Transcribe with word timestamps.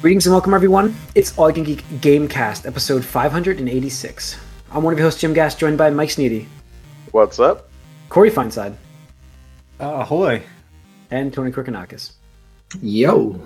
Greetings 0.00 0.26
and 0.26 0.32
welcome, 0.34 0.54
everyone. 0.54 0.94
It's 1.14 1.36
All 1.36 1.48
You 1.48 1.54
Can 1.54 1.64
Geek 1.64 1.82
Gamecast, 2.00 2.66
episode 2.66 3.04
586. 3.04 4.36
I'm 4.70 4.82
one 4.84 4.92
of 4.92 4.98
your 4.98 5.06
hosts, 5.06 5.20
Jim 5.20 5.32
Gass, 5.32 5.54
joined 5.54 5.76
by 5.78 5.90
Mike 5.90 6.10
Sneedy, 6.10 6.46
What's 7.10 7.40
up? 7.40 7.68
Corey 8.10 8.30
Feinside, 8.30 8.74
Uh, 9.80 9.98
ahoy. 10.00 10.42
and 11.10 11.32
Tony 11.32 11.50
Krikanakis. 11.50 12.12
Yo. 12.80 13.40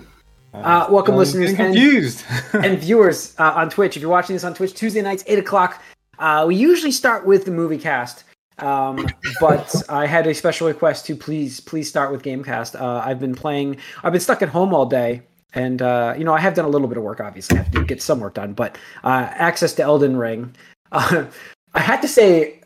Uh, 0.52 0.86
welcome, 0.90 1.14
I'm 1.14 1.18
listeners 1.18 1.52
getting 1.54 1.76
and, 1.78 2.24
and 2.64 2.78
viewers 2.78 3.34
uh, 3.38 3.52
on 3.54 3.70
Twitch. 3.70 3.96
If 3.96 4.02
you're 4.02 4.10
watching 4.10 4.34
this 4.36 4.44
on 4.44 4.52
Twitch, 4.52 4.74
Tuesday 4.74 5.00
nights, 5.00 5.24
8 5.26 5.38
o'clock. 5.38 5.80
Uh, 6.18 6.44
we 6.46 6.54
usually 6.56 6.92
start 6.92 7.24
with 7.24 7.46
the 7.46 7.50
movie 7.50 7.78
cast, 7.78 8.24
um, 8.58 9.06
but 9.40 9.74
I 9.88 10.06
had 10.06 10.26
a 10.26 10.34
special 10.34 10.66
request 10.68 11.06
to 11.06 11.16
please, 11.16 11.60
please 11.60 11.88
start 11.88 12.12
with 12.12 12.22
Gamecast. 12.22 12.78
Uh, 12.78 13.02
I've 13.04 13.18
been 13.20 13.34
playing, 13.34 13.78
I've 14.04 14.12
been 14.12 14.20
stuck 14.20 14.42
at 14.42 14.50
home 14.50 14.74
all 14.74 14.84
day. 14.86 15.22
And 15.54 15.82
uh, 15.82 16.14
you 16.16 16.24
know, 16.24 16.32
I 16.32 16.40
have 16.40 16.54
done 16.54 16.64
a 16.64 16.68
little 16.68 16.88
bit 16.88 16.96
of 16.96 17.04
work. 17.04 17.20
Obviously, 17.20 17.58
I 17.58 17.62
have 17.62 17.72
to 17.72 17.84
get 17.84 18.00
some 18.00 18.20
work 18.20 18.34
done. 18.34 18.54
But 18.54 18.78
uh, 19.04 19.28
access 19.30 19.74
to 19.74 19.82
Elden 19.82 20.16
Ring, 20.16 20.54
uh, 20.92 21.26
I 21.74 21.80
had 21.80 22.00
to 22.02 22.08
say, 22.08 22.60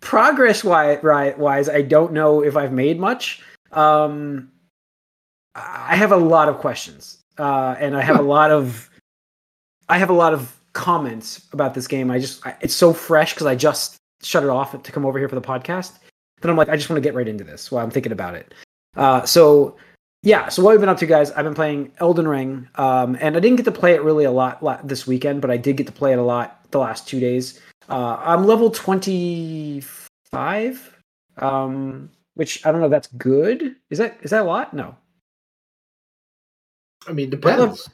progress 0.00 0.62
wise, 0.62 1.68
I 1.68 1.82
don't 1.82 2.12
know 2.12 2.42
if 2.42 2.56
I've 2.56 2.72
made 2.72 3.00
much. 3.00 3.42
Um, 3.72 4.50
I 5.54 5.96
have 5.96 6.12
a 6.12 6.16
lot 6.16 6.48
of 6.48 6.58
questions, 6.58 7.18
uh, 7.38 7.76
and 7.78 7.96
I 7.96 8.02
have 8.02 8.18
a 8.18 8.22
lot 8.22 8.50
of, 8.50 8.88
I 9.88 9.98
have 9.98 10.10
a 10.10 10.14
lot 10.14 10.32
of 10.32 10.56
comments 10.72 11.48
about 11.52 11.74
this 11.74 11.86
game. 11.86 12.10
I 12.10 12.18
just, 12.18 12.46
I, 12.46 12.56
it's 12.60 12.74
so 12.74 12.92
fresh 12.92 13.34
because 13.34 13.46
I 13.46 13.54
just 13.54 13.96
shut 14.22 14.42
it 14.42 14.48
off 14.48 14.80
to 14.80 14.92
come 14.92 15.04
over 15.04 15.18
here 15.18 15.28
for 15.28 15.34
the 15.34 15.42
podcast. 15.42 15.98
But 16.40 16.50
I'm 16.50 16.56
like, 16.56 16.68
I 16.68 16.76
just 16.76 16.90
want 16.90 16.98
to 16.98 17.06
get 17.06 17.14
right 17.14 17.28
into 17.28 17.44
this 17.44 17.70
while 17.70 17.84
I'm 17.84 17.90
thinking 17.90 18.12
about 18.12 18.34
it. 18.34 18.54
Uh, 18.96 19.24
so 19.24 19.76
yeah, 20.22 20.48
so 20.48 20.62
what 20.62 20.70
we've 20.70 20.80
been 20.80 20.88
up 20.88 20.98
to, 20.98 21.06
guys? 21.06 21.30
I've 21.32 21.44
been 21.44 21.54
playing 21.54 21.92
Elden 21.98 22.28
Ring, 22.28 22.68
um, 22.76 23.16
and 23.20 23.36
I 23.36 23.40
didn't 23.40 23.56
get 23.56 23.64
to 23.64 23.72
play 23.72 23.94
it 23.94 24.02
really 24.02 24.24
a 24.24 24.30
lot, 24.30 24.62
lot 24.62 24.86
this 24.86 25.06
weekend, 25.06 25.40
but 25.42 25.50
I 25.50 25.56
did 25.56 25.76
get 25.76 25.86
to 25.86 25.92
play 25.92 26.12
it 26.12 26.18
a 26.18 26.22
lot 26.22 26.60
the 26.70 26.78
last 26.78 27.08
two 27.08 27.18
days. 27.20 27.60
Uh, 27.88 28.16
I'm 28.20 28.46
level 28.46 28.70
25, 28.70 30.96
um, 31.38 32.08
which 32.34 32.64
I 32.64 32.70
don't 32.70 32.80
know 32.80 32.86
if 32.86 32.92
that's 32.92 33.08
good. 33.08 33.74
Is 33.90 33.98
that 33.98 34.18
is 34.22 34.30
that 34.30 34.42
a 34.42 34.44
lot? 34.44 34.72
No. 34.72 34.94
I 37.08 37.12
mean, 37.12 37.30
What 37.32 37.44
level, 37.44 37.66
depends. 37.66 37.90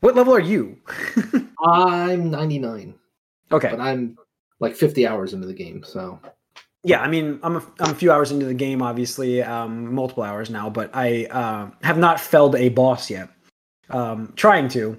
what 0.00 0.14
level 0.14 0.32
are 0.32 0.38
you? 0.40 0.76
I'm 1.66 2.30
99, 2.30 2.94
okay. 3.50 3.70
but 3.70 3.80
I'm 3.80 4.16
like 4.60 4.76
50 4.76 5.06
hours 5.08 5.32
into 5.34 5.48
the 5.48 5.52
game, 5.54 5.82
so 5.82 6.20
Yeah, 6.84 7.00
I 7.00 7.08
mean, 7.08 7.40
I'm 7.42 7.56
a, 7.56 7.62
I'm 7.80 7.90
a 7.90 7.94
few 7.94 8.12
hours 8.12 8.30
into 8.30 8.44
the 8.44 8.54
game, 8.54 8.82
obviously, 8.82 9.42
um, 9.42 9.94
multiple 9.94 10.22
hours 10.22 10.50
now, 10.50 10.68
but 10.68 10.90
I 10.92 11.24
uh, 11.26 11.70
have 11.82 11.96
not 11.96 12.20
felled 12.20 12.54
a 12.56 12.68
boss 12.68 13.10
yet. 13.10 13.30
Um, 13.88 14.32
trying 14.36 14.68
to, 14.68 14.98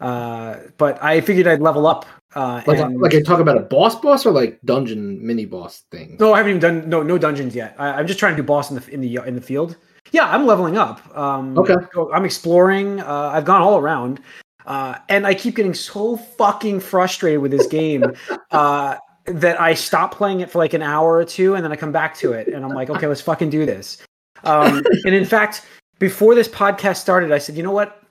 uh, 0.00 0.56
but 0.78 1.02
I 1.02 1.20
figured 1.20 1.46
I'd 1.46 1.60
level 1.60 1.86
up. 1.86 2.06
Uh, 2.34 2.62
like 2.66 2.78
and... 2.78 3.00
like 3.00 3.14
I 3.14 3.22
talk 3.22 3.40
about 3.40 3.56
a 3.56 3.60
boss 3.60 3.94
boss 3.96 4.26
or 4.26 4.32
like 4.32 4.58
dungeon 4.64 5.24
mini 5.24 5.44
boss 5.44 5.84
thing. 5.90 6.16
No, 6.20 6.34
I 6.34 6.38
haven't 6.38 6.50
even 6.50 6.60
done 6.60 6.88
no 6.88 7.02
no 7.02 7.16
dungeons 7.16 7.54
yet. 7.54 7.74
I, 7.78 7.92
I'm 7.92 8.06
just 8.06 8.18
trying 8.18 8.36
to 8.36 8.42
do 8.42 8.46
boss 8.46 8.70
in 8.70 8.76
the 8.76 8.90
in 8.90 9.00
the 9.00 9.16
in 9.24 9.34
the 9.34 9.40
field. 9.40 9.76
Yeah, 10.12 10.28
I'm 10.28 10.46
leveling 10.46 10.76
up. 10.78 11.16
Um, 11.16 11.58
Okay. 11.58 11.74
I'm 12.12 12.24
exploring. 12.24 13.00
Uh, 13.00 13.30
I've 13.32 13.44
gone 13.44 13.62
all 13.62 13.78
around, 13.78 14.20
uh, 14.66 14.96
and 15.08 15.26
I 15.26 15.34
keep 15.34 15.56
getting 15.56 15.74
so 15.74 16.16
fucking 16.16 16.80
frustrated 16.80 17.40
with 17.40 17.50
this 17.50 17.66
game 17.66 18.04
uh, 18.50 18.96
that 19.34 19.60
I 19.60 19.74
stop 19.74 20.14
playing 20.14 20.40
it 20.40 20.50
for 20.50 20.58
like 20.58 20.74
an 20.74 20.82
hour 20.82 21.16
or 21.16 21.24
two, 21.24 21.54
and 21.54 21.64
then 21.64 21.72
I 21.72 21.76
come 21.76 21.92
back 21.92 22.16
to 22.18 22.32
it, 22.32 22.48
and 22.48 22.64
I'm 22.64 22.72
like, 22.72 22.90
okay, 22.90 23.06
let's 23.06 23.20
fucking 23.20 23.50
do 23.50 23.66
this. 23.66 23.98
Um, 24.44 24.82
and 25.04 25.14
in 25.14 25.24
fact, 25.24 25.66
before 25.98 26.34
this 26.34 26.48
podcast 26.48 26.96
started, 26.96 27.32
I 27.32 27.38
said, 27.38 27.56
you 27.56 27.62
know 27.62 27.72
what? 27.72 28.02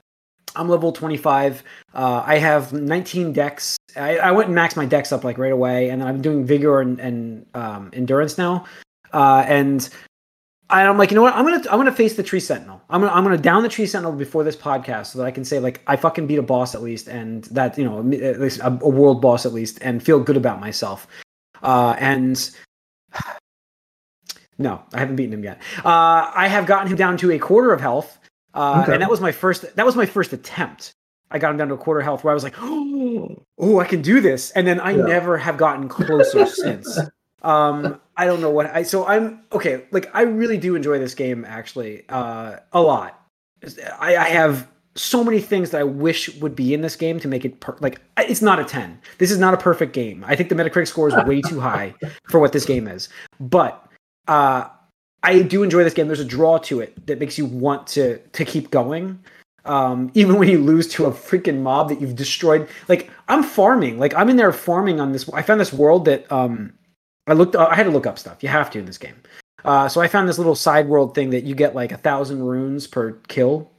I'm 0.55 0.67
level 0.69 0.91
25. 0.91 1.63
Uh, 1.93 2.23
I 2.25 2.37
have 2.37 2.73
19 2.73 3.33
dex. 3.33 3.77
I, 3.95 4.17
I 4.17 4.31
went 4.31 4.49
and 4.49 4.57
maxed 4.57 4.75
my 4.75 4.85
dex 4.85 5.11
up 5.11 5.23
like 5.23 5.37
right 5.37 5.51
away, 5.51 5.89
and 5.89 6.03
I'm 6.03 6.21
doing 6.21 6.45
vigor 6.45 6.81
and, 6.81 6.99
and 6.99 7.45
um, 7.53 7.89
endurance 7.93 8.37
now. 8.37 8.65
Uh, 9.13 9.45
and 9.47 9.89
I'm 10.69 10.97
like, 10.97 11.11
you 11.11 11.15
know 11.15 11.21
what? 11.21 11.33
I'm 11.33 11.45
gonna 11.45 11.63
I'm 11.71 11.77
gonna 11.79 11.91
face 11.93 12.15
the 12.15 12.23
tree 12.23 12.39
sentinel. 12.41 12.81
I'm 12.89 12.99
gonna 13.01 13.13
I'm 13.13 13.23
gonna 13.23 13.37
down 13.37 13.63
the 13.63 13.69
tree 13.69 13.85
sentinel 13.85 14.11
before 14.13 14.43
this 14.43 14.55
podcast 14.55 15.07
so 15.07 15.19
that 15.19 15.25
I 15.25 15.31
can 15.31 15.45
say 15.45 15.59
like 15.59 15.81
I 15.87 15.95
fucking 15.95 16.27
beat 16.27 16.39
a 16.39 16.41
boss 16.41 16.75
at 16.75 16.81
least, 16.81 17.07
and 17.07 17.45
that 17.45 17.77
you 17.77 17.85
know 17.85 17.99
at 17.99 18.39
least 18.41 18.59
a, 18.59 18.67
a 18.67 18.89
world 18.89 19.21
boss 19.21 19.45
at 19.45 19.53
least, 19.53 19.79
and 19.81 20.03
feel 20.03 20.19
good 20.19 20.35
about 20.37 20.59
myself. 20.59 21.07
Uh, 21.63 21.95
and 21.99 22.51
no, 24.57 24.81
I 24.93 24.99
haven't 24.99 25.15
beaten 25.15 25.33
him 25.33 25.43
yet. 25.43 25.61
Uh, 25.85 26.31
I 26.35 26.47
have 26.47 26.65
gotten 26.65 26.87
him 26.87 26.97
down 26.97 27.17
to 27.17 27.31
a 27.31 27.39
quarter 27.39 27.71
of 27.71 27.79
health, 27.79 28.17
uh, 28.53 28.81
Okay. 28.83 28.93
and 28.93 29.01
that 29.01 29.09
was 29.09 29.21
my 29.21 29.31
first. 29.31 29.75
That 29.75 29.85
was 29.85 29.95
my 29.95 30.05
first 30.05 30.33
attempt. 30.33 30.91
I 31.31 31.39
got 31.39 31.51
him 31.51 31.57
down 31.57 31.67
to 31.69 31.73
a 31.75 31.77
quarter 31.77 32.01
health, 32.01 32.23
where 32.23 32.31
I 32.31 32.33
was 32.33 32.43
like, 32.43 32.55
"Oh, 32.59 33.41
oh 33.57 33.79
I 33.79 33.85
can 33.85 34.01
do 34.01 34.19
this," 34.19 34.51
and 34.51 34.65
then 34.67 34.79
I 34.79 34.91
Yeah. 34.91 35.03
never 35.05 35.37
have 35.37 35.57
gotten 35.57 35.87
closer 35.87 36.45
since. 36.45 36.99
Um, 37.43 37.99
I 38.15 38.25
don't 38.25 38.41
know 38.41 38.49
what 38.49 38.67
I. 38.67 38.83
So 38.83 39.05
I'm 39.05 39.41
okay. 39.51 39.85
Like 39.91 40.09
I 40.13 40.23
really 40.23 40.57
do 40.57 40.75
enjoy 40.75 40.99
this 40.99 41.13
game, 41.13 41.45
actually, 41.45 42.03
uh, 42.09 42.57
a 42.73 42.81
lot. 42.81 43.23
I, 43.99 44.17
I 44.17 44.29
have 44.29 44.67
so 44.95 45.23
many 45.23 45.39
things 45.39 45.69
that 45.71 45.79
I 45.79 45.83
wish 45.83 46.33
would 46.35 46.55
be 46.55 46.73
in 46.73 46.81
this 46.81 46.95
game 46.95 47.19
to 47.19 47.27
make 47.27 47.45
it 47.45 47.59
per- 47.59 47.77
like 47.79 48.01
it's 48.17 48.41
not 48.41 48.59
a 48.59 48.63
10. 48.63 48.99
This 49.19 49.31
is 49.31 49.37
not 49.37 49.53
a 49.53 49.57
perfect 49.57 49.93
game. 49.93 50.25
I 50.27 50.35
think 50.35 50.49
the 50.49 50.55
Metacritic 50.55 50.87
score 50.87 51.07
is 51.07 51.15
way 51.27 51.41
too 51.41 51.59
high 51.59 51.93
for 52.29 52.39
what 52.39 52.53
this 52.53 52.65
game 52.65 52.87
is. 52.87 53.09
But 53.39 53.87
uh 54.27 54.69
I 55.23 55.41
do 55.41 55.63
enjoy 55.63 55.83
this 55.83 55.93
game. 55.93 56.07
There's 56.07 56.19
a 56.19 56.25
draw 56.25 56.57
to 56.59 56.79
it 56.79 57.07
that 57.07 57.19
makes 57.19 57.37
you 57.37 57.45
want 57.45 57.87
to 57.87 58.17
to 58.17 58.45
keep 58.45 58.71
going. 58.71 59.19
Um, 59.65 60.11
even 60.13 60.37
when 60.39 60.47
you 60.47 60.59
lose 60.59 60.87
to 60.93 61.05
a 61.05 61.11
freaking 61.11 61.61
mob 61.61 61.89
that 61.89 61.99
you've 61.99 62.15
destroyed. 62.15 62.69
Like 62.87 63.11
I'm 63.27 63.43
farming. 63.43 63.99
Like 63.99 64.13
I'm 64.15 64.29
in 64.29 64.37
there 64.37 64.51
farming 64.51 64.99
on 64.99 65.11
this 65.11 65.29
I 65.29 65.41
found 65.41 65.59
this 65.59 65.73
world 65.73 66.05
that 66.05 66.31
um 66.31 66.73
I 67.27 67.33
looked 67.33 67.55
I 67.55 67.75
had 67.75 67.83
to 67.83 67.89
look 67.91 68.07
up 68.07 68.17
stuff. 68.17 68.41
You 68.41 68.49
have 68.49 68.69
to 68.71 68.79
in 68.79 68.85
this 68.85 68.97
game. 68.97 69.15
Uh, 69.65 69.89
so 69.89 69.99
I 70.01 70.07
found 70.07 70.29
this 70.29 70.37
little 70.37 70.55
side 70.55 70.87
world 70.87 71.13
thing 71.13 71.29
that 71.31 71.43
you 71.43 71.53
get 71.55 71.75
like 71.75 71.91
a 71.91 71.97
thousand 71.97 72.41
runes 72.43 72.87
per 72.87 73.13
kill 73.27 73.69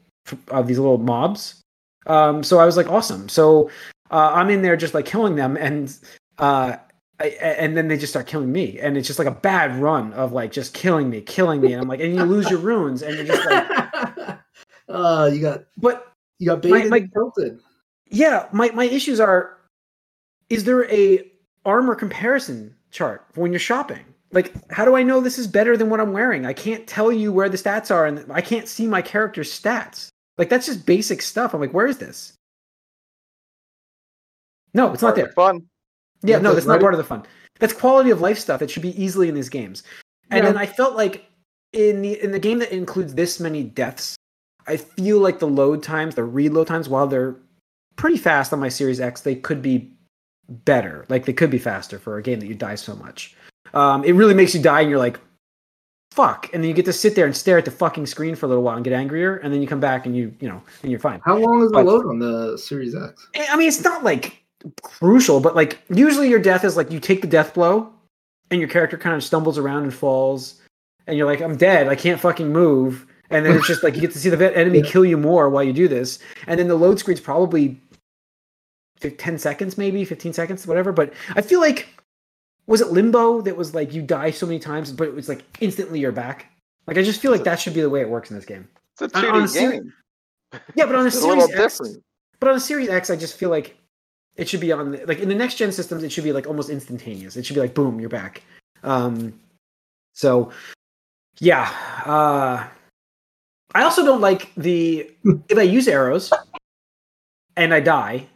of 0.48 0.66
these 0.66 0.78
little 0.78 0.98
mobs. 0.98 1.60
Um, 2.06 2.42
so 2.42 2.58
I 2.58 2.66
was 2.66 2.76
like, 2.76 2.88
awesome. 2.90 3.28
So 3.28 3.70
uh, 4.10 4.32
I'm 4.34 4.50
in 4.50 4.62
there 4.62 4.76
just 4.76 4.92
like 4.94 5.06
killing 5.06 5.36
them, 5.36 5.56
and 5.56 5.94
uh, 6.38 6.76
I, 7.20 7.26
and 7.40 7.76
then 7.76 7.88
they 7.88 7.96
just 7.96 8.12
start 8.12 8.26
killing 8.26 8.50
me, 8.52 8.78
and 8.80 8.96
it's 8.96 9.06
just 9.06 9.18
like 9.18 9.28
a 9.28 9.32
bad 9.32 9.76
run 9.80 10.12
of 10.14 10.32
like 10.32 10.52
just 10.52 10.74
killing 10.74 11.08
me, 11.10 11.20
killing 11.20 11.60
me, 11.60 11.72
and 11.72 11.80
I'm 11.82 11.88
like, 11.88 12.00
and 12.00 12.14
you 12.14 12.22
lose 12.24 12.48
your 12.50 12.58
runes, 12.60 13.02
and 13.02 13.16
you're 13.16 13.24
just 13.26 13.44
like, 13.46 14.38
uh, 14.88 15.30
you 15.32 15.40
got 15.40 15.64
but 15.76 16.12
you 16.38 16.46
got 16.46 16.64
My- 16.64 16.70
baited 16.70 16.90
my- 16.90 16.96
and 16.98 17.12
tilted. 17.12 17.60
yeah, 18.10 18.46
my 18.52 18.70
my 18.70 18.84
issues 18.84 19.20
are, 19.20 19.58
is 20.50 20.64
there 20.64 20.90
a 20.92 21.30
armor 21.64 21.94
comparison 21.94 22.74
chart 22.90 23.24
for 23.32 23.40
when 23.42 23.52
you're 23.52 23.58
shopping? 23.60 24.04
Like, 24.32 24.52
how 24.70 24.84
do 24.84 24.94
I 24.94 25.02
know 25.02 25.20
this 25.20 25.38
is 25.38 25.46
better 25.46 25.76
than 25.76 25.88
what 25.88 26.00
I'm 26.00 26.12
wearing? 26.12 26.44
I 26.44 26.52
can't 26.52 26.86
tell 26.86 27.10
you 27.10 27.32
where 27.32 27.48
the 27.48 27.56
stats 27.56 27.90
are, 27.90 28.04
and 28.06 28.24
I 28.30 28.40
can't 28.42 28.68
see 28.68 28.86
my 28.86 29.00
character's 29.00 29.50
stats. 29.50 30.08
Like, 30.36 30.50
that's 30.50 30.66
just 30.66 30.84
basic 30.86 31.22
stuff. 31.22 31.54
I'm 31.54 31.60
like, 31.60 31.72
where 31.72 31.86
is 31.86 31.98
this? 31.98 32.34
No, 34.74 34.92
it's 34.92 35.02
not 35.02 35.14
Part 35.14 35.18
of 35.18 35.24
there. 35.24 35.26
the 35.28 35.32
Fun. 35.32 35.56
Yeah, 36.22 36.36
Yeah, 36.36 36.42
no, 36.42 36.54
that's 36.54 36.66
not 36.66 36.74
right- 36.74 36.80
part 36.82 36.94
of 36.94 36.98
the 36.98 37.04
fun. 37.04 37.24
That's 37.58 37.72
quality 37.72 38.10
of 38.10 38.20
life 38.20 38.38
stuff 38.38 38.60
that 38.60 38.70
should 38.70 38.82
be 38.82 39.02
easily 39.02 39.28
in 39.28 39.34
these 39.34 39.48
games. 39.48 39.82
And 40.30 40.44
Yeah. 40.44 40.52
then 40.52 40.58
I 40.58 40.66
felt 40.66 40.94
like 40.94 41.24
in 41.72 42.02
the 42.02 42.22
in 42.22 42.32
the 42.32 42.38
game 42.38 42.58
that 42.58 42.72
includes 42.72 43.14
this 43.14 43.40
many 43.40 43.62
deaths, 43.62 44.16
I 44.66 44.76
feel 44.76 45.18
like 45.18 45.38
the 45.38 45.48
load 45.48 45.82
times, 45.82 46.14
the 46.14 46.24
reload 46.24 46.66
times, 46.66 46.88
while 46.88 47.06
they're 47.06 47.36
pretty 47.96 48.16
fast 48.18 48.52
on 48.52 48.60
my 48.60 48.68
Series 48.68 49.00
X, 49.00 49.22
they 49.22 49.34
could 49.34 49.62
be 49.62 49.90
better. 50.48 51.04
Like 51.08 51.24
they 51.26 51.32
could 51.32 51.50
be 51.50 51.58
faster 51.58 51.98
for 51.98 52.16
a 52.18 52.22
game 52.22 52.40
that 52.40 52.46
you 52.46 52.54
die 52.54 52.74
so 52.76 52.94
much. 52.96 53.34
Um, 53.74 54.04
it 54.04 54.12
really 54.12 54.34
makes 54.34 54.54
you 54.54 54.62
die, 54.62 54.80
and 54.80 54.90
you're 54.90 54.98
like, 54.98 55.20
"Fuck!" 56.12 56.48
And 56.52 56.62
then 56.62 56.68
you 56.68 56.74
get 56.74 56.86
to 56.86 56.92
sit 56.92 57.14
there 57.14 57.26
and 57.26 57.36
stare 57.36 57.58
at 57.58 57.64
the 57.64 57.70
fucking 57.70 58.06
screen 58.06 58.34
for 58.34 58.46
a 58.46 58.48
little 58.48 58.64
while 58.64 58.76
and 58.76 58.84
get 58.84 58.92
angrier, 58.94 59.36
and 59.36 59.52
then 59.52 59.60
you 59.60 59.68
come 59.68 59.80
back 59.80 60.06
and 60.06 60.16
you, 60.16 60.34
you 60.40 60.48
know, 60.48 60.62
and 60.82 60.90
you're 60.90 61.00
fine. 61.00 61.20
How 61.24 61.36
long 61.36 61.62
is 61.62 61.68
the 61.70 61.74
But- 61.74 61.86
load 61.86 62.06
on 62.06 62.18
the 62.18 62.56
Series 62.56 62.94
X? 62.94 63.26
I 63.50 63.56
mean, 63.56 63.68
it's 63.68 63.82
not 63.84 64.04
like 64.04 64.42
crucial, 64.82 65.40
but 65.40 65.54
like 65.54 65.78
usually 65.90 66.28
your 66.28 66.38
death 66.40 66.64
is 66.64 66.76
like 66.76 66.90
you 66.90 66.98
take 67.00 67.20
the 67.20 67.28
death 67.28 67.54
blow, 67.54 67.92
and 68.50 68.60
your 68.60 68.68
character 68.68 68.96
kind 68.96 69.14
of 69.14 69.22
stumbles 69.22 69.58
around 69.58 69.82
and 69.84 69.92
falls, 69.94 70.60
and 71.06 71.16
you're 71.18 71.26
like, 71.26 71.40
I'm 71.42 71.56
dead, 71.56 71.88
I 71.88 71.94
can't 71.94 72.20
fucking 72.20 72.50
move, 72.50 73.06
and 73.30 73.44
then 73.44 73.54
it's 73.54 73.66
just 73.66 73.82
like 73.82 73.94
you 73.94 74.00
get 74.00 74.12
to 74.12 74.18
see 74.18 74.30
the 74.30 74.56
enemy 74.56 74.78
Yeah. 74.80 74.90
kill 74.90 75.04
you 75.04 75.18
more 75.18 75.50
while 75.50 75.62
you 75.62 75.74
do 75.74 75.88
this, 75.88 76.18
and 76.46 76.58
then 76.58 76.68
the 76.68 76.74
load 76.74 76.98
screen's 76.98 77.20
probably 77.20 77.78
fif- 79.00 79.16
ten 79.18 79.38
seconds, 79.38 79.78
maybe 79.78 80.04
fifteen 80.04 80.32
seconds, 80.32 80.66
whatever. 80.66 80.92
But 80.92 81.12
I 81.36 81.42
feel 81.42 81.60
like 81.60 81.88
was 82.66 82.80
it 82.80 82.88
Limbo 82.88 83.40
that 83.42 83.56
was 83.56 83.74
like 83.74 83.92
you 83.94 84.02
die 84.02 84.30
so 84.30 84.46
many 84.46 84.58
times, 84.58 84.92
but 84.92 85.08
it 85.08 85.14
was 85.14 85.28
like 85.28 85.42
instantly 85.60 86.00
you're 86.00 86.12
back. 86.12 86.46
Like 86.86 86.98
I 86.98 87.02
just 87.02 87.20
feel 87.20 87.32
like 87.32 87.44
that 87.44 87.60
should 87.60 87.74
be 87.74 87.80
the 87.80 87.90
way 87.90 88.00
it 88.00 88.08
works 88.08 88.30
in 88.30 88.36
this 88.36 88.44
game. 88.44 88.68
It's 89.00 89.14
a 89.14 89.20
2D 89.20 89.32
on 89.32 89.42
a 89.42 89.48
seri- 89.48 89.72
game. 89.78 89.92
Yeah, 90.74 90.86
but 90.86 90.94
on 90.94 91.06
a 91.06 91.10
Series 91.10 91.26
little 91.26 91.44
X, 91.44 91.78
different. 91.78 92.02
but 92.40 92.48
on 92.50 92.56
a 92.56 92.60
Series 92.60 92.88
X, 92.88 93.10
I 93.10 93.16
just 93.16 93.36
feel 93.36 93.50
like 93.50 93.76
it 94.36 94.48
should 94.48 94.60
be 94.60 94.72
on 94.72 94.92
the, 94.92 95.04
like 95.06 95.18
in 95.18 95.28
the 95.28 95.34
next 95.34 95.56
gen 95.56 95.72
systems, 95.72 96.02
it 96.02 96.12
should 96.12 96.24
be 96.24 96.32
like 96.32 96.46
almost 96.46 96.70
instantaneous. 96.70 97.36
It 97.36 97.44
should 97.44 97.54
be 97.54 97.60
like 97.60 97.74
boom, 97.74 98.00
you're 98.00 98.08
back. 98.08 98.42
Um, 98.82 99.38
so 100.14 100.50
yeah, 101.40 101.70
uh, 102.04 102.66
I 103.74 103.82
also 103.82 104.04
don't 104.04 104.20
like 104.20 104.52
the 104.56 105.10
if 105.48 105.58
I 105.58 105.62
use 105.62 105.88
arrows, 105.88 106.32
and 107.56 107.72
I 107.74 107.80
die, 107.80 108.26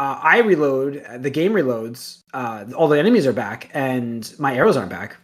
uh, 0.00 0.18
I 0.22 0.38
reload. 0.38 1.04
The 1.18 1.28
game 1.28 1.52
reloads. 1.52 2.22
Uh, 2.32 2.64
all 2.74 2.88
the 2.88 2.98
enemies 2.98 3.26
are 3.26 3.34
back, 3.34 3.68
and 3.74 4.32
my 4.38 4.54
arrows 4.56 4.78
aren't 4.78 4.88
back. 4.88 5.18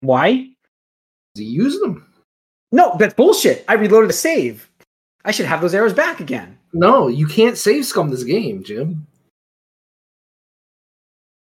Why? 0.00 0.48
He 1.34 1.44
use 1.44 1.78
them. 1.78 2.10
No, 2.72 2.96
that's 2.98 3.12
bullshit. 3.12 3.66
I 3.68 3.74
reloaded 3.74 4.08
a 4.08 4.14
save. 4.14 4.70
I 5.22 5.30
should 5.30 5.44
have 5.44 5.60
those 5.60 5.74
arrows 5.74 5.92
back 5.92 6.20
again. 6.20 6.56
No, 6.72 7.08
you 7.08 7.26
can't 7.26 7.58
save 7.58 7.84
scum 7.84 8.08
this 8.08 8.24
game, 8.24 8.62
Jim. 8.64 9.06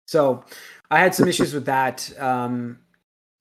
So 0.07 0.45
I 0.89 0.99
had 0.99 1.13
some 1.13 1.27
issues 1.27 1.53
with 1.53 1.65
that. 1.65 2.09
Um, 2.17 2.79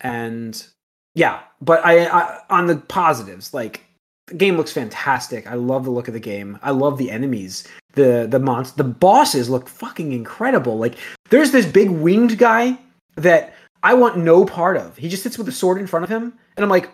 and 0.00 0.66
yeah, 1.14 1.42
but 1.60 1.84
I, 1.86 2.06
I 2.06 2.40
on 2.50 2.66
the 2.66 2.76
positives, 2.76 3.54
like 3.54 3.83
the 4.26 4.34
game 4.34 4.56
looks 4.56 4.72
fantastic. 4.72 5.46
I 5.46 5.54
love 5.54 5.84
the 5.84 5.90
look 5.90 6.08
of 6.08 6.14
the 6.14 6.20
game. 6.20 6.58
I 6.62 6.70
love 6.70 6.98
the 6.98 7.10
enemies. 7.10 7.66
The 7.92 8.26
the 8.28 8.40
monst 8.40 8.76
the 8.76 8.84
bosses 8.84 9.50
look 9.50 9.68
fucking 9.68 10.12
incredible. 10.12 10.78
Like 10.78 10.96
there's 11.30 11.50
this 11.50 11.66
big 11.66 11.90
winged 11.90 12.38
guy 12.38 12.78
that 13.16 13.54
I 13.82 13.94
want 13.94 14.18
no 14.18 14.44
part 14.44 14.76
of. 14.76 14.96
He 14.96 15.08
just 15.08 15.22
sits 15.22 15.38
with 15.38 15.48
a 15.48 15.52
sword 15.52 15.78
in 15.78 15.86
front 15.86 16.04
of 16.04 16.10
him, 16.10 16.32
and 16.56 16.64
I'm 16.64 16.70
like, 16.70 16.90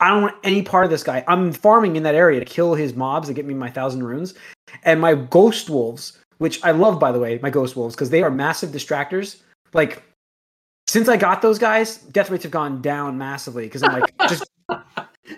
I 0.00 0.08
don't 0.08 0.22
want 0.22 0.36
any 0.42 0.62
part 0.62 0.84
of 0.84 0.90
this 0.90 1.02
guy. 1.02 1.24
I'm 1.28 1.52
farming 1.52 1.96
in 1.96 2.02
that 2.04 2.14
area 2.14 2.40
to 2.40 2.46
kill 2.46 2.74
his 2.74 2.94
mobs 2.94 3.28
to 3.28 3.34
get 3.34 3.44
me 3.44 3.54
my 3.54 3.70
thousand 3.70 4.02
runes. 4.02 4.34
And 4.84 5.00
my 5.00 5.14
ghost 5.14 5.68
wolves, 5.68 6.18
which 6.38 6.62
I 6.64 6.70
love 6.70 6.98
by 6.98 7.12
the 7.12 7.20
way, 7.20 7.38
my 7.42 7.50
ghost 7.50 7.76
wolves, 7.76 7.94
because 7.94 8.10
they 8.10 8.22
are 8.22 8.30
massive 8.30 8.70
distractors. 8.70 9.40
Like 9.74 10.02
since 10.88 11.08
I 11.08 11.16
got 11.16 11.42
those 11.42 11.58
guys, 11.58 11.98
death 11.98 12.30
rates 12.30 12.42
have 12.42 12.52
gone 12.52 12.82
down 12.82 13.16
massively 13.16 13.64
because 13.64 13.82
I'm 13.82 14.00
like 14.00 14.18
just 14.28 14.44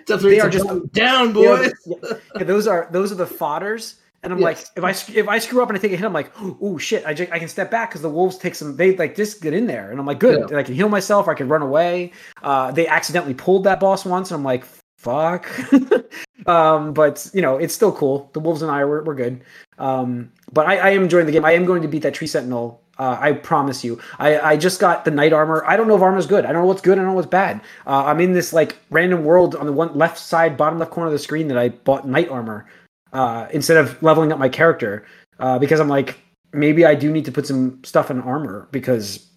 They 0.07 0.39
are 0.39 0.49
just- 0.49 0.67
down, 0.93 1.35
you 1.35 1.43
know, 1.43 1.57
boys. 1.85 2.17
yeah, 2.35 2.43
those 2.43 2.67
are 2.67 2.87
those 2.91 3.11
are 3.11 3.15
the 3.15 3.25
fodders. 3.25 3.95
And 4.23 4.33
I'm 4.33 4.39
Yes. 4.39 4.71
like, 4.75 4.93
if 4.93 5.15
I 5.15 5.19
if 5.19 5.27
I 5.27 5.37
screw 5.37 5.61
up 5.61 5.69
and 5.69 5.77
I 5.77 5.81
take 5.81 5.91
a 5.91 5.95
hit, 5.97 6.03
I'm 6.03 6.11
like, 6.13 6.31
oh 6.59 6.79
shit, 6.79 7.05
I, 7.05 7.13
ju- 7.13 7.27
I 7.31 7.37
can 7.37 7.47
step 7.47 7.69
back 7.69 7.91
because 7.91 8.01
the 8.01 8.09
wolves 8.09 8.39
take 8.39 8.55
some. 8.55 8.75
They 8.75 8.95
like 8.97 9.15
just 9.15 9.39
get 9.39 9.53
in 9.53 9.67
there, 9.67 9.91
and 9.91 9.99
I'm 9.99 10.05
like, 10.07 10.17
good, 10.19 10.49
Yeah. 10.49 10.57
I 10.57 10.63
can 10.63 10.73
heal 10.73 10.89
myself. 10.89 11.27
I 11.27 11.35
can 11.35 11.47
run 11.47 11.61
away. 11.61 12.11
Uh, 12.41 12.71
they 12.71 12.87
accidentally 12.87 13.35
pulled 13.35 13.65
that 13.65 13.79
boss 13.79 14.03
once, 14.03 14.31
and 14.31 14.39
I'm 14.39 14.43
like, 14.43 14.65
fuck. 14.97 15.47
um, 16.47 16.93
but 16.93 17.29
you 17.33 17.41
know, 17.43 17.57
it's 17.57 17.75
still 17.75 17.91
cool. 17.91 18.29
The 18.33 18.39
wolves 18.39 18.63
and 18.63 18.71
I 18.71 18.83
were, 18.85 19.03
we're 19.03 19.13
good. 19.15 19.41
Um, 19.77 20.31
but 20.51 20.65
I, 20.65 20.77
I 20.77 20.89
am 20.91 21.03
enjoying 21.03 21.27
the 21.27 21.31
game. 21.31 21.45
I 21.45 21.51
am 21.51 21.65
going 21.65 21.83
to 21.83 21.87
beat 21.87 22.01
that 22.03 22.13
tree 22.15 22.27
sentinel. 22.27 22.81
Uh, 22.97 23.17
I 23.19 23.33
promise 23.33 23.83
you. 23.83 23.99
I, 24.19 24.39
I 24.39 24.57
just 24.57 24.79
got 24.79 25.03
the 25.03 25.11
knight 25.11 25.33
armor. 25.33 25.63
I 25.67 25.75
don't 25.75 25.87
know 25.87 25.95
if 25.95 26.01
armor's 26.01 26.27
good. 26.27 26.45
I 26.45 26.53
don't 26.53 26.61
know 26.61 26.67
what's 26.67 26.81
good. 26.81 26.93
I 26.93 27.01
don't 27.01 27.09
know 27.09 27.15
what's 27.15 27.27
bad. 27.27 27.61
Uh, 27.85 28.05
I'm 28.05 28.21
in 28.21 28.31
this 28.31 28.53
like 28.53 28.77
random 28.89 29.25
world 29.25 29.55
on 29.55 29.65
the 29.65 29.73
one 29.73 29.93
left 29.97 30.17
side, 30.17 30.55
bottom 30.55 30.79
left 30.79 30.91
corner 30.91 31.07
of 31.07 31.13
the 31.13 31.19
screen 31.19 31.47
that 31.49 31.57
I 31.57 31.69
bought 31.69 32.07
knight 32.07 32.29
armor 32.29 32.67
uh, 33.11 33.47
instead 33.51 33.77
of 33.77 34.01
leveling 34.01 34.31
up 34.31 34.39
my 34.39 34.49
character 34.49 35.05
uh, 35.39 35.59
because 35.59 35.79
I'm 35.79 35.87
like 35.87 36.19
maybe 36.53 36.85
I 36.85 36.95
do 36.95 37.11
need 37.11 37.25
to 37.25 37.31
put 37.31 37.45
some 37.45 37.83
stuff 37.83 38.09
in 38.09 38.21
armor 38.21 38.67
because 38.71 39.27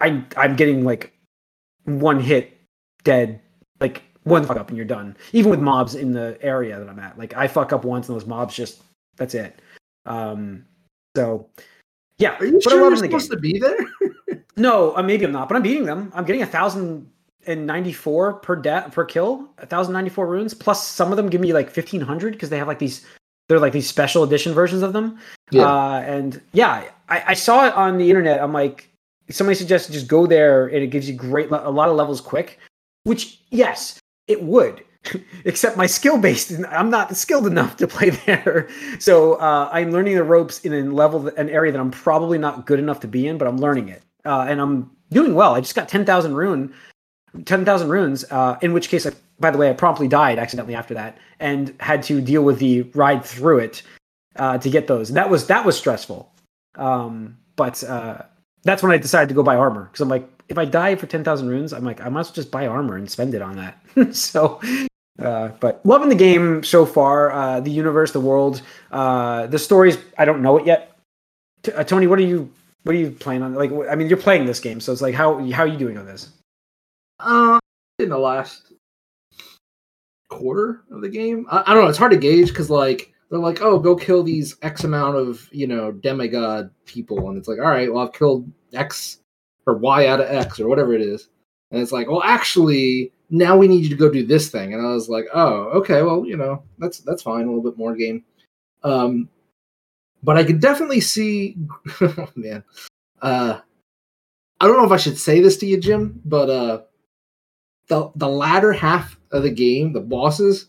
I 0.00 0.24
I'm 0.36 0.56
getting 0.56 0.84
like 0.84 1.12
one 1.84 2.20
hit 2.20 2.58
dead 3.04 3.40
like 3.80 4.02
one 4.24 4.44
fuck 4.44 4.56
up 4.56 4.68
and 4.68 4.76
you're 4.76 4.86
done 4.86 5.16
even 5.32 5.50
with 5.50 5.60
mobs 5.60 5.94
in 5.94 6.12
the 6.12 6.38
area 6.40 6.78
that 6.78 6.88
I'm 6.88 6.98
at 6.98 7.18
like 7.18 7.36
I 7.36 7.46
fuck 7.46 7.72
up 7.72 7.84
once 7.84 8.08
and 8.08 8.16
those 8.16 8.26
mobs 8.26 8.54
just 8.54 8.82
that's 9.16 9.34
it 9.34 9.60
um 10.06 10.64
so 11.16 11.48
yeah 12.18 12.36
Are 12.38 12.44
you 12.44 12.52
but 12.52 12.62
sure 12.62 12.72
I'm 12.72 12.92
you're 12.92 12.96
the 13.00 13.08
game 13.08 13.20
supposed 13.20 13.30
to 13.30 13.38
be 13.38 13.58
there? 13.58 13.76
no 14.56 14.96
uh, 14.96 15.02
maybe 15.02 15.24
I'm 15.24 15.32
not 15.32 15.48
but 15.48 15.56
I'm 15.56 15.62
beating 15.62 15.84
them. 15.84 16.12
I'm 16.14 16.24
getting 16.24 16.42
a 16.42 16.46
thousand 16.46 17.10
and 17.46 17.66
94 17.66 18.34
per 18.34 18.56
death 18.56 18.92
per 18.92 19.04
kill 19.04 19.36
1094 19.58 20.26
runes 20.26 20.54
plus 20.54 20.86
some 20.86 21.10
of 21.10 21.16
them 21.16 21.28
give 21.28 21.40
me 21.40 21.52
like 21.52 21.66
1500 21.66 22.32
because 22.32 22.50
they 22.50 22.58
have 22.58 22.68
like 22.68 22.78
these 22.78 23.04
they're 23.48 23.58
like 23.58 23.74
these 23.74 23.86
special 23.86 24.22
edition 24.22 24.54
versions 24.54 24.80
of 24.82 24.94
them. 24.94 25.18
Yeah. 25.50 25.66
uh, 25.66 26.00
and 26.00 26.40
yeah 26.52 26.84
I, 27.08 27.24
I 27.28 27.34
saw 27.34 27.66
it 27.66 27.74
on 27.74 27.98
the 27.98 28.08
internet. 28.08 28.40
I'm 28.42 28.52
like 28.52 28.88
somebody 29.30 29.54
suggested 29.56 29.92
just 29.92 30.08
go 30.08 30.26
there 30.26 30.66
and 30.66 30.76
it 30.82 30.88
gives 30.88 31.08
you 31.08 31.14
great 31.14 31.50
a 31.50 31.70
lot 31.70 31.88
of 31.88 31.96
levels 31.96 32.20
quick 32.20 32.58
which 33.04 33.40
yes 33.50 33.98
it 34.26 34.42
would 34.42 34.82
except 35.44 35.76
my 35.76 35.86
skill 35.86 36.18
based 36.18 36.52
i'm 36.70 36.90
not 36.90 37.16
skilled 37.16 37.46
enough 37.46 37.76
to 37.76 37.86
play 37.86 38.10
there 38.10 38.68
so 38.98 39.34
uh, 39.34 39.68
i'm 39.72 39.90
learning 39.90 40.14
the 40.14 40.24
ropes 40.24 40.60
in 40.60 40.72
a 40.72 40.82
level 40.82 41.28
an 41.36 41.48
area 41.50 41.72
that 41.72 41.80
i'm 41.80 41.90
probably 41.90 42.38
not 42.38 42.66
good 42.66 42.78
enough 42.78 43.00
to 43.00 43.08
be 43.08 43.26
in 43.26 43.38
but 43.38 43.46
i'm 43.46 43.58
learning 43.58 43.88
it 43.88 44.02
uh, 44.24 44.46
and 44.48 44.60
i'm 44.60 44.90
doing 45.10 45.34
well 45.34 45.54
i 45.54 45.60
just 45.60 45.74
got 45.74 45.88
10000 45.88 46.34
rune 46.34 46.72
10,000 47.44 47.88
runes, 47.88 48.24
uh, 48.30 48.58
in 48.62 48.72
which 48.72 48.88
case, 48.88 49.06
I, 49.06 49.12
by 49.40 49.50
the 49.50 49.58
way, 49.58 49.68
I 49.68 49.72
promptly 49.72 50.08
died 50.08 50.38
accidentally 50.38 50.74
after 50.74 50.94
that 50.94 51.18
and 51.40 51.74
had 51.80 52.02
to 52.04 52.20
deal 52.20 52.42
with 52.42 52.58
the 52.58 52.82
ride 52.94 53.24
through 53.24 53.58
it 53.58 53.82
uh, 54.36 54.58
to 54.58 54.70
get 54.70 54.86
those. 54.86 55.10
And 55.10 55.16
that 55.16 55.30
was 55.30 55.46
that 55.48 55.64
was 55.64 55.76
stressful. 55.76 56.32
Um, 56.76 57.36
but 57.56 57.82
uh, 57.84 58.22
that's 58.62 58.82
when 58.82 58.92
I 58.92 58.98
decided 58.98 59.28
to 59.28 59.34
go 59.34 59.42
buy 59.42 59.56
armor 59.56 59.84
because 59.84 60.00
I'm 60.00 60.08
like, 60.08 60.28
if 60.48 60.58
I 60.58 60.64
die 60.64 60.94
for 60.94 61.06
10,000 61.06 61.48
runes, 61.48 61.72
I'm 61.72 61.84
like, 61.84 62.00
I 62.00 62.08
must 62.08 62.34
just 62.34 62.50
buy 62.50 62.66
armor 62.66 62.96
and 62.96 63.10
spend 63.10 63.34
it 63.34 63.42
on 63.42 63.56
that. 63.56 64.14
so, 64.14 64.60
uh, 65.18 65.48
but 65.60 65.84
loving 65.84 66.08
the 66.08 66.14
game 66.14 66.64
so 66.64 66.84
far, 66.84 67.30
uh, 67.30 67.60
the 67.60 67.70
universe, 67.70 68.12
the 68.12 68.20
world, 68.20 68.62
uh, 68.90 69.46
the 69.46 69.58
stories. 69.58 69.96
I 70.18 70.24
don't 70.24 70.42
know 70.42 70.58
it 70.58 70.66
yet. 70.66 70.96
T- 71.62 71.72
uh, 71.72 71.84
Tony, 71.84 72.06
what 72.06 72.18
are 72.18 72.22
you? 72.22 72.50
What 72.82 72.94
are 72.94 72.98
you 72.98 73.10
playing 73.10 73.42
on? 73.42 73.54
Like, 73.54 73.70
I 73.88 73.94
mean, 73.94 74.08
you're 74.08 74.18
playing 74.18 74.44
this 74.44 74.60
game, 74.60 74.80
so 74.80 74.92
it's 74.92 75.02
like, 75.02 75.14
how 75.14 75.38
how 75.50 75.62
are 75.62 75.68
you 75.68 75.78
doing 75.78 75.96
on 75.98 76.06
this? 76.06 76.30
Uh, 77.20 77.58
in 77.98 78.08
the 78.08 78.18
last 78.18 78.72
quarter 80.28 80.82
of 80.90 81.00
the 81.00 81.08
game, 81.08 81.46
I, 81.50 81.62
I 81.66 81.74
don't 81.74 81.84
know. 81.84 81.88
It's 81.88 81.98
hard 81.98 82.12
to 82.12 82.18
gauge 82.18 82.48
because 82.48 82.68
like 82.68 83.12
they're 83.30 83.38
like, 83.38 83.62
oh, 83.62 83.78
go 83.78 83.94
kill 83.94 84.24
these 84.24 84.56
X 84.62 84.82
amount 84.82 85.16
of 85.16 85.48
you 85.52 85.68
know 85.68 85.92
demigod 85.92 86.70
people, 86.86 87.28
and 87.28 87.38
it's 87.38 87.46
like, 87.46 87.60
all 87.60 87.70
right, 87.70 87.92
well, 87.92 88.04
I've 88.04 88.12
killed 88.12 88.50
X 88.72 89.18
or 89.64 89.76
Y 89.76 90.08
out 90.08 90.20
of 90.20 90.28
X 90.28 90.58
or 90.58 90.68
whatever 90.68 90.92
it 90.92 91.02
is, 91.02 91.28
and 91.70 91.80
it's 91.80 91.92
like, 91.92 92.08
well, 92.08 92.22
actually, 92.24 93.12
now 93.30 93.56
we 93.56 93.68
need 93.68 93.84
you 93.84 93.90
to 93.90 93.96
go 93.96 94.10
do 94.10 94.26
this 94.26 94.50
thing, 94.50 94.74
and 94.74 94.86
I 94.86 94.90
was 94.90 95.08
like, 95.08 95.26
oh, 95.34 95.70
okay, 95.78 96.02
well, 96.02 96.24
you 96.26 96.36
know, 96.36 96.62
that's 96.78 96.98
that's 96.98 97.22
fine, 97.22 97.44
a 97.44 97.46
little 97.46 97.62
bit 97.62 97.78
more 97.78 97.94
game. 97.94 98.24
Um, 98.82 99.28
but 100.22 100.36
I 100.36 100.44
could 100.44 100.60
definitely 100.60 101.00
see, 101.00 101.56
oh, 102.00 102.28
man. 102.34 102.64
Uh, 103.20 103.60
I 104.60 104.66
don't 104.66 104.76
know 104.76 104.84
if 104.84 104.92
I 104.92 104.96
should 104.96 105.18
say 105.18 105.40
this 105.40 105.56
to 105.58 105.66
you, 105.66 105.78
Jim, 105.78 106.20
but 106.24 106.50
uh, 106.50 106.82
the 107.88 108.10
the 108.16 108.28
latter 108.28 108.72
half 108.72 109.18
of 109.32 109.42
the 109.42 109.50
game, 109.50 109.92
the 109.92 110.00
bosses, 110.00 110.68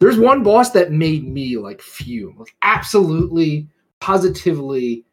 there's 0.00 0.18
one 0.18 0.42
boss 0.42 0.70
that 0.70 0.92
made 0.92 1.26
me 1.26 1.56
like 1.56 1.80
fume, 1.80 2.36
like 2.38 2.54
absolutely, 2.62 3.68
positively, 4.00 5.04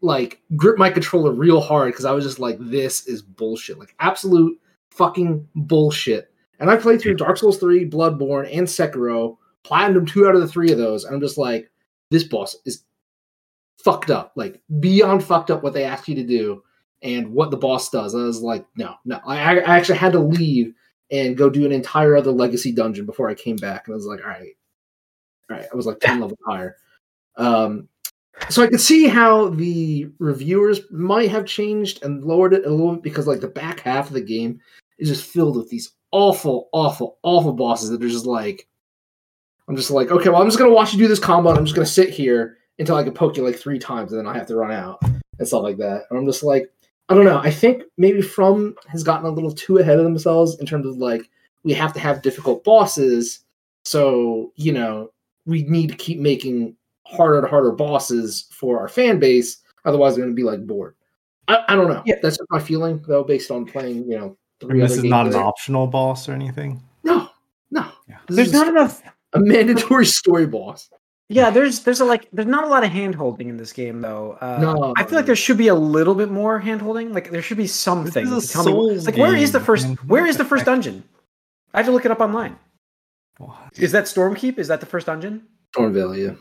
like 0.00 0.40
grip 0.56 0.78
my 0.78 0.90
controller 0.90 1.32
real 1.32 1.60
hard 1.60 1.92
because 1.92 2.04
I 2.04 2.12
was 2.12 2.24
just 2.24 2.38
like, 2.38 2.56
this 2.60 3.06
is 3.06 3.22
bullshit, 3.22 3.78
like 3.78 3.94
absolute 3.98 4.58
fucking 4.98 5.48
bullshit. 5.54 6.30
And 6.60 6.68
I 6.68 6.76
played 6.76 7.00
through 7.00 7.14
Dark 7.14 7.38
Souls 7.38 7.58
3, 7.58 7.88
Bloodborne, 7.88 8.48
and 8.52 8.66
Sekiro, 8.66 9.38
platinum 9.62 10.04
two 10.04 10.26
out 10.26 10.34
of 10.34 10.40
the 10.40 10.48
three 10.48 10.72
of 10.72 10.78
those, 10.78 11.04
and 11.04 11.14
I'm 11.14 11.20
just 11.20 11.38
like, 11.38 11.70
this 12.10 12.24
boss 12.24 12.56
is 12.66 12.84
fucked 13.82 14.10
up, 14.10 14.32
like 14.34 14.60
beyond 14.80 15.22
fucked 15.22 15.50
up 15.50 15.62
what 15.62 15.72
they 15.72 15.84
ask 15.84 16.08
you 16.08 16.14
to 16.16 16.24
do 16.24 16.62
and 17.02 17.32
what 17.32 17.50
the 17.50 17.56
boss 17.56 17.90
does. 17.90 18.14
I 18.14 18.18
was 18.18 18.42
like, 18.42 18.66
no, 18.76 18.94
no. 19.04 19.20
I, 19.24 19.60
I 19.60 19.76
actually 19.76 19.98
had 19.98 20.12
to 20.12 20.20
leave 20.20 20.74
and 21.10 21.36
go 21.36 21.48
do 21.48 21.64
an 21.64 21.72
entire 21.72 22.16
other 22.16 22.32
legacy 22.32 22.72
dungeon 22.72 23.06
before 23.06 23.28
I 23.28 23.34
came 23.34 23.56
back. 23.56 23.86
And 23.86 23.94
I 23.94 23.96
was 23.96 24.06
like, 24.06 24.20
all 24.20 24.30
right, 24.30 24.56
all 25.50 25.56
right. 25.56 25.66
I 25.72 25.76
was 25.76 25.86
like 25.86 26.00
10 26.00 26.20
levels 26.20 26.38
higher. 26.46 26.76
Um, 27.36 27.88
so 28.48 28.62
I 28.62 28.68
could 28.68 28.80
see 28.80 29.06
how 29.06 29.48
the 29.50 30.08
reviewers 30.18 30.80
might 30.90 31.30
have 31.30 31.44
changed 31.44 32.02
and 32.02 32.24
lowered 32.24 32.54
it 32.54 32.66
a 32.66 32.70
little 32.70 32.94
bit 32.94 33.02
because 33.02 33.26
like 33.26 33.40
the 33.40 33.48
back 33.48 33.80
half 33.80 34.08
of 34.08 34.14
the 34.14 34.20
game 34.20 34.60
is 34.98 35.08
just 35.08 35.24
filled 35.24 35.56
with 35.56 35.68
these 35.70 35.92
awful, 36.12 36.68
awful, 36.72 37.18
awful 37.22 37.52
bosses 37.52 37.90
that 37.90 38.02
are 38.02 38.08
just 38.08 38.26
like, 38.26 38.66
I'm 39.68 39.76
just 39.76 39.90
like, 39.90 40.10
okay, 40.10 40.28
well, 40.30 40.40
I'm 40.40 40.48
just 40.48 40.58
gonna 40.58 40.72
watch 40.72 40.92
you 40.92 40.98
do 40.98 41.08
this 41.08 41.18
combo. 41.18 41.50
And 41.50 41.58
I'm 41.58 41.64
just 41.64 41.74
gonna 41.74 41.86
sit 41.86 42.10
here 42.10 42.58
until 42.78 42.96
I 42.96 43.02
can 43.02 43.12
poke 43.12 43.36
you 43.36 43.44
like 43.44 43.56
three 43.56 43.78
times, 43.78 44.12
and 44.12 44.18
then 44.18 44.26
I 44.26 44.36
have 44.36 44.46
to 44.48 44.56
run 44.56 44.72
out 44.72 45.02
and 45.38 45.46
stuff 45.46 45.62
like 45.62 45.76
that. 45.78 46.04
And 46.10 46.18
I'm 46.18 46.26
just 46.26 46.42
like, 46.42 46.72
I 47.08 47.14
don't 47.14 47.24
know. 47.24 47.38
I 47.38 47.50
think 47.50 47.82
maybe 47.96 48.22
From 48.22 48.74
has 48.88 49.02
gotten 49.02 49.26
a 49.26 49.30
little 49.30 49.52
too 49.52 49.78
ahead 49.78 49.98
of 49.98 50.04
themselves 50.04 50.58
in 50.58 50.66
terms 50.66 50.86
of 50.86 50.96
like 50.98 51.28
we 51.64 51.72
have 51.72 51.92
to 51.94 52.00
have 52.00 52.22
difficult 52.22 52.64
bosses, 52.64 53.40
so 53.84 54.52
you 54.56 54.72
know 54.72 55.10
we 55.46 55.62
need 55.64 55.90
to 55.90 55.96
keep 55.96 56.18
making 56.18 56.76
harder 57.06 57.38
and 57.38 57.48
harder 57.48 57.72
bosses 57.72 58.46
for 58.50 58.78
our 58.78 58.88
fan 58.88 59.18
base. 59.18 59.58
Otherwise, 59.84 60.14
they're 60.14 60.24
going 60.24 60.34
to 60.34 60.40
be 60.40 60.46
like 60.46 60.66
bored. 60.66 60.94
I, 61.48 61.64
I 61.68 61.74
don't 61.74 61.88
know. 61.88 62.02
Yeah. 62.04 62.16
That's 62.22 62.36
just 62.36 62.50
my 62.50 62.60
feeling 62.60 63.02
though, 63.08 63.24
based 63.24 63.50
on 63.50 63.64
playing. 63.64 64.10
You 64.10 64.18
know, 64.18 64.36
three 64.60 64.80
this 64.80 64.92
other 64.92 65.00
is 65.00 65.10
not 65.10 65.26
an 65.26 65.32
games. 65.32 65.36
optional 65.44 65.86
boss 65.86 66.28
or 66.28 66.32
anything. 66.32 66.82
No, 67.04 67.28
no. 67.70 67.86
Yeah. 68.08 68.18
There's 68.28 68.52
not 68.52 68.68
enough 68.68 69.02
a 69.32 69.40
mandatory 69.40 70.06
story 70.06 70.46
boss. 70.46 70.90
Yeah, 71.30 71.50
there's 71.50 71.80
there's 71.80 72.00
a 72.00 72.06
like 72.06 72.26
there's 72.32 72.48
not 72.48 72.64
a 72.64 72.68
lot 72.68 72.84
of 72.84 72.90
hand 72.90 73.14
holding 73.14 73.48
in 73.50 73.58
this 73.58 73.72
game 73.72 74.00
though. 74.00 74.38
Uh, 74.40 74.58
No. 74.60 74.94
I 74.96 75.04
feel 75.04 75.16
like 75.16 75.26
there 75.26 75.36
should 75.36 75.58
be 75.58 75.68
a 75.68 75.74
little 75.74 76.14
bit 76.14 76.30
more 76.30 76.58
hand 76.58 76.80
holding. 76.80 77.12
Like 77.12 77.30
there 77.30 77.42
should 77.42 77.58
be 77.58 77.66
something 77.66 78.24
This 78.30 78.44
is 78.44 78.50
to 78.52 78.60
a 78.60 78.62
tell 78.64 78.64
me. 78.64 78.72
Souls 78.94 79.06
Like 79.06 79.16
where 79.18 79.36
is 79.36 79.52
the 79.52 79.60
first 79.60 79.86
where 80.06 80.24
is 80.26 80.38
the 80.38 80.44
first 80.46 80.64
dungeon? 80.64 81.04
I 81.74 81.78
have 81.78 81.86
to 81.86 81.92
look 81.92 82.06
it 82.06 82.10
up 82.10 82.20
online. 82.20 82.56
What? 83.36 83.56
Is 83.76 83.92
that 83.92 84.04
Stormkeep? 84.04 84.58
Is 84.58 84.68
that 84.68 84.80
the 84.80 84.86
first 84.86 85.06
dungeon? 85.06 85.42
Stormveil, 85.76 86.16
yeah. 86.16 86.34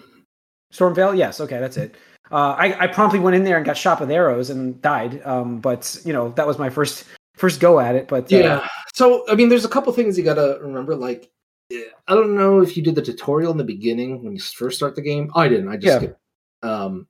Stormveil? 0.74 1.18
Yes. 1.18 1.42
Okay, 1.42 1.60
that's 1.60 1.76
it. 1.76 1.96
Uh, 2.32 2.56
I, 2.58 2.84
I 2.86 2.88
promptly 2.88 3.20
went 3.20 3.36
in 3.36 3.44
there 3.44 3.58
and 3.58 3.66
got 3.66 3.78
shot 3.78 4.00
with 4.00 4.10
arrows 4.10 4.50
and 4.50 4.82
died. 4.82 5.22
Um, 5.26 5.60
but 5.60 6.00
you 6.06 6.14
know 6.14 6.30
that 6.38 6.48
was 6.48 6.58
my 6.58 6.70
first 6.70 7.04
first 7.38 7.60
go 7.60 7.80
at 7.80 7.96
it. 7.96 8.08
But 8.08 8.26
uh, 8.32 8.38
Yeah. 8.38 8.68
So 8.94 9.24
I 9.30 9.36
mean, 9.36 9.50
there's 9.50 9.66
a 9.66 9.70
couple 9.70 9.94
things 9.94 10.18
you 10.18 10.24
gotta 10.24 10.60
remember. 10.62 10.96
Like, 10.96 11.32
I 11.72 12.16
don't 12.16 12.36
know 12.36 12.62
if 12.62 12.76
you 12.76 12.84
did 12.84 12.96
the 12.96 13.02
tutorial 13.02 13.52
in 13.52 13.58
the 13.58 13.64
beginning 13.64 14.24
when 14.24 14.34
you 14.34 14.40
first 14.40 14.78
start 14.78 14.96
the 14.96 15.02
game. 15.02 15.32
I 15.36 15.48
didn't. 15.48 15.70
I 15.70 15.78
just 15.78 15.86
Yeah. 15.86 15.98
skipped. 16.00 16.20
Um, 16.64 17.08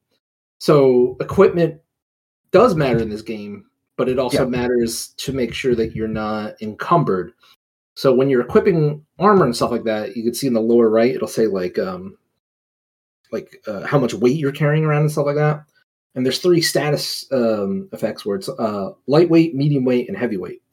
so 0.59 1.15
equipment 1.19 1.79
does 2.51 2.75
matter 2.75 2.99
in 2.99 3.09
this 3.09 3.21
game, 3.21 3.65
but 3.97 4.09
it 4.09 4.19
also 4.19 4.43
Yeah. 4.43 4.49
matters 4.49 5.09
to 5.17 5.31
make 5.33 5.53
sure 5.53 5.75
that 5.75 5.95
you're 5.95 6.07
not 6.07 6.61
encumbered. 6.61 7.33
So 7.95 8.13
when 8.13 8.29
you're 8.29 8.41
equipping 8.41 9.05
armor 9.19 9.45
and 9.45 9.55
stuff 9.55 9.71
like 9.71 9.83
that, 9.85 10.15
you 10.15 10.23
can 10.23 10.33
see 10.33 10.47
in 10.47 10.53
the 10.53 10.61
lower 10.61 10.89
right, 10.89 11.15
it'll 11.15 11.27
say 11.27 11.47
like 11.47 11.79
um, 11.79 12.17
like 13.31 13.61
uh, 13.67 13.85
how 13.85 13.99
much 13.99 14.13
weight 14.13 14.37
you're 14.37 14.51
carrying 14.51 14.85
around 14.85 15.01
and 15.01 15.11
stuff 15.11 15.25
like 15.25 15.35
that. 15.35 15.63
And 16.17 16.25
there's 16.25 16.39
three 16.39 16.61
status 16.61 17.25
um, 17.31 17.87
effects 17.93 18.25
where 18.25 18.35
it's 18.37 18.49
uh, 18.49 18.89
lightweight, 19.05 19.53
medium 19.53 19.85
weight, 19.85 20.07
and 20.09 20.17
heavyweight. 20.17 20.63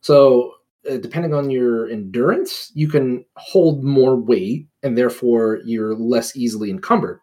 So 0.00 0.54
uh, 0.90 0.96
depending 0.96 1.34
on 1.34 1.50
your 1.50 1.90
endurance, 1.90 2.72
you 2.74 2.88
can 2.88 3.22
hold 3.36 3.84
more 3.84 4.16
weight, 4.16 4.66
and 4.82 4.96
therefore 4.96 5.60
you're 5.66 5.94
less 5.94 6.34
easily 6.34 6.70
encumbered. 6.70 7.20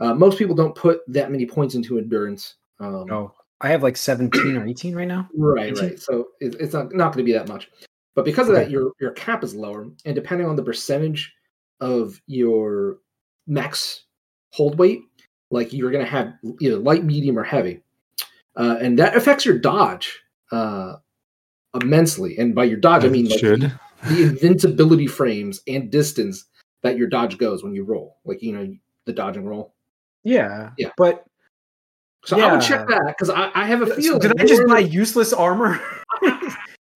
Uh, 0.00 0.12
most 0.12 0.38
people 0.38 0.56
don't 0.56 0.74
put 0.74 1.02
that 1.06 1.30
many 1.30 1.46
points 1.46 1.76
into 1.76 1.98
endurance. 1.98 2.56
Um, 2.80 3.06
Oh, 3.08 3.32
I 3.60 3.68
have 3.68 3.84
like 3.84 3.96
17 3.96 4.56
or 4.56 4.66
18 4.66 4.96
right 4.96 5.06
now. 5.06 5.28
Right, 5.36 5.70
18? 5.70 5.88
right. 5.88 6.00
So 6.00 6.26
it, 6.40 6.56
it's 6.58 6.74
not 6.74 6.92
not 6.92 7.12
going 7.14 7.24
to 7.24 7.32
be 7.32 7.32
that 7.38 7.46
much, 7.46 7.70
but 8.16 8.24
because 8.24 8.48
of 8.48 8.56
that, 8.56 8.70
your 8.70 8.90
your 9.00 9.12
cap 9.12 9.44
is 9.44 9.54
lower, 9.54 9.86
and 10.04 10.16
depending 10.16 10.48
on 10.48 10.56
the 10.56 10.64
percentage 10.64 11.32
of 11.80 12.20
your 12.26 12.96
max 13.46 14.04
hold 14.50 14.78
weight, 14.78 15.02
like 15.50 15.72
you're 15.72 15.90
going 15.90 16.04
to 16.04 16.10
have 16.10 16.34
either 16.60 16.76
light, 16.76 17.04
medium, 17.04 17.38
or 17.38 17.44
heavy, 17.44 17.80
uh, 18.56 18.76
and 18.80 18.98
that 18.98 19.16
affects 19.16 19.44
your 19.44 19.58
dodge 19.58 20.20
uh, 20.52 20.96
immensely. 21.80 22.36
And 22.38 22.54
by 22.54 22.64
your 22.64 22.78
dodge, 22.78 23.04
I 23.04 23.06
As 23.06 23.12
mean 23.12 23.28
like 23.28 23.38
should. 23.40 23.72
the 24.08 24.22
invincibility 24.22 25.06
frames 25.06 25.60
and 25.66 25.90
distance 25.90 26.44
that 26.82 26.96
your 26.98 27.08
dodge 27.08 27.38
goes 27.38 27.62
when 27.64 27.74
you 27.74 27.84
roll, 27.84 28.18
like 28.24 28.42
you 28.42 28.52
know 28.52 28.74
the 29.06 29.12
dodge 29.12 29.36
and 29.36 29.48
roll. 29.48 29.74
Yeah. 30.22 30.70
Yeah. 30.78 30.88
But 30.96 31.24
So 32.24 32.40
I 32.40 32.50
would 32.52 32.62
check 32.62 32.86
Yeah. 32.88 32.98
that 32.98 33.14
because 33.18 33.28
I, 33.30 33.50
I 33.54 33.66
have 33.66 33.82
a 33.82 33.86
so 33.86 33.94
feeling. 33.96 34.18
did 34.20 34.40
I 34.40 34.44
just 34.44 34.60
you're- 34.62 34.66
buy 34.72 34.78
useless 34.80 35.32
armor? 35.32 35.78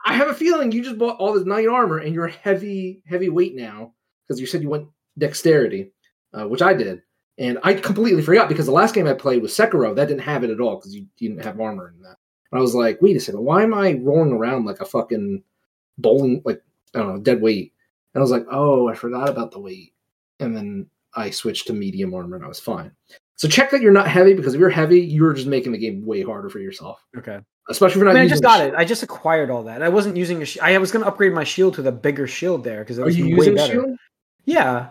I 0.06 0.14
have 0.14 0.28
a 0.28 0.34
feeling 0.34 0.72
you 0.72 0.82
just 0.82 0.96
bought 0.96 1.18
all 1.18 1.34
this 1.34 1.44
knight 1.44 1.66
armor 1.68 1.98
and 1.98 2.14
you're 2.14 2.28
heavy 2.28 3.02
heavy 3.06 3.28
weight 3.28 3.54
now 3.54 3.92
because 4.26 4.40
you 4.40 4.46
said 4.46 4.62
you 4.62 4.70
went 4.70 4.88
dexterity, 5.18 5.92
uh, 6.32 6.48
which 6.48 6.62
I 6.62 6.72
did, 6.72 7.02
and 7.38 7.58
I 7.62 7.74
completely 7.74 8.22
forgot 8.22 8.48
because 8.48 8.66
the 8.66 8.72
last 8.72 8.94
game 8.94 9.06
I 9.06 9.14
played 9.14 9.42
was 9.42 9.52
Sekiro 9.52 9.94
that 9.96 10.08
didn't 10.08 10.22
have 10.22 10.44
it 10.44 10.50
at 10.50 10.60
all 10.60 10.76
because 10.76 10.94
you, 10.94 11.06
you 11.18 11.30
didn't 11.30 11.44
have 11.44 11.60
armor 11.60 11.92
in 11.94 12.02
that. 12.02 12.16
And 12.50 12.58
I 12.58 12.62
was 12.62 12.74
like, 12.74 13.00
wait 13.02 13.16
a 13.16 13.20
second, 13.20 13.42
why 13.44 13.62
am 13.62 13.74
I 13.74 13.94
rolling 14.02 14.32
around 14.32 14.64
like 14.64 14.80
a 14.80 14.84
fucking 14.86 15.42
bowling 15.98 16.42
like 16.44 16.62
I 16.94 16.98
don't 17.00 17.14
know 17.14 17.20
dead 17.20 17.40
weight? 17.42 17.72
And 18.14 18.20
I 18.20 18.22
was 18.22 18.30
like, 18.30 18.46
oh, 18.50 18.88
I 18.88 18.94
forgot 18.94 19.28
about 19.28 19.50
the 19.52 19.60
weight, 19.60 19.92
and 20.40 20.56
then 20.56 20.86
I 21.14 21.30
switched 21.30 21.66
to 21.68 21.72
medium 21.72 22.14
armor 22.14 22.36
and 22.36 22.44
I 22.44 22.48
was 22.48 22.60
fine. 22.60 22.90
So 23.36 23.46
check 23.48 23.70
that 23.70 23.80
you're 23.82 23.92
not 23.92 24.08
heavy 24.08 24.34
because 24.34 24.54
if 24.54 24.60
you're 24.60 24.68
heavy, 24.70 25.00
you're 25.00 25.32
just 25.32 25.46
making 25.46 25.72
the 25.72 25.78
game 25.78 26.04
way 26.04 26.22
harder 26.22 26.48
for 26.50 26.58
yourself, 26.58 27.04
okay. 27.16 27.38
especially 27.68 28.00
if 28.00 28.02
you're 28.02 28.08
I 28.08 28.12
not. 28.14 28.18
mean, 28.18 28.26
I 28.26 28.28
just 28.28 28.42
got 28.42 28.58
shield. 28.58 28.72
it. 28.74 28.76
I 28.76 28.84
just 28.84 29.02
acquired 29.04 29.48
all 29.50 29.62
that. 29.64 29.80
I 29.82 29.88
wasn't 29.90 30.16
using 30.16 30.42
a. 30.42 30.44
Sh- 30.44 30.58
I 30.60 30.76
was 30.78 30.90
going 30.90 31.04
to 31.04 31.08
upgrade 31.08 31.32
my 31.32 31.44
shield 31.44 31.74
to 31.74 31.82
the 31.82 31.92
bigger 31.92 32.26
shield 32.26 32.64
there 32.64 32.80
because 32.80 32.98
it 32.98 33.02
Are 33.02 33.04
was 33.04 33.16
you 33.16 33.26
way 33.26 33.30
using 33.36 33.54
better. 33.54 33.72
shield? 33.74 33.96
Yeah, 34.44 34.88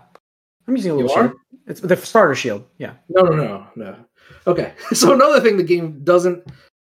I'm 0.68 0.76
using 0.78 0.92
a 0.92 0.96
You 0.98 1.08
little 1.08 1.18
are? 1.24 1.34
It's 1.68 1.82
the 1.82 1.96
starter 1.98 2.36
shield. 2.36 2.66
Yeah. 2.78 2.94
No, 3.10 3.24
no, 3.24 3.36
no, 3.36 3.68
no. 3.76 3.96
Okay. 4.48 4.74
So 4.94 5.14
another 5.14 5.42
thing 5.42 5.58
the 5.58 5.64
game 5.64 6.02
doesn't 6.04 6.44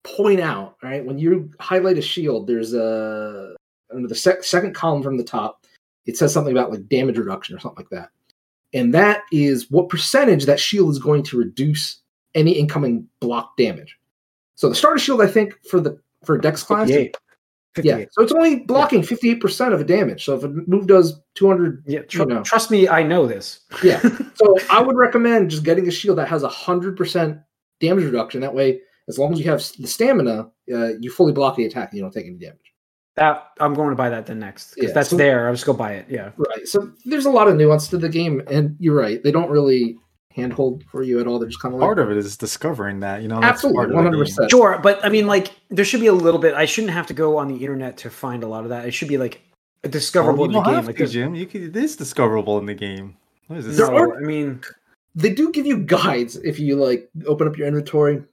point 0.04 0.40
out, 0.40 0.78
right? 0.82 1.04
When 1.04 1.18
you 1.18 1.52
highlight 1.60 1.98
a 1.98 2.02
shield, 2.02 2.48
there's 2.48 2.74
a 2.74 3.56
under 3.94 4.08
the 4.08 4.16
sec- 4.16 4.44
second 4.44 4.76
column 4.76 5.02
from 5.02 5.18
the 5.18 5.24
top, 5.24 5.66
it 6.06 6.16
says 6.18 6.32
something 6.32 6.54
about 6.54 6.72
like 6.72 6.88
damage 6.88 7.18
reduction 7.18 7.56
or 7.56 7.60
something 7.60 7.84
like 7.84 7.90
that. 7.90 8.10
And 8.74 8.94
that 8.94 9.24
is 9.32 9.70
what 9.72 9.90
percentage 9.90 10.46
that 10.46 10.60
shield 10.60 10.92
is 10.92 11.00
going 11.00 11.24
to 11.24 11.38
reduce 11.38 12.02
any 12.36 12.52
incoming 12.52 13.08
block 13.20 13.58
damage. 13.58 13.98
So 14.56 14.70
the 14.70 14.76
starter 14.76 15.00
shield, 15.00 15.22
I 15.22 15.28
think, 15.28 15.56
for 15.68 15.80
the 15.80 16.00
for 16.24 16.38
Dex 16.38 16.62
class, 16.62 16.88
58. 16.88 17.18
Yeah. 17.84 18.06
So 18.12 18.24
it's 18.24 18.32
only 18.32 18.62
blocking 18.62 19.02
58% 19.02 19.74
of 19.74 19.80
the 19.80 19.86
damage. 19.86 20.26
So 20.26 20.36
if 20.36 20.44
a 20.44 20.48
move 20.50 20.88
does 20.88 21.20
200 21.36 21.84
Yeah. 21.88 22.02
Tr- 22.02 22.20
you 22.20 22.26
know. 22.26 22.44
Trust 22.44 22.72
me, 22.72 22.88
I 22.90 23.04
know 23.04 23.28
this. 23.28 23.62
Yeah. 23.84 24.02
So 24.36 24.56
I 24.72 24.82
would 24.82 24.96
recommend 24.96 25.52
just 25.52 25.64
getting 25.64 25.86
a 25.90 25.92
shield 25.92 26.18
that 26.18 26.30
has 26.30 26.44
a 26.44 26.48
hundred 26.48 26.96
percent 26.96 27.40
damage 27.82 28.06
reduction. 28.06 28.40
That 28.40 28.56
way, 28.56 28.80
as 29.10 29.20
long 29.20 29.34
as 29.34 29.40
you 29.40 29.46
have 29.52 29.60
the 29.78 29.86
stamina, 29.88 30.50
uh, 30.74 30.94
you 31.00 31.12
fully 31.12 31.34
block 31.34 31.58
the 31.58 31.66
attack 31.66 31.90
and 31.90 31.98
you 31.98 32.02
don't 32.04 32.14
take 32.14 32.26
any 32.26 32.38
damage. 32.38 32.74
That 33.18 33.48
I'm 33.60 33.74
going 33.74 33.90
to 33.90 33.98
buy 33.98 34.10
that 34.10 34.28
then 34.28 34.40
next 34.40 34.76
because 34.76 34.90
Yeah, 34.90 34.94
that's 34.94 35.10
so- 35.10 35.18
there. 35.18 35.48
I'll 35.48 35.54
just 35.54 35.66
go 35.66 35.74
buy 35.74 35.94
it. 35.96 36.06
Yeah. 36.10 36.32
Right. 36.38 36.66
So 36.66 36.90
there's 37.04 37.26
a 37.26 37.30
lot 37.30 37.50
of 37.50 37.58
nuance 37.58 37.90
to 37.90 37.98
the 37.98 38.08
game, 38.08 38.42
and 38.48 38.78
you're 38.80 38.96
right. 38.96 39.22
They 39.22 39.32
don't 39.32 39.50
really 39.50 39.98
handhold 40.41 40.84
for 40.91 41.03
you 41.03 41.19
at 41.19 41.27
all. 41.27 41.39
They're 41.39 41.50
just 41.50 41.62
kind 41.62 41.74
of 41.74 41.79
like 41.79 41.88
Part 41.88 42.00
of 42.00 42.12
it 42.12 42.17
is 42.17 42.38
discovering 42.38 43.00
that, 43.01 43.22
you 43.22 43.27
know. 43.27 43.39
that's 43.39 43.51
absolutely 43.63 43.77
part 43.77 43.89
of 43.89 43.96
one 43.96 44.03
the 44.05 44.10
hundred 44.12 44.25
percent. 44.25 44.50
Sure, 44.51 44.79
but 44.81 45.03
I 45.05 45.10
mean, 45.10 45.27
like, 45.27 45.51
there 45.69 45.86
should 45.86 46.00
be 46.01 46.08
a 46.08 46.13
little 46.13 46.39
bit. 46.39 46.53
I 46.53 46.65
shouldn't 46.65 46.93
have 46.93 47.08
to 47.08 47.13
go 47.13 47.38
on 47.38 47.48
the 47.48 47.55
internet 47.58 47.98
to 47.98 48.10
find 48.10 48.43
a 48.43 48.48
lot 48.48 48.63
of 48.63 48.69
that. 48.69 48.86
It 48.86 48.91
should 48.91 49.08
be 49.08 49.17
like 49.17 49.41
a 49.84 49.88
discoverable 49.88 50.48
Well, 50.48 50.58
in 50.58 50.63
the 50.63 50.72
game. 50.72 50.86
Like, 50.86 50.96
to, 50.96 51.00
there's- 51.00 51.12
Jim. 51.13 51.36
You 51.36 51.46
can, 51.46 51.63
it 51.63 51.75
is 51.75 51.96
discoverable 51.96 52.58
in 52.60 52.65
the 52.65 52.74
game. 52.74 53.15
What 53.48 53.60
is 53.60 53.65
this? 53.67 53.77
There 53.77 53.88
no, 53.91 53.98
are- 53.98 54.17
I 54.17 54.22
mean, 54.22 54.62
They 55.15 55.34
do 55.34 55.51
give 55.51 55.65
you 55.65 55.77
guides 55.77 56.36
if 56.38 56.60
you 56.60 56.75
like 56.75 57.10
open 57.25 57.48
up 57.48 57.58
your 57.58 57.67
inventory 57.67 58.24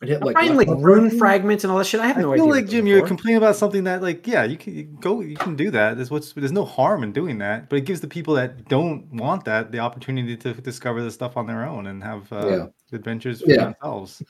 and 0.00 0.10
hit 0.10 0.22
I'm 0.36 0.54
like 0.56 0.68
like 0.68 0.78
rune 0.78 1.10
fragments 1.18 1.64
and 1.64 1.70
all 1.72 1.78
that 1.78 1.84
shit. 1.86 2.00
I 2.00 2.06
have 2.06 2.18
I 2.18 2.22
no 2.22 2.32
feel 2.34 2.44
idea. 2.44 2.54
like 2.54 2.68
Jim, 2.68 2.86
you're 2.86 3.04
complaining 3.06 3.38
about 3.38 3.56
something 3.56 3.82
that, 3.84 4.00
like, 4.00 4.26
yeah, 4.26 4.44
you 4.44 4.56
can 4.56 4.74
you 4.74 4.84
go, 4.84 5.20
you 5.20 5.36
can 5.36 5.56
do 5.56 5.70
that. 5.72 5.96
There's 5.96 6.10
what's 6.10 6.32
there's 6.34 6.52
no 6.52 6.64
harm 6.64 7.02
in 7.02 7.12
doing 7.12 7.38
that, 7.38 7.68
but 7.68 7.76
it 7.76 7.84
gives 7.84 8.00
the 8.00 8.06
people 8.08 8.34
that 8.34 8.68
don't 8.68 9.12
want 9.12 9.44
that 9.46 9.72
the 9.72 9.80
opportunity 9.80 10.36
to 10.36 10.54
discover 10.54 11.02
the 11.02 11.10
stuff 11.10 11.36
on 11.36 11.46
their 11.46 11.64
own 11.66 11.88
and 11.88 12.02
have 12.04 12.32
uh, 12.32 12.46
Yeah. 12.48 12.66
adventures 12.96 13.42
for 13.42 13.50
Yeah. 13.50 13.64
themselves. 13.64 14.22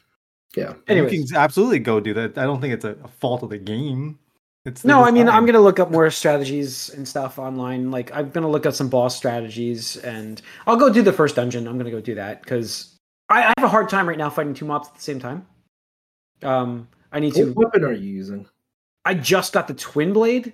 Yeah. 0.56 0.72
Anyways. 0.88 1.12
you 1.12 1.26
can 1.26 1.36
absolutely 1.36 1.80
go 1.80 2.00
do 2.00 2.14
that. 2.14 2.38
I 2.38 2.44
don't 2.44 2.60
think 2.62 2.72
it's 2.72 2.86
a, 2.86 2.96
a 3.04 3.08
fault 3.08 3.42
of 3.42 3.50
the 3.50 3.58
game. 3.58 4.18
It's 4.64 4.80
the 4.82 4.88
No, 4.88 5.04
I 5.04 5.10
mean. 5.10 5.28
I'm 5.28 5.44
gonna 5.44 5.60
look 5.60 5.78
up 5.78 5.90
more 5.90 6.10
strategies 6.10 6.88
and 6.90 7.06
stuff 7.06 7.38
online. 7.38 7.90
Like, 7.90 8.10
I'm 8.14 8.30
gonna 8.30 8.48
look 8.50 8.64
up 8.64 8.72
some 8.72 8.88
boss 8.88 9.14
strategies, 9.14 9.98
and 9.98 10.40
I'll 10.66 10.76
go 10.76 10.90
do 10.90 11.02
the 11.02 11.12
first 11.12 11.36
dungeon. 11.36 11.68
I'm 11.68 11.76
gonna 11.76 11.90
go 11.90 12.00
do 12.00 12.14
that 12.14 12.42
because 12.42 12.96
I, 13.28 13.44
I 13.44 13.52
have 13.58 13.64
a 13.64 13.68
hard 13.68 13.90
time 13.90 14.08
right 14.08 14.16
now 14.16 14.30
fighting 14.30 14.54
two 14.54 14.64
mobs 14.64 14.88
at 14.88 14.94
the 14.94 15.02
same 15.02 15.20
time. 15.20 15.46
Um, 16.42 16.88
I 17.12 17.20
need 17.20 17.34
to. 17.34 17.46
What 17.52 17.66
weapon 17.66 17.84
are 17.84 17.92
you 17.92 18.08
using? 18.10 18.46
I 19.04 19.14
just 19.14 19.52
got 19.52 19.68
the 19.68 19.74
twin 19.74 20.12
blade, 20.12 20.52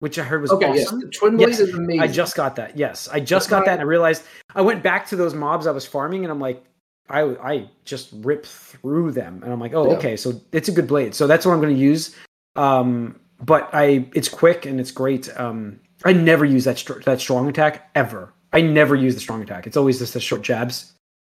which 0.00 0.18
I 0.18 0.22
heard 0.22 0.42
was 0.42 0.50
Okay, 0.50 0.74
yes, 0.74 0.86
awesome. 0.86 1.00
the 1.00 1.08
twin 1.08 1.36
blade 1.36 1.48
Yes, 1.48 1.60
is 1.60 1.74
amazing. 1.74 2.00
I 2.00 2.06
just 2.06 2.36
got 2.36 2.56
that. 2.56 2.76
Yes, 2.76 3.08
I 3.08 3.20
just 3.20 3.48
That's 3.48 3.60
got 3.60 3.64
that, 3.66 3.72
and 3.74 3.80
I 3.80 3.84
realized 3.84 4.24
I 4.54 4.60
went 4.60 4.82
back 4.82 5.06
to 5.08 5.16
those 5.16 5.34
mobs 5.34 5.66
I 5.66 5.70
was 5.70 5.86
farming, 5.86 6.24
and 6.24 6.30
I'm 6.30 6.40
like, 6.40 6.62
I 7.08 7.20
I 7.22 7.70
just 7.84 8.10
rip 8.16 8.44
through 8.44 9.12
them, 9.12 9.40
and 9.42 9.52
I'm 9.52 9.60
like, 9.60 9.72
oh, 9.74 9.90
Yeah. 9.90 9.96
okay, 9.96 10.16
so 10.16 10.40
it's 10.52 10.68
a 10.68 10.72
good 10.72 10.86
blade. 10.86 11.14
So 11.14 11.26
that's 11.26 11.46
what 11.46 11.52
I'm 11.52 11.60
going 11.60 11.74
to 11.74 11.80
use. 11.80 12.14
Um, 12.56 13.18
but 13.40 13.68
I, 13.72 14.06
it's 14.14 14.28
quick 14.28 14.64
and 14.64 14.78
it's 14.80 14.90
great. 14.92 15.28
Um, 15.38 15.80
I 16.04 16.12
never 16.12 16.44
use 16.44 16.64
that 16.64 16.78
str- 16.78 17.00
that 17.04 17.20
strong 17.20 17.48
attack 17.48 17.90
ever. 17.94 18.32
I 18.52 18.60
never 18.60 18.94
use 18.94 19.14
the 19.14 19.20
strong 19.20 19.42
attack. 19.42 19.66
It's 19.66 19.76
always 19.76 19.98
just 19.98 20.14
the 20.14 20.20
short 20.20 20.42
jabs. 20.42 20.92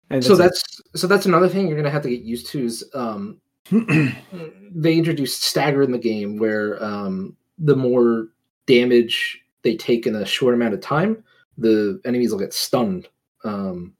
And 0.08 0.24
so 0.24 0.32
it. 0.34 0.38
that's 0.38 0.62
so 0.94 1.06
that's 1.06 1.26
another 1.26 1.48
thing 1.48 1.68
you're 1.68 1.76
gonna 1.76 1.90
have 1.90 2.02
to 2.02 2.08
get 2.10 2.22
used 2.22 2.46
to 2.48 2.64
is 2.64 2.88
um 2.94 3.38
they 3.70 4.96
introduced 4.96 5.42
stagger 5.42 5.82
in 5.82 5.92
the 5.92 5.98
game 5.98 6.38
where 6.38 6.82
um 6.82 7.36
the 7.58 7.76
more 7.76 8.28
damage 8.66 9.40
they 9.62 9.76
take 9.76 10.06
in 10.06 10.14
a 10.14 10.24
short 10.24 10.54
amount 10.54 10.74
of 10.74 10.80
time 10.80 11.22
the 11.58 12.00
enemies 12.04 12.30
will 12.32 12.38
get 12.38 12.54
stunned. 12.54 13.08
Um 13.44 13.94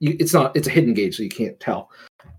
you, 0.00 0.16
it's 0.18 0.34
not 0.34 0.56
it's 0.56 0.66
a 0.66 0.70
hidden 0.70 0.94
gauge 0.94 1.16
so 1.16 1.22
you 1.22 1.28
can't 1.28 1.58
tell. 1.60 1.90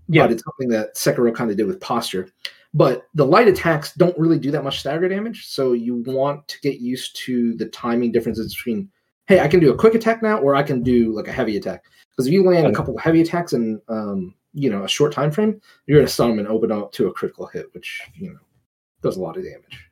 Yeah. 0.08 0.24
but 0.24 0.32
it's 0.32 0.44
something 0.44 0.68
that 0.68 0.94
sekiro 0.94 1.34
kind 1.34 1.50
of 1.50 1.56
did 1.56 1.66
with 1.66 1.80
posture. 1.80 2.28
But 2.74 3.06
the 3.14 3.24
light 3.24 3.48
attacks 3.48 3.94
don't 3.94 4.18
really 4.18 4.38
do 4.38 4.50
that 4.50 4.64
much 4.64 4.80
stagger 4.80 5.08
damage 5.08 5.46
so 5.46 5.72
you 5.72 6.02
want 6.06 6.46
to 6.48 6.60
get 6.60 6.80
used 6.80 7.16
to 7.24 7.54
the 7.54 7.66
timing 7.66 8.12
differences 8.12 8.54
between 8.54 8.90
hey 9.26 9.40
i 9.40 9.48
can 9.48 9.60
do 9.60 9.72
a 9.72 9.76
quick 9.76 9.94
attack 9.94 10.22
now 10.22 10.38
or 10.38 10.54
i 10.54 10.62
can 10.62 10.82
do 10.82 11.12
like 11.14 11.28
a 11.28 11.32
heavy 11.32 11.56
attack. 11.56 11.84
Because 12.10 12.26
if 12.26 12.32
you 12.32 12.44
land 12.44 12.66
a 12.66 12.72
couple 12.72 12.96
of 12.96 13.02
heavy 13.02 13.20
attacks 13.20 13.52
in 13.52 13.80
um, 13.88 14.34
you 14.56 14.70
know 14.70 14.84
a 14.84 14.88
short 14.88 15.12
time 15.12 15.30
frame, 15.30 15.60
you're 15.86 15.98
gonna 15.98 16.08
stun 16.08 16.30
them 16.30 16.38
and 16.40 16.48
open 16.48 16.72
up 16.72 16.90
to 16.92 17.08
a 17.08 17.12
critical 17.12 17.46
hit, 17.46 17.66
which 17.74 18.00
you 18.14 18.30
know 18.32 18.38
does 19.02 19.16
a 19.16 19.20
lot 19.20 19.36
of 19.36 19.44
damage. 19.44 19.88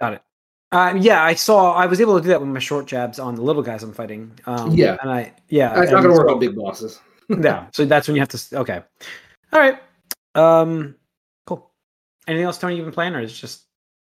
got 0.00 0.12
it. 0.14 0.22
Uh, 0.70 0.94
yeah, 0.98 1.24
I 1.24 1.34
saw. 1.34 1.72
I 1.72 1.86
was 1.86 2.00
able 2.00 2.16
to 2.16 2.22
do 2.22 2.28
that 2.28 2.40
with 2.40 2.48
my 2.48 2.58
short 2.60 2.86
jabs 2.86 3.18
on 3.18 3.34
the 3.34 3.42
little 3.42 3.62
guys 3.62 3.82
I'm 3.82 3.92
fighting. 3.92 4.30
Um, 4.46 4.70
Yeah. 4.72 4.96
and 5.02 5.10
I 5.10 5.34
yeah, 5.48 5.80
It's 5.82 5.90
not 5.90 6.02
gonna 6.02 6.14
work 6.14 6.28
so- 6.28 6.34
on 6.34 6.40
big 6.40 6.54
bosses. 6.54 7.00
yeah, 7.28 7.66
so 7.74 7.84
that's 7.84 8.06
when 8.08 8.14
you 8.16 8.22
have 8.22 8.28
to. 8.30 8.58
Okay, 8.60 8.82
all 9.52 9.60
right. 9.60 9.78
Um, 10.34 10.94
cool. 11.46 11.70
Anything 12.26 12.44
else, 12.46 12.58
Tony? 12.58 12.76
You've 12.76 12.86
been 12.86 12.94
playing, 12.94 13.14
or 13.14 13.20
is 13.20 13.32
it 13.32 13.34
just 13.34 13.64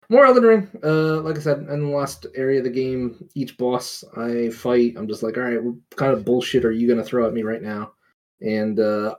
more 0.10 0.26
Elden 0.26 0.44
Ring. 0.44 0.68
Uh, 0.84 1.22
like 1.22 1.38
I 1.38 1.40
said, 1.40 1.60
in 1.60 1.92
the 1.92 1.96
last 1.96 2.26
area 2.36 2.58
of 2.60 2.64
the 2.66 2.72
game, 2.72 3.30
each 3.36 3.58
boss 3.58 4.04
I 4.18 4.50
fight, 4.50 4.96
I'm 4.98 5.08
just 5.08 5.22
like, 5.22 5.38
all 5.38 5.44
right, 5.44 5.64
what 5.64 5.76
kind 5.96 6.12
of 6.14 6.26
bullshit 6.26 6.66
are 6.66 6.72
you 6.72 6.88
gonna 6.88 7.04
throw 7.04 7.28
at 7.28 7.34
me 7.34 7.44
right 7.44 7.62
now? 7.62 7.94
And 8.42 8.80
uh, 8.80 9.16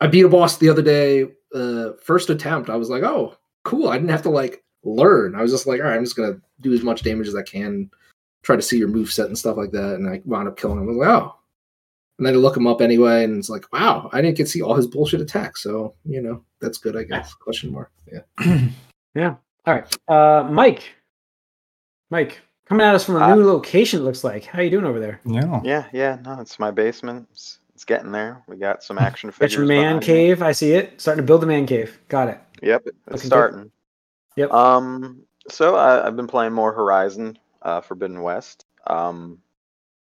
I 0.00 0.06
beat 0.06 0.24
a 0.24 0.28
boss 0.28 0.56
the 0.58 0.68
other 0.68 0.82
day. 0.82 1.26
Uh, 1.54 1.92
first 2.02 2.30
attempt, 2.30 2.70
I 2.70 2.76
was 2.76 2.88
like, 2.90 3.02
oh, 3.02 3.36
cool. 3.64 3.88
I 3.88 3.96
didn't 3.96 4.10
have 4.10 4.22
to 4.22 4.30
like 4.30 4.64
learn. 4.84 5.34
I 5.34 5.42
was 5.42 5.50
just 5.50 5.66
like, 5.66 5.80
all 5.80 5.86
right, 5.86 5.96
I'm 5.96 6.04
just 6.04 6.16
gonna 6.16 6.40
do 6.60 6.72
as 6.72 6.82
much 6.82 7.02
damage 7.02 7.28
as 7.28 7.34
I 7.36 7.42
can, 7.42 7.90
try 8.42 8.56
to 8.56 8.62
see 8.62 8.78
your 8.78 8.88
move 8.88 9.12
set 9.12 9.26
and 9.26 9.38
stuff 9.38 9.56
like 9.56 9.72
that. 9.72 9.94
And 9.96 10.08
I 10.08 10.22
wound 10.24 10.48
up 10.48 10.56
killing 10.56 10.78
him. 10.78 10.84
I 10.84 10.86
was 10.86 10.96
like, 10.96 11.08
oh. 11.08 11.36
And 12.18 12.26
then 12.26 12.34
I 12.34 12.36
look 12.36 12.56
him 12.56 12.66
up 12.66 12.82
anyway, 12.82 13.24
and 13.24 13.38
it's 13.38 13.48
like, 13.48 13.72
wow, 13.72 14.10
I 14.12 14.20
didn't 14.20 14.36
get 14.36 14.44
to 14.44 14.50
see 14.50 14.60
all 14.60 14.74
his 14.74 14.86
bullshit 14.86 15.22
attacks. 15.22 15.62
So 15.62 15.94
you 16.04 16.20
know, 16.20 16.44
that's 16.60 16.78
good, 16.78 16.96
I 16.96 17.04
guess. 17.04 17.32
Question 17.34 17.72
mark. 17.72 17.90
Yeah. 18.12 18.68
yeah. 19.14 19.36
All 19.66 19.74
right. 19.74 19.98
Uh, 20.08 20.46
Mike. 20.50 20.82
Mike, 22.10 22.40
coming 22.66 22.84
at 22.84 22.94
us 22.94 23.04
from 23.04 23.16
a 23.16 23.20
Uh, 23.20 23.34
new 23.36 23.46
location. 23.46 24.00
It 24.00 24.04
looks 24.04 24.24
like. 24.24 24.44
How 24.44 24.60
you 24.60 24.68
doing 24.70 24.84
over 24.84 24.98
there? 25.00 25.20
Yeah. 25.24 25.60
Yeah, 25.64 25.86
yeah, 25.92 26.18
no, 26.24 26.40
it's 26.40 26.58
my 26.58 26.70
basement. 26.70 27.26
It's, 27.30 27.58
it's 27.80 27.86
getting 27.86 28.12
there. 28.12 28.42
We 28.46 28.56
got 28.56 28.82
some 28.84 28.98
action 28.98 29.30
Got 29.30 29.36
figures. 29.36 29.54
your 29.54 29.64
man 29.64 29.78
behind 29.78 30.00
me. 30.00 30.06
cave. 30.06 30.42
I 30.42 30.52
see 30.52 30.72
it. 30.72 31.00
Starting 31.00 31.22
to 31.22 31.26
build 31.26 31.40
the 31.40 31.46
man 31.46 31.64
cave. 31.64 31.98
Got 32.08 32.28
it. 32.28 32.38
Yep, 32.62 32.82
it's 32.88 32.94
Looking 33.06 33.20
good. 33.22 33.26
starting. 33.26 33.70
Yep. 34.36 34.52
Um, 34.52 35.22
so 35.48 35.76
I, 35.76 36.06
I've 36.06 36.14
been 36.14 36.26
playing 36.26 36.52
more 36.52 36.74
Horizon, 36.74 37.38
uh, 37.62 37.80
Forbidden 37.80 38.20
West. 38.20 38.66
Um, 38.86 39.38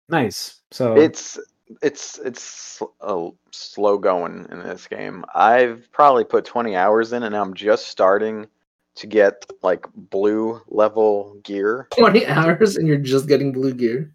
Nice. 0.09 0.61
So 0.71 0.95
it's 0.97 1.41
it's 1.83 2.21
it's 2.21 2.41
sl- 2.41 2.85
uh, 3.01 3.31
slow 3.51 3.99
going 3.99 4.47
in 4.53 4.61
this 4.61 4.87
game. 4.87 5.25
I've 5.35 5.91
probably 5.91 6.23
put 6.23 6.45
20 6.45 6.77
hours 6.77 7.13
in, 7.13 7.25
and 7.25 7.37
I'm 7.37 7.53
just 7.53 7.89
starting 7.89 8.47
to 8.95 9.07
get 9.09 9.45
like 9.65 9.85
blue 9.93 10.61
level 10.69 11.37
gear. 11.43 11.89
20 11.99 12.27
hours 12.29 12.77
and 12.77 12.87
you're 12.87 12.97
just 12.97 13.27
getting 13.27 13.51
blue 13.51 13.75
gear. 13.75 14.13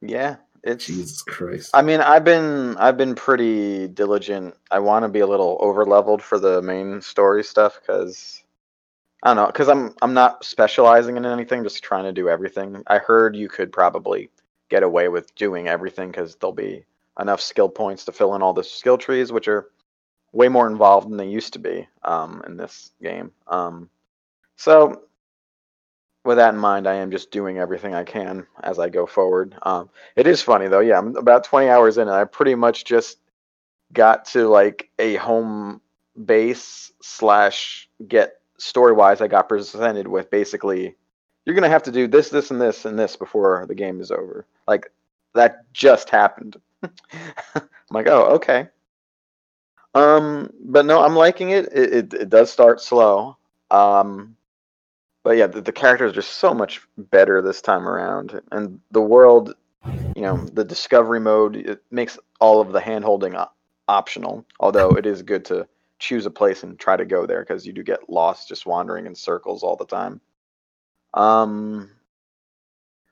Yeah, 0.00 0.36
it's 0.62 0.86
Jesus 0.86 1.22
Christ. 1.22 1.70
I 1.74 1.82
mean, 1.82 2.00
I've 2.00 2.24
been 2.24 2.76
I've 2.76 2.96
been 2.96 3.14
pretty 3.14 3.88
diligent. 3.88 4.54
I 4.70 4.78
want 4.78 5.04
to 5.04 5.08
be 5.08 5.20
a 5.20 5.26
little 5.26 5.58
over 5.60 5.84
leveled 5.84 6.22
for 6.22 6.38
the 6.38 6.62
main 6.62 7.00
story 7.00 7.42
stuff 7.42 7.80
because 7.80 8.44
I 9.22 9.28
don't 9.28 9.36
know 9.36 9.46
because 9.46 9.68
I'm 9.68 9.94
I'm 10.02 10.14
not 10.14 10.44
specializing 10.44 11.16
in 11.16 11.26
anything, 11.26 11.64
just 11.64 11.82
trying 11.82 12.04
to 12.04 12.12
do 12.12 12.28
everything. 12.28 12.82
I 12.86 12.98
heard 12.98 13.36
you 13.36 13.48
could 13.48 13.72
probably 13.72 14.30
get 14.68 14.82
away 14.82 15.08
with 15.08 15.34
doing 15.34 15.68
everything 15.68 16.10
because 16.10 16.36
there'll 16.36 16.52
be 16.52 16.84
enough 17.20 17.40
skill 17.40 17.68
points 17.68 18.04
to 18.04 18.12
fill 18.12 18.34
in 18.34 18.42
all 18.42 18.54
the 18.54 18.64
skill 18.64 18.96
trees, 18.98 19.32
which 19.32 19.48
are 19.48 19.68
way 20.32 20.48
more 20.48 20.66
involved 20.66 21.08
than 21.10 21.16
they 21.16 21.28
used 21.28 21.52
to 21.52 21.58
be 21.58 21.86
um, 22.04 22.42
in 22.46 22.56
this 22.56 22.92
game. 23.02 23.32
Um, 23.48 23.90
so 24.56 25.02
with 26.24 26.36
that 26.36 26.54
in 26.54 26.60
mind, 26.60 26.86
I 26.86 26.94
am 26.94 27.10
just 27.10 27.30
doing 27.30 27.58
everything 27.58 27.94
I 27.94 28.04
can 28.04 28.46
as 28.62 28.78
I 28.78 28.88
go 28.88 29.06
forward. 29.06 29.56
Um, 29.62 29.90
it 30.16 30.26
is 30.26 30.42
funny 30.42 30.68
though. 30.68 30.80
Yeah, 30.80 30.98
I'm 30.98 31.16
about 31.16 31.44
20 31.44 31.68
hours 31.68 31.98
in, 31.98 32.08
and 32.08 32.16
I 32.16 32.24
pretty 32.24 32.54
much 32.54 32.84
just 32.84 33.18
got 33.92 34.24
to 34.26 34.48
like 34.48 34.90
a 34.98 35.16
home 35.16 35.80
base 36.24 36.92
slash 37.02 37.88
get 38.06 38.40
story 38.58 38.92
wise. 38.92 39.20
I 39.20 39.28
got 39.28 39.48
presented 39.48 40.06
with 40.06 40.30
basically, 40.30 40.94
you're 41.44 41.54
gonna 41.54 41.68
have 41.68 41.82
to 41.84 41.92
do 41.92 42.06
this, 42.06 42.28
this, 42.28 42.50
and 42.50 42.60
this, 42.60 42.84
and 42.84 42.98
this 42.98 43.16
before 43.16 43.66
the 43.66 43.74
game 43.74 44.00
is 44.00 44.10
over. 44.10 44.46
Like 44.68 44.90
that 45.34 45.72
just 45.72 46.10
happened. 46.10 46.56
I'm 46.82 47.62
like, 47.90 48.06
oh, 48.06 48.34
okay. 48.34 48.68
Um, 49.94 50.50
but 50.60 50.86
no, 50.86 51.02
I'm 51.02 51.16
liking 51.16 51.50
it. 51.50 51.66
It 51.72 51.92
it, 51.92 52.14
it 52.14 52.28
does 52.30 52.50
start 52.50 52.80
slow. 52.80 53.36
Um, 53.70 54.36
but 55.22 55.36
yeah, 55.36 55.46
the, 55.46 55.60
the 55.60 55.72
characters 55.72 56.16
are 56.16 56.22
so 56.22 56.54
much 56.54 56.82
better 56.96 57.40
this 57.42 57.62
time 57.62 57.88
around, 57.88 58.40
and 58.50 58.80
the 58.90 59.00
world, 59.00 59.54
you 60.14 60.22
know, 60.22 60.46
the 60.46 60.64
discovery 60.64 61.20
mode 61.20 61.56
it 61.56 61.82
makes 61.90 62.18
all 62.40 62.60
of 62.60 62.72
the 62.72 62.80
hand 62.80 63.04
holding 63.04 63.36
op- 63.36 63.56
optional. 63.88 64.44
Although 64.60 64.96
it 64.96 65.06
is 65.06 65.22
good 65.22 65.44
to 65.46 65.66
choose 65.98 66.26
a 66.26 66.30
place 66.30 66.64
and 66.64 66.78
try 66.78 66.96
to 66.96 67.04
go 67.04 67.26
there 67.26 67.40
because 67.40 67.66
you 67.66 67.72
do 67.72 67.82
get 67.82 68.10
lost 68.10 68.48
just 68.48 68.66
wandering 68.66 69.06
in 69.06 69.14
circles 69.14 69.62
all 69.62 69.76
the 69.76 69.86
time. 69.86 70.20
Um, 71.14 71.90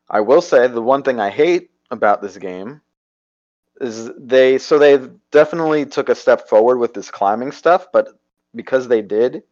I 0.09 0.21
will 0.21 0.43
say 0.43 0.67
the 0.67 0.83
one 0.83 1.05
thing 1.05 1.21
I 1.21 1.31
hate 1.31 1.71
about 1.91 2.21
this 2.21 2.37
game 2.37 2.81
is 3.81 4.11
they 4.19 4.59
so 4.59 4.79
they 4.79 4.99
definitely 5.31 5.87
took 5.87 6.09
a 6.09 6.15
step 6.15 6.49
forward 6.49 6.79
with 6.79 6.93
this 6.95 7.11
climbing 7.11 7.53
stuff, 7.53 7.87
but 7.93 8.09
because 8.55 8.89
they 8.89 9.03
did, 9.03 9.45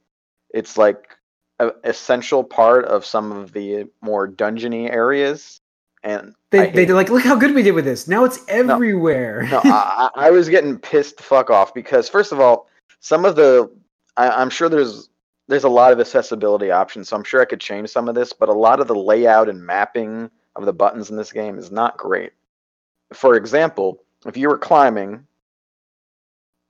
it's 0.52 0.76
like 0.76 1.17
an 1.58 1.72
essential 1.84 2.44
part 2.44 2.84
of 2.84 3.04
some 3.04 3.32
of 3.32 3.52
the 3.52 3.88
more 4.00 4.28
dungeony 4.28 4.90
areas. 4.90 5.60
And 6.04 6.34
they 6.50 6.70
they 6.70 6.86
did 6.86 6.94
like 6.94 7.10
look 7.10 7.24
how 7.24 7.34
good 7.34 7.54
we 7.54 7.62
did 7.62 7.72
with 7.72 7.84
this. 7.84 8.06
Now 8.06 8.24
it's 8.24 8.40
everywhere. 8.48 9.48
no, 9.50 9.60
I, 9.64 10.10
I 10.14 10.28
I 10.28 10.30
was 10.30 10.48
getting 10.48 10.78
pissed 10.78 11.16
the 11.16 11.24
fuck 11.24 11.50
off 11.50 11.74
because 11.74 12.08
first 12.08 12.30
of 12.30 12.40
all, 12.40 12.68
some 13.00 13.24
of 13.24 13.34
the 13.34 13.70
I, 14.16 14.30
I'm 14.30 14.48
sure 14.48 14.68
there's 14.68 15.08
there's 15.48 15.64
a 15.64 15.68
lot 15.68 15.92
of 15.92 15.98
accessibility 15.98 16.70
options, 16.70 17.08
so 17.08 17.16
I'm 17.16 17.24
sure 17.24 17.40
I 17.40 17.46
could 17.46 17.60
change 17.60 17.88
some 17.88 18.08
of 18.08 18.14
this, 18.14 18.32
but 18.32 18.48
a 18.48 18.54
lot 18.54 18.80
of 18.80 18.86
the 18.86 18.94
layout 18.94 19.48
and 19.48 19.64
mapping 19.64 20.30
of 20.56 20.66
the 20.66 20.72
buttons 20.72 21.10
in 21.10 21.16
this 21.16 21.32
game 21.32 21.58
is 21.58 21.72
not 21.72 21.96
great. 21.96 22.32
For 23.12 23.34
example, 23.34 24.02
if 24.26 24.36
you 24.36 24.48
were 24.48 24.58
climbing, 24.58 25.26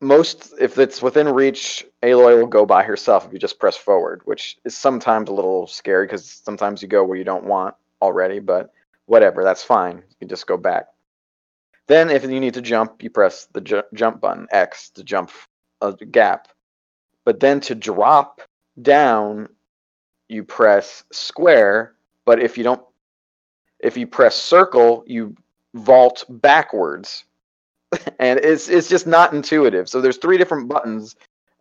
most 0.00 0.54
if 0.60 0.78
it's 0.78 1.02
within 1.02 1.28
reach, 1.28 1.84
Aloy 2.02 2.38
will 2.38 2.46
go 2.46 2.64
by 2.64 2.82
herself 2.82 3.26
if 3.26 3.32
you 3.32 3.38
just 3.38 3.58
press 3.58 3.76
forward, 3.76 4.22
which 4.24 4.58
is 4.64 4.76
sometimes 4.76 5.28
a 5.28 5.32
little 5.32 5.66
scary 5.66 6.06
because 6.06 6.24
sometimes 6.24 6.82
you 6.82 6.88
go 6.88 7.04
where 7.04 7.18
you 7.18 7.24
don't 7.24 7.44
want 7.44 7.74
already, 8.00 8.38
but 8.38 8.72
whatever, 9.06 9.42
that's 9.42 9.64
fine. 9.64 9.96
You 9.96 10.16
can 10.20 10.28
just 10.28 10.46
go 10.46 10.56
back. 10.56 10.86
Then, 11.88 12.10
if 12.10 12.22
you 12.22 12.38
need 12.38 12.54
to 12.54 12.60
jump, 12.62 13.02
you 13.02 13.10
press 13.10 13.48
the 13.52 13.62
ju- 13.62 13.82
jump 13.94 14.20
button 14.20 14.46
X 14.52 14.90
to 14.90 15.02
jump 15.02 15.30
a 15.80 15.92
gap. 15.92 16.48
But 17.24 17.40
then 17.40 17.60
to 17.60 17.74
drop 17.74 18.42
down, 18.82 19.48
you 20.28 20.44
press 20.44 21.04
square. 21.12 21.94
But 22.24 22.40
if 22.40 22.58
you 22.58 22.64
don't, 22.64 22.82
if 23.80 23.96
you 23.96 24.06
press 24.06 24.36
circle, 24.36 25.02
you 25.06 25.34
vault 25.74 26.24
backwards, 26.28 27.24
and 28.18 28.38
it's 28.40 28.68
it's 28.68 28.88
just 28.88 29.06
not 29.06 29.32
intuitive. 29.32 29.88
So 29.88 30.00
there's 30.00 30.18
three 30.18 30.38
different 30.38 30.68
buttons, 30.68 31.16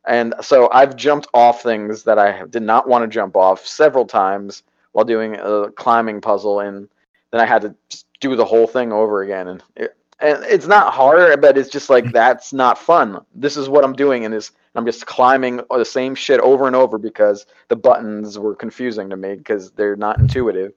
and 0.06 0.34
so 0.42 0.70
I've 0.72 0.96
jumped 0.96 1.28
off 1.34 1.64
things 1.64 2.04
that 2.04 2.20
I 2.20 2.46
did 2.46 2.64
not 2.64 2.88
want 2.88 3.04
to 3.04 3.08
jump 3.08 3.36
off 3.36 3.66
several 3.66 4.06
times 4.06 4.64
while 4.92 5.06
doing 5.06 5.36
a 5.36 5.72
climbing 5.72 6.22
puzzle, 6.22 6.60
and 6.60 6.90
then 7.32 7.42
I 7.42 7.46
had 7.46 7.62
to 7.62 7.76
do 8.20 8.36
the 8.36 8.46
whole 8.46 8.68
thing 8.68 8.92
over 8.92 9.22
again. 9.22 9.48
And 9.48 9.64
it, 9.76 9.98
and 10.20 10.44
it's 10.46 10.66
not 10.66 10.94
hard, 10.94 11.40
but 11.42 11.58
it's 11.58 11.70
just 11.70 11.90
like 11.90 12.06
mm-hmm. 12.06 12.14
that's 12.14 12.52
not 12.52 12.78
fun. 12.78 13.20
This 13.36 13.56
is 13.56 13.70
what 13.70 13.84
I'm 13.84 13.94
doing, 13.94 14.26
and 14.26 14.34
this 14.34 14.52
I'm 14.76 14.86
just 14.86 15.06
climbing 15.06 15.62
the 15.70 15.84
same 15.84 16.14
shit 16.14 16.40
over 16.40 16.68
and 16.68 16.76
over 16.76 16.98
because 16.98 17.46
the 17.68 17.76
buttons 17.76 18.38
were 18.38 18.56
confusing 18.56 19.10
to 19.10 19.18
me 19.18 19.36
because 19.36 19.72
they're 19.72 19.96
not 19.96 20.20
intuitive. 20.20 20.74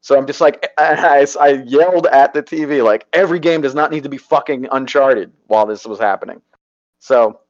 So 0.00 0.16
I'm 0.16 0.26
just 0.26 0.40
like 0.40 0.70
I, 0.78 1.26
I 1.40 1.48
yelled 1.66 2.06
at 2.06 2.34
the 2.34 2.42
TV 2.42 2.84
like 2.84 3.06
every 3.12 3.38
game 3.40 3.60
does 3.60 3.74
not 3.74 3.90
need 3.90 4.04
to 4.04 4.08
be 4.08 4.18
fucking 4.18 4.68
Uncharted 4.72 5.32
while 5.46 5.66
this 5.66 5.86
was 5.86 5.98
happening. 5.98 6.42
So 7.00 7.40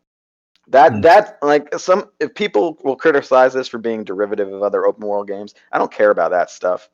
that 0.68 1.00
Hmm. 1.00 1.02
that 1.02 1.38
like 1.42 1.74
some 1.78 2.10
if 2.20 2.34
people 2.34 2.78
will 2.84 2.96
criticize 2.96 3.52
this 3.54 3.68
for 3.68 3.78
being 3.78 4.04
derivative 4.04 4.52
of 4.52 4.62
other 4.62 4.86
open 4.86 5.06
world 5.06 5.28
games, 5.28 5.54
I 5.72 5.78
don't 5.78 5.92
care 5.92 6.10
about 6.10 6.30
that 6.32 6.50
stuff. 6.50 6.88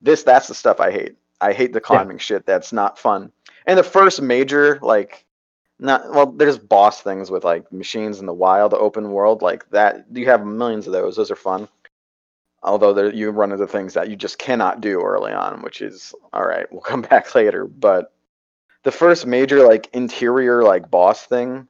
This 0.00 0.22
that's 0.22 0.48
the 0.48 0.54
stuff 0.54 0.80
I 0.80 0.90
hate. 0.90 1.16
I 1.40 1.52
hate 1.52 1.72
the 1.72 1.80
climbing 1.80 2.18
shit. 2.18 2.46
That's 2.46 2.72
not 2.72 2.98
fun. 2.98 3.32
And 3.66 3.78
the 3.78 3.84
first 3.84 4.22
major 4.22 4.78
like 4.82 5.26
not 5.78 6.10
well 6.12 6.26
there's 6.32 6.58
boss 6.58 7.02
things 7.02 7.30
with 7.30 7.44
like 7.44 7.70
machines 7.72 8.20
in 8.20 8.26
the 8.26 8.34
wild 8.34 8.72
the 8.72 8.78
open 8.78 9.10
world 9.12 9.42
like 9.42 9.68
that 9.70 10.06
you 10.12 10.26
have 10.26 10.46
millions 10.46 10.86
of 10.86 10.92
those 10.92 11.16
those 11.16 11.30
are 11.30 11.36
fun 11.36 11.68
although 12.64 12.92
there, 12.92 13.12
you 13.12 13.30
run 13.30 13.52
into 13.52 13.66
things 13.66 13.94
that 13.94 14.08
you 14.08 14.16
just 14.16 14.38
cannot 14.38 14.80
do 14.80 15.00
early 15.00 15.32
on 15.32 15.62
which 15.62 15.80
is 15.80 16.14
all 16.32 16.44
right 16.44 16.70
we'll 16.72 16.80
come 16.92 17.02
back 17.02 17.34
later. 17.34 17.66
But 17.66 18.12
the 18.82 18.92
first 18.92 19.26
major 19.26 19.66
like 19.66 19.88
interior 19.92 20.62
like 20.62 20.90
boss 20.90 21.24
thing 21.24 21.68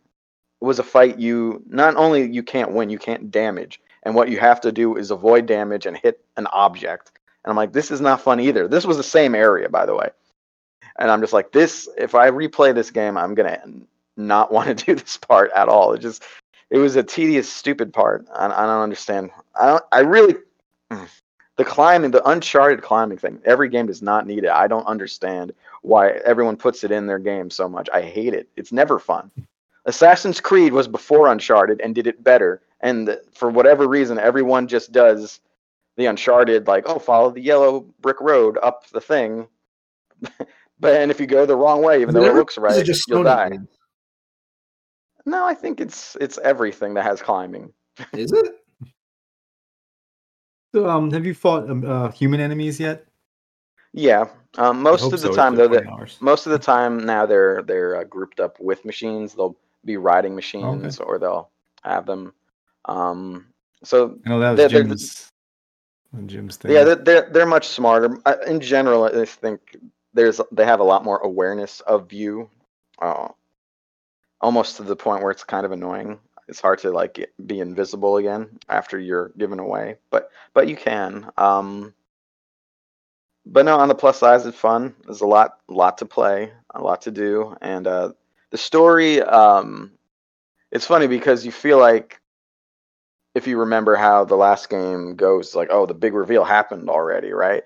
was 0.60 0.78
a 0.78 0.82
fight 0.82 1.18
you 1.18 1.62
not 1.68 1.96
only 1.96 2.30
you 2.30 2.42
can't 2.42 2.72
win 2.72 2.90
you 2.90 2.98
can't 2.98 3.30
damage. 3.30 3.80
And 4.04 4.14
what 4.14 4.28
you 4.28 4.38
have 4.38 4.60
to 4.62 4.72
do 4.72 4.96
is 4.96 5.10
avoid 5.10 5.46
damage 5.46 5.86
and 5.86 5.96
hit 5.96 6.22
an 6.36 6.46
object. 6.48 7.12
And 7.44 7.50
i'm 7.50 7.56
like 7.56 7.72
this 7.72 7.90
is 7.90 8.00
not 8.00 8.20
fun 8.20 8.40
either. 8.40 8.68
This 8.68 8.86
was 8.86 8.96
the 8.96 9.02
same 9.02 9.34
area 9.34 9.68
by 9.68 9.86
the 9.86 9.94
way. 9.94 10.08
And 10.98 11.10
i'm 11.10 11.20
just 11.20 11.32
like 11.32 11.52
this 11.52 11.88
if 11.98 12.14
i 12.14 12.30
replay 12.30 12.74
this 12.74 12.90
game 12.90 13.16
i'm 13.16 13.34
gonna 13.34 13.60
not 14.16 14.52
want 14.56 14.68
to 14.68 14.84
do 14.84 14.94
this 14.94 15.16
part 15.16 15.50
at 15.54 15.68
all. 15.68 15.92
It 15.92 16.00
just 16.00 16.22
it 16.70 16.78
was 16.78 16.96
a 16.96 17.02
tedious 17.02 17.52
stupid 17.52 17.92
part. 17.92 18.26
I, 18.34 18.46
I 18.46 18.66
don't 18.66 18.82
understand. 18.82 19.30
I 19.54 19.66
don't 19.66 19.84
i 19.92 20.00
really 20.00 20.36
the 21.56 21.64
climbing 21.64 22.10
the 22.10 22.28
uncharted 22.28 22.82
climbing 22.82 23.18
thing 23.18 23.40
every 23.44 23.68
game 23.68 23.86
does 23.86 24.02
not 24.02 24.26
need 24.26 24.44
it 24.44 24.50
i 24.50 24.66
don't 24.66 24.86
understand 24.86 25.52
why 25.82 26.10
everyone 26.24 26.56
puts 26.56 26.84
it 26.84 26.90
in 26.90 27.06
their 27.06 27.18
game 27.18 27.50
so 27.50 27.68
much 27.68 27.88
i 27.92 28.00
hate 28.00 28.34
it 28.34 28.48
it's 28.56 28.72
never 28.72 28.98
fun 28.98 29.30
assassin's 29.86 30.40
creed 30.40 30.72
was 30.72 30.88
before 30.88 31.28
uncharted 31.28 31.80
and 31.80 31.94
did 31.94 32.06
it 32.06 32.24
better 32.24 32.62
and 32.80 33.18
for 33.32 33.50
whatever 33.50 33.86
reason 33.86 34.18
everyone 34.18 34.66
just 34.66 34.92
does 34.92 35.40
the 35.96 36.06
Uncharted, 36.06 36.66
like, 36.66 36.84
oh, 36.86 36.98
follow 36.98 37.30
the 37.30 37.40
yellow 37.40 37.80
brick 38.00 38.20
road 38.20 38.58
up 38.62 38.88
the 38.90 39.00
thing. 39.00 39.46
but 40.80 41.00
and 41.00 41.10
if 41.10 41.20
you 41.20 41.26
go 41.26 41.46
the 41.46 41.56
wrong 41.56 41.82
way, 41.82 42.00
even 42.00 42.14
though 42.14 42.24
it 42.24 42.34
looks 42.34 42.58
right, 42.58 42.86
you'll 43.08 43.22
die. 43.22 43.58
No, 45.26 45.46
I 45.46 45.54
think 45.54 45.80
it's 45.80 46.16
it's 46.20 46.38
everything 46.38 46.94
that 46.94 47.04
has 47.04 47.22
climbing. 47.22 47.72
Is 48.12 48.32
it? 48.32 48.63
So, 50.74 50.90
um, 50.90 51.12
have 51.12 51.24
you 51.24 51.34
fought 51.34 51.70
um, 51.70 51.84
uh, 51.86 52.10
human 52.10 52.40
enemies 52.40 52.80
yet? 52.80 53.06
Yeah, 53.92 54.24
um, 54.58 54.82
most 54.82 55.04
of 55.04 55.12
the 55.12 55.18
so, 55.18 55.32
time 55.32 55.54
though, 55.54 55.68
that 55.68 55.84
most 56.20 56.46
of 56.46 56.50
the 56.52 56.58
time 56.58 56.98
now 57.06 57.26
they're 57.26 57.62
they're 57.62 57.94
uh, 58.00 58.02
grouped 58.02 58.40
up 58.40 58.58
with 58.58 58.84
machines. 58.84 59.34
They'll 59.34 59.56
be 59.84 59.98
riding 59.98 60.34
machines, 60.34 60.98
or 60.98 61.20
they'll 61.20 61.48
have 61.84 62.06
them. 62.06 62.32
Um, 62.86 63.46
so 63.84 64.18
I 64.26 64.30
know 64.30 64.40
that 64.40 64.50
was 64.50 64.58
they're- 64.58 64.68
they're 64.68 64.82
Jim's. 64.82 65.28
Jim's 66.26 66.56
thing. 66.56 66.72
yeah, 66.72 66.82
they're, 66.82 66.96
they're 66.96 67.30
they're 67.30 67.46
much 67.46 67.68
smarter. 67.68 68.18
Uh, 68.26 68.34
In 68.48 68.58
general, 68.58 69.04
I 69.04 69.24
think 69.26 69.76
there's 70.12 70.40
they 70.50 70.64
have 70.64 70.80
a 70.80 70.84
lot 70.84 71.04
more 71.04 71.18
awareness 71.18 71.82
of 71.82 72.08
view, 72.10 72.50
uh, 72.98 73.28
almost 74.40 74.78
to 74.78 74.82
the 74.82 74.96
point 74.96 75.22
where 75.22 75.30
it's 75.30 75.44
kind 75.44 75.64
of 75.64 75.70
annoying. 75.70 76.18
It's 76.48 76.60
hard 76.60 76.78
to 76.80 76.90
like 76.90 77.32
be 77.46 77.60
invisible 77.60 78.16
again 78.18 78.58
after 78.68 78.98
you're 78.98 79.30
given 79.38 79.58
away, 79.58 79.96
but 80.10 80.30
but 80.52 80.68
you 80.68 80.76
can. 80.76 81.30
Um, 81.36 81.94
but 83.46 83.64
no, 83.64 83.78
on 83.78 83.88
the 83.88 83.94
plus 83.94 84.18
side, 84.18 84.44
it's 84.46 84.56
fun. 84.56 84.94
There's 85.04 85.20
a 85.20 85.26
lot 85.26 85.58
lot 85.68 85.98
to 85.98 86.06
play, 86.06 86.52
a 86.74 86.82
lot 86.82 87.02
to 87.02 87.10
do, 87.10 87.56
and 87.60 87.86
uh, 87.86 88.12
the 88.50 88.58
story. 88.58 89.22
Um, 89.22 89.92
it's 90.70 90.86
funny 90.86 91.06
because 91.06 91.46
you 91.46 91.52
feel 91.52 91.78
like 91.78 92.20
if 93.34 93.46
you 93.46 93.58
remember 93.58 93.96
how 93.96 94.24
the 94.24 94.36
last 94.36 94.70
game 94.70 95.16
goes, 95.16 95.54
like, 95.54 95.68
oh, 95.70 95.86
the 95.86 95.94
big 95.94 96.14
reveal 96.14 96.44
happened 96.44 96.88
already, 96.88 97.32
right? 97.32 97.64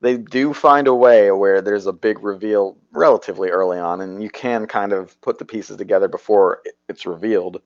They 0.00 0.16
do 0.16 0.54
find 0.54 0.86
a 0.86 0.94
way 0.94 1.30
where 1.30 1.60
there's 1.60 1.86
a 1.86 1.92
big 1.92 2.22
reveal 2.22 2.76
relatively 2.92 3.50
early 3.50 3.78
on, 3.78 4.00
and 4.00 4.22
you 4.22 4.30
can 4.30 4.66
kind 4.66 4.92
of 4.92 5.20
put 5.20 5.38
the 5.38 5.44
pieces 5.44 5.76
together 5.76 6.08
before 6.08 6.62
it's 6.88 7.04
revealed. 7.04 7.60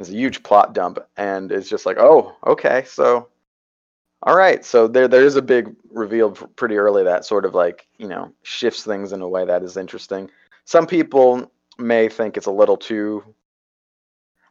There's 0.00 0.08
a 0.08 0.16
huge 0.16 0.42
plot 0.42 0.72
dump, 0.72 0.98
and 1.18 1.52
it's 1.52 1.68
just 1.68 1.84
like, 1.84 1.98
oh, 1.98 2.34
okay, 2.46 2.84
so, 2.86 3.28
all 4.22 4.34
right, 4.34 4.64
so 4.64 4.88
there 4.88 5.06
there 5.06 5.26
is 5.26 5.36
a 5.36 5.42
big 5.42 5.76
reveal 5.90 6.30
pretty 6.30 6.78
early 6.78 7.04
that 7.04 7.26
sort 7.26 7.44
of 7.44 7.54
like 7.54 7.86
you 7.98 8.08
know 8.08 8.32
shifts 8.42 8.82
things 8.82 9.12
in 9.12 9.20
a 9.20 9.28
way 9.28 9.44
that 9.44 9.62
is 9.62 9.76
interesting. 9.76 10.30
Some 10.64 10.86
people 10.86 11.52
may 11.76 12.08
think 12.08 12.38
it's 12.38 12.46
a 12.46 12.50
little 12.50 12.78
too 12.78 13.22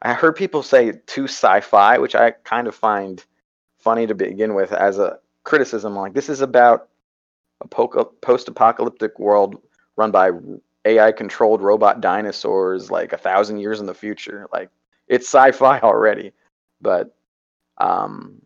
I 0.02 0.14
heard 0.14 0.36
people 0.36 0.64
say 0.64 0.94
too 1.08 1.26
sci-fi, 1.26 1.98
which 1.98 2.14
I 2.14 2.32
kind 2.32 2.68
of 2.68 2.76
find 2.76 3.26
funny 3.80 4.06
to 4.06 4.16
begin 4.16 4.54
with 4.54 4.72
as 4.72 5.00
a 5.00 5.20
criticism. 5.46 5.96
Like 5.96 6.14
this 6.14 6.30
is 6.30 6.42
about 6.42 6.90
a 7.62 7.68
post-apocalyptic 7.68 9.18
world 9.18 9.62
run 9.98 10.12
by 10.12 10.30
AI-controlled 10.86 11.62
robot 11.62 12.02
dinosaurs, 12.02 12.90
like 12.92 13.12
a 13.14 13.18
thousand 13.18 13.58
years 13.58 13.80
in 13.80 13.88
the 13.88 13.94
future. 13.94 14.48
Like 14.54 14.70
it's 15.10 15.28
sci-fi 15.28 15.80
already, 15.84 16.32
but 16.82 17.16
um, 17.80 18.42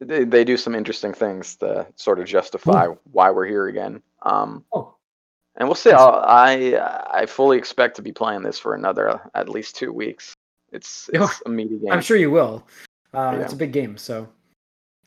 they 0.00 0.24
they 0.24 0.44
do 0.44 0.56
some 0.56 0.74
interesting 0.74 1.12
things 1.14 1.56
to 1.56 1.86
sort 1.96 2.18
of 2.18 2.26
justify 2.26 2.88
why 3.12 3.30
we're 3.30 3.46
here 3.46 3.68
again. 3.68 4.02
Um, 4.22 4.64
Oh, 4.72 4.94
and 5.56 5.68
we'll 5.68 5.74
see. 5.76 5.92
I'll, 5.92 6.22
I 6.26 6.74
I 7.10 7.26
fully 7.26 7.56
expect 7.58 7.96
to 7.96 8.02
be 8.02 8.12
playing 8.12 8.42
this 8.42 8.58
for 8.58 8.74
another 8.74 9.08
uh, 9.08 9.18
at 9.34 9.48
least 9.48 9.76
two 9.76 9.92
weeks. 9.92 10.34
It's, 10.72 11.08
it's 11.14 11.42
a 11.46 11.48
meaty 11.48 11.78
game. 11.78 11.92
I'm 11.92 12.00
sure 12.02 12.16
you 12.16 12.30
will. 12.30 12.66
Uh, 13.14 13.36
Yeah. 13.36 13.42
It's 13.44 13.52
a 13.52 13.56
big 13.56 13.72
game, 13.72 13.96
so. 13.96 14.28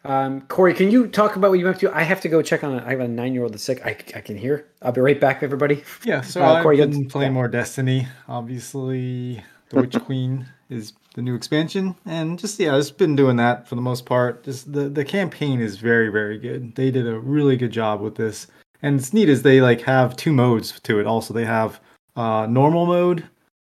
Um, 0.06 0.42
Corey, 0.48 0.74
can 0.74 0.90
you 0.90 1.08
talk 1.08 1.36
about 1.36 1.50
what 1.50 1.60
you 1.60 1.66
went 1.66 1.80
to? 1.82 1.94
I 1.94 2.04
have 2.04 2.22
to 2.22 2.30
go 2.30 2.42
check 2.42 2.64
on. 2.64 2.80
A, 2.80 2.86
I 2.86 2.92
have 2.92 3.02
a 3.02 3.08
nine-year-old 3.10 3.52
that's 3.52 3.64
sick. 3.64 3.86
I, 3.86 3.90
I 4.16 4.22
can 4.22 4.38
hear. 4.38 4.68
I'll 4.82 4.94
be 4.94 5.02
right 5.02 5.20
back, 5.20 5.44
everybody. 5.44 5.84
Yeah, 6.06 6.22
so 6.22 6.42
Uh, 6.42 6.54
I've 6.54 6.64
Corey, 6.64 6.78
been 6.78 7.10
playing 7.10 7.34
more 7.34 7.50
Destiny. 7.50 8.08
Obviously, 8.30 9.44
the 9.70 9.82
Witch 9.82 9.98
Queen 10.06 10.46
is 10.70 10.94
the 11.16 11.22
new 11.22 11.36
expansion, 11.36 11.96
and 12.06 12.38
just 12.38 12.60
yeah, 12.60 12.76
just 12.78 12.98
been 12.98 13.16
doing 13.16 13.38
that 13.38 13.68
for 13.68 13.76
the 13.76 13.82
most 13.82 14.06
part. 14.06 14.44
Just 14.44 14.72
the 14.72 14.90
the 14.90 15.06
campaign 15.06 15.60
is 15.62 15.78
very 15.78 16.10
very 16.10 16.38
good. 16.38 16.76
They 16.76 16.92
did 16.92 17.08
a 17.08 17.20
really 17.20 17.58
good 17.58 17.72
job 17.72 18.02
with 18.02 18.16
this, 18.16 18.48
and 18.82 19.00
it's 19.00 19.14
neat 19.14 19.30
is 19.30 19.42
they 19.42 19.62
like 19.62 19.82
have 19.82 20.16
two 20.16 20.34
modes 20.34 20.80
to 20.82 21.00
it. 21.00 21.08
Also, 21.08 21.34
they 21.34 21.46
have 21.46 21.80
uh, 22.16 22.48
normal 22.50 22.86
mode, 22.86 23.24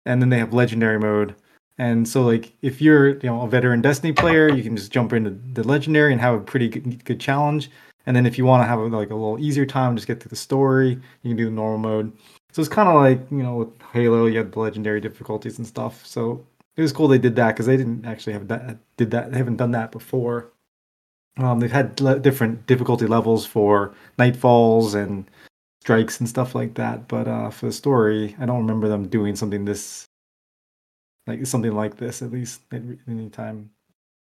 and 0.04 0.20
then 0.20 0.30
they 0.30 0.38
have 0.38 0.54
legendary 0.54 0.98
mode. 0.98 1.34
And 1.78 2.08
so, 2.08 2.22
like, 2.22 2.52
if 2.62 2.80
you're 2.80 3.16
you 3.16 3.28
know 3.28 3.42
a 3.42 3.48
veteran 3.48 3.82
Destiny 3.82 4.12
player, 4.12 4.48
you 4.48 4.62
can 4.62 4.76
just 4.76 4.92
jump 4.92 5.12
into 5.12 5.30
the 5.30 5.66
legendary 5.66 6.12
and 6.12 6.20
have 6.20 6.34
a 6.34 6.40
pretty 6.40 6.68
good, 6.68 7.04
good 7.04 7.20
challenge. 7.20 7.70
And 8.06 8.14
then 8.14 8.24
if 8.24 8.38
you 8.38 8.44
want 8.44 8.62
to 8.62 8.66
have 8.66 8.78
like 8.78 9.10
a 9.10 9.14
little 9.14 9.38
easier 9.38 9.66
time, 9.66 9.96
just 9.96 10.06
get 10.06 10.20
through 10.20 10.30
the 10.30 10.36
story, 10.36 10.90
you 11.22 11.30
can 11.30 11.36
do 11.36 11.46
the 11.46 11.50
normal 11.50 11.78
mode. 11.78 12.12
So 12.52 12.62
it's 12.62 12.68
kind 12.68 12.88
of 12.88 12.94
like 12.94 13.20
you 13.30 13.42
know 13.42 13.56
with 13.56 13.82
Halo, 13.92 14.26
you 14.26 14.38
have 14.38 14.52
the 14.52 14.60
legendary 14.60 15.00
difficulties 15.00 15.58
and 15.58 15.66
stuff. 15.66 16.06
So 16.06 16.46
it 16.76 16.82
was 16.82 16.92
cool 16.92 17.08
they 17.08 17.18
did 17.18 17.36
that 17.36 17.48
because 17.48 17.66
they 17.66 17.76
didn't 17.76 18.04
actually 18.04 18.34
have 18.34 18.48
that 18.48 18.78
did 18.96 19.10
that 19.10 19.32
they 19.32 19.38
haven't 19.38 19.56
done 19.56 19.72
that 19.72 19.92
before. 19.92 20.52
Um, 21.38 21.60
they've 21.60 21.72
had 21.72 22.00
le- 22.00 22.18
different 22.18 22.66
difficulty 22.66 23.06
levels 23.06 23.44
for 23.44 23.94
nightfalls 24.18 24.94
and 24.94 25.30
strikes 25.82 26.18
and 26.20 26.28
stuff 26.28 26.54
like 26.54 26.74
that, 26.74 27.08
but 27.08 27.28
uh, 27.28 27.50
for 27.50 27.66
the 27.66 27.72
story, 27.72 28.34
I 28.38 28.46
don't 28.46 28.60
remember 28.60 28.88
them 28.88 29.08
doing 29.08 29.36
something 29.36 29.64
this 29.64 30.06
like 31.26 31.44
something 31.46 31.72
like 31.72 31.96
this 31.96 32.22
at 32.22 32.30
least 32.30 32.62
at 32.72 32.82
any 33.08 33.28
time 33.30 33.70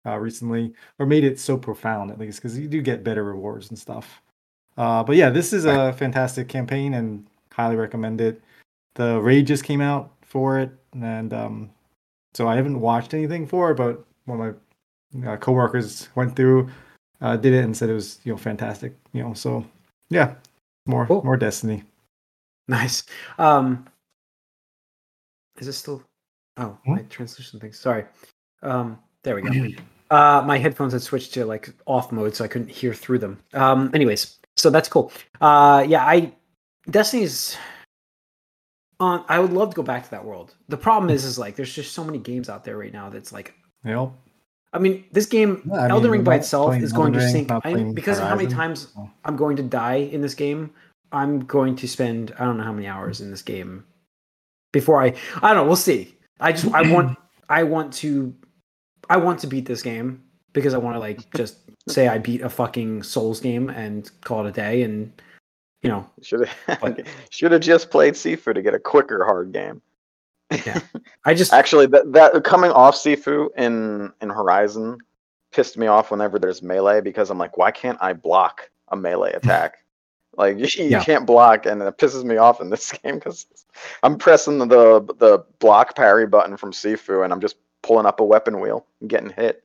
uh, 0.06 0.18
recently, 0.18 0.74
or 1.00 1.06
made 1.06 1.24
it 1.24 1.40
so 1.40 1.58
profound 1.58 2.12
at 2.12 2.20
least 2.20 2.40
because 2.40 2.58
you 2.58 2.68
do 2.68 2.82
get 2.82 3.04
better 3.04 3.24
rewards 3.24 3.70
and 3.70 3.80
stuff. 3.80 4.22
Uh, 4.78 5.04
but 5.04 5.16
yeah, 5.16 5.30
this 5.30 5.54
is 5.54 5.66
a 5.66 5.94
fantastic 5.94 6.48
campaign 6.48 6.96
and 6.96 7.26
highly 7.52 7.76
recommend 7.76 8.20
it. 8.22 8.42
The 8.96 9.20
raid 9.20 9.48
just 9.48 9.64
came 9.64 9.82
out 9.82 10.12
for 10.22 10.60
it, 10.60 10.72
and 10.94 11.34
um, 11.34 11.70
so 12.34 12.48
I 12.48 12.56
haven't 12.56 12.80
watched 12.80 13.14
anything 13.14 13.48
for 13.48 13.72
it, 13.72 13.76
but 13.76 14.04
one 14.26 14.40
of 14.42 14.56
my 15.14 15.34
uh, 15.34 15.38
coworkers 15.38 16.10
went 16.16 16.36
through, 16.36 16.70
uh, 17.22 17.38
did 17.38 17.54
it, 17.54 17.64
and 17.64 17.76
said 17.76 17.90
it 17.90 17.94
was 17.94 18.20
you 18.24 18.32
know 18.34 18.38
fantastic. 18.38 18.96
You 19.14 19.24
know, 19.24 19.34
so 19.34 19.66
yeah, 20.10 20.36
more 20.86 21.06
Cool. 21.08 21.24
more 21.24 21.38
Destiny. 21.38 21.84
Nice. 22.68 23.04
Um, 23.38 23.86
is 25.60 25.68
this 25.68 25.78
still? 25.78 26.02
Oh, 26.58 26.78
Hmm? 26.86 26.96
my 26.96 27.02
translation 27.04 27.60
thing. 27.60 27.74
Sorry. 27.74 28.06
Um, 28.62 29.00
there 29.24 29.36
we 29.36 29.42
go. 29.42 29.52
Uh, 30.12 30.44
my 30.46 30.60
headphones 30.60 30.94
had 30.94 31.02
switched 31.02 31.34
to 31.34 31.44
like 31.44 31.74
off 31.88 32.12
mode, 32.12 32.36
so 32.36 32.44
I 32.44 32.48
couldn't 32.48 32.70
hear 32.70 32.94
through 32.94 33.18
them. 33.18 33.40
Um, 33.56 33.90
anyways, 33.96 34.38
so 34.58 34.70
that's 34.70 34.88
cool. 34.88 35.12
Uh, 35.42 35.84
yeah, 35.88 36.06
I 36.06 36.32
Destiny's. 36.88 37.58
I 39.28 39.40
would 39.40 39.54
love 39.54 39.70
to 39.72 39.76
go 39.76 39.84
back 39.84 40.04
to 40.04 40.12
that 40.12 40.26
world. 40.26 40.56
The 40.70 40.78
problem 40.78 41.10
is, 41.10 41.24
is 41.26 41.40
like 41.40 41.56
there's 41.56 41.74
just 41.74 41.94
so 41.94 42.04
many 42.04 42.18
games 42.18 42.50
out 42.50 42.64
there 42.64 42.78
right 42.78 42.94
now 42.94 43.10
that's 43.10 43.32
like. 43.32 43.54
You 43.86 43.92
know, 43.92 44.16
I 44.72 44.80
mean, 44.80 45.04
this 45.12 45.26
game, 45.26 45.62
Yeah, 45.66 45.88
Elden 45.90 46.04
mean, 46.04 46.12
Ring 46.12 46.24
by 46.24 46.36
itself 46.36 46.76
is 46.76 46.94
going 46.94 47.14
Elden 47.14 47.28
to 47.28 47.32
sink. 47.32 47.52
I, 47.52 47.92
because 47.92 48.20
of 48.20 48.28
how 48.28 48.36
many 48.36 48.50
times. 48.50 48.94
I'm 49.26 49.36
going 49.36 49.56
to 49.58 49.64
die 49.64 49.96
in 49.96 50.22
this 50.22 50.34
game, 50.34 50.72
I'm 51.14 51.46
going 51.46 51.76
to 51.78 51.88
spend 51.88 52.34
I 52.38 52.44
don't 52.44 52.58
know 52.58 52.64
how 52.64 52.74
many 52.74 52.88
hours 52.88 53.22
in 53.22 53.30
this 53.32 53.44
game 53.44 53.86
before 54.72 55.02
I 55.02 55.14
I 55.42 55.54
don't 55.54 55.58
know, 55.58 55.66
we'll 55.66 55.76
see. 55.76 56.16
I 56.40 56.52
just 56.52 56.74
I 56.74 56.92
want 56.92 57.18
I 57.48 57.64
want 57.64 57.94
to 57.94 58.34
I 59.10 59.18
want 59.18 59.40
to 59.42 59.48
beat 59.48 59.66
this 59.66 59.84
game 59.84 60.24
because 60.52 60.74
I 60.74 60.80
want 60.80 60.96
to 60.96 61.00
like 61.00 61.32
just 61.36 61.58
say 61.88 62.08
I 62.08 62.18
beat 62.18 62.42
a 62.42 62.50
fucking 62.50 63.04
Souls 63.04 63.40
game 63.40 63.70
and 63.70 64.10
call 64.22 64.46
it 64.46 64.50
a 64.50 64.52
day 64.52 64.82
and 64.82 65.14
you 65.84 65.90
know, 65.90 66.10
Should 66.22 66.48
have 66.68 66.98
should 67.30 67.52
have 67.52 67.62
just 67.62 67.92
played 67.92 68.14
Sifu 68.16 68.54
to 68.54 68.62
get 68.62 68.74
a 68.74 68.80
quicker 68.80 69.24
hard 69.26 69.52
game. 69.52 69.82
Yeah, 70.66 70.80
I 71.26 71.34
just 71.34 71.54
Actually, 71.54 71.88
that 71.88 72.12
that 72.14 72.44
coming 72.44 72.72
off 72.72 72.96
Sifu 72.96 73.50
in 73.58 74.12
in 74.22 74.30
Horizon 74.30 74.98
pissed 75.52 75.78
me 75.78 75.88
off 75.88 76.10
whenever 76.12 76.40
there's 76.40 76.64
melee 76.64 77.02
because 77.02 77.30
I'm 77.30 77.38
like, 77.38 77.58
why 77.58 77.70
can't 77.72 77.98
I 78.02 78.14
block 78.14 78.70
a 78.90 78.96
melee 78.96 79.34
attack? 79.36 79.76
Like 80.36 80.58
you 80.58 80.68
Yeah. 80.90 81.04
can't 81.04 81.28
block, 81.28 81.66
and 81.68 81.82
it 81.82 81.98
pisses 81.98 82.24
me 82.24 82.38
off 82.38 82.60
in 82.62 82.70
this 82.70 82.92
game 82.92 83.16
because 83.16 83.46
I'm 84.02 84.18
pressing 84.18 84.58
the 84.60 84.68
the 85.20 85.44
block 85.60 85.96
parry 85.96 86.26
button 86.28 86.58
from 86.58 86.72
Sifu, 86.72 87.24
and 87.24 87.32
I'm 87.34 87.42
just 87.42 87.58
pulling 87.84 88.06
up 88.06 88.20
a 88.20 88.26
weapon 88.26 88.60
wheel 88.60 88.86
and 89.02 89.10
getting 89.10 89.30
hit. 89.30 89.64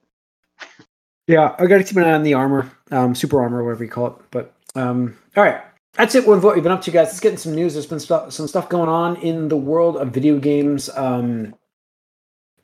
Yeah, 1.26 1.54
I 1.58 1.66
got 1.66 1.78
to 1.78 1.84
keep 1.84 1.96
an 1.98 2.04
eye 2.04 2.12
on 2.12 2.22
the 2.22 2.32
armor, 2.34 2.70
um, 2.90 3.14
super 3.14 3.40
armor, 3.40 3.62
whatever 3.62 3.84
you 3.84 3.90
call 3.90 4.06
it. 4.08 4.14
But 4.30 4.54
um, 4.74 5.16
all 5.36 5.44
right, 5.44 5.60
that's 5.98 6.14
it 6.14 6.26
with 6.26 6.42
what 6.42 6.54
we've 6.54 6.62
been 6.62 6.72
up 6.72 6.80
to, 6.82 6.90
guys. 6.90 7.08
Let's 7.08 7.20
get 7.20 7.30
into 7.30 7.42
some 7.42 7.54
news. 7.54 7.74
There's 7.74 7.86
been 7.86 8.00
stuff, 8.00 8.32
some 8.32 8.48
stuff 8.48 8.68
going 8.68 8.88
on 8.88 9.16
in 9.16 9.48
the 9.48 9.56
world 9.56 9.96
of 9.96 10.08
video 10.10 10.38
games. 10.38 10.88
Um, 10.96 11.54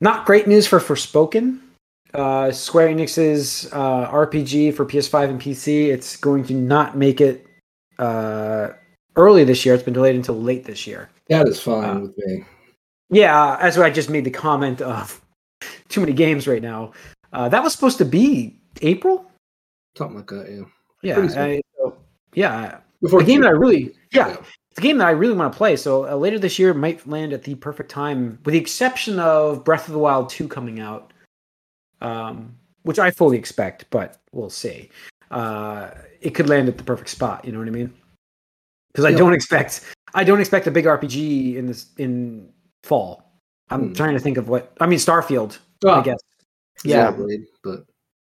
not 0.01 0.25
great 0.25 0.47
news 0.47 0.67
for 0.67 0.79
Forspoken. 0.79 1.59
Uh, 2.15 2.53
Square 2.53 2.89
Enix's 2.91 3.71
uh, 3.73 4.09
RPG 4.11 4.75
for 4.75 4.87
PS5 4.87 5.31
and 5.31 5.41
PC. 5.41 5.89
It's 5.89 6.17
going 6.17 6.45
to 6.45 6.55
not 6.55 6.97
make 6.97 7.21
it 7.21 7.45
uh, 7.99 8.69
early 9.17 9.43
this 9.45 9.67
year. 9.67 9.75
It's 9.75 9.83
been 9.85 9.95
delayed 9.95 10.15
until 10.15 10.41
late 10.41 10.65
this 10.65 10.87
year. 10.87 11.11
That 11.29 11.49
is 11.49 11.61
fine 11.61 11.85
Uh, 11.91 12.01
with 12.01 12.19
me. 12.19 12.45
Yeah, 13.11 13.57
as 13.61 13.77
I 13.79 13.91
just 13.91 14.11
made 14.11 14.25
the 14.25 14.31
comment 14.31 14.81
of 14.81 15.21
too 15.89 16.01
many 16.01 16.13
games 16.13 16.47
right 16.47 16.63
now. 16.63 16.93
Uh, 17.33 17.49
that 17.49 17.63
was 17.65 17.73
supposed 17.73 17.99
to 17.99 18.05
be 18.05 18.61
April. 18.81 19.29
something 19.97 20.19
like 20.19 20.29
that. 20.29 20.49
Yeah. 21.03 21.17
Yeah, 21.17 21.43
I, 21.43 21.61
so, 21.77 21.97
yeah. 22.35 22.79
Before 23.05 23.21
a 23.21 23.25
game 23.25 23.43
that 23.43 23.49
I 23.49 23.51
really, 23.51 23.95
yeah, 24.13 24.31
it's 24.71 24.79
a 24.79 24.81
game 24.81 24.97
that 24.97 25.07
I 25.07 25.11
really 25.11 25.35
want 25.35 25.53
to 25.53 25.57
play. 25.57 25.77
So 25.77 26.09
uh, 26.09 26.17
later 26.17 26.39
this 26.39 26.59
year 26.59 26.73
might 26.73 27.07
land 27.07 27.35
at 27.35 27.43
the 27.43 27.55
perfect 27.55 27.91
time, 27.91 28.39
with 28.47 28.55
the 28.55 28.59
exception 28.59 29.19
of 29.19 29.63
Breath 29.63 29.87
of 29.89 29.93
the 29.93 29.99
Wild 29.99 30.31
two 30.31 30.49
coming 30.49 30.81
out, 30.81 31.13
um, 32.01 32.57
which 32.85 32.99
I 32.99 33.11
fully 33.11 33.37
expect, 33.37 33.85
but 33.91 34.17
we'll 34.33 34.49
see. 34.49 34.89
Uh, 35.31 35.91
it 36.23 36.31
could 36.31 36.49
land 36.49 36.67
at 36.69 36.79
the 36.79 36.85
perfect 36.85 37.11
spot. 37.11 37.45
You 37.45 37.53
know 37.53 37.59
what 37.59 37.69
I 37.69 37.73
mean? 37.73 37.93
Because 38.91 39.05
I 39.05 39.11
Yeah. 39.11 39.19
don't 39.19 39.35
expect, 39.35 39.83
I 40.15 40.25
don't 40.25 40.41
expect 40.41 40.67
a 40.67 40.71
big 40.71 40.87
RPG 40.87 41.57
in 41.57 41.67
this 41.67 41.89
in 41.99 42.51
fall. 42.85 43.23
I'm 43.69 43.89
Hmm. 43.89 43.93
trying 43.93 44.15
to 44.15 44.21
think 44.21 44.39
of 44.39 44.49
what 44.49 44.73
I 44.81 44.87
mean. 44.87 44.99
Starfield, 44.99 45.59
I 45.85 45.89
Ah, 45.91 46.01
guess. 46.01 46.21
Yeah, 46.85 47.13
Xenoblade, 47.13 47.45
but 47.63 47.85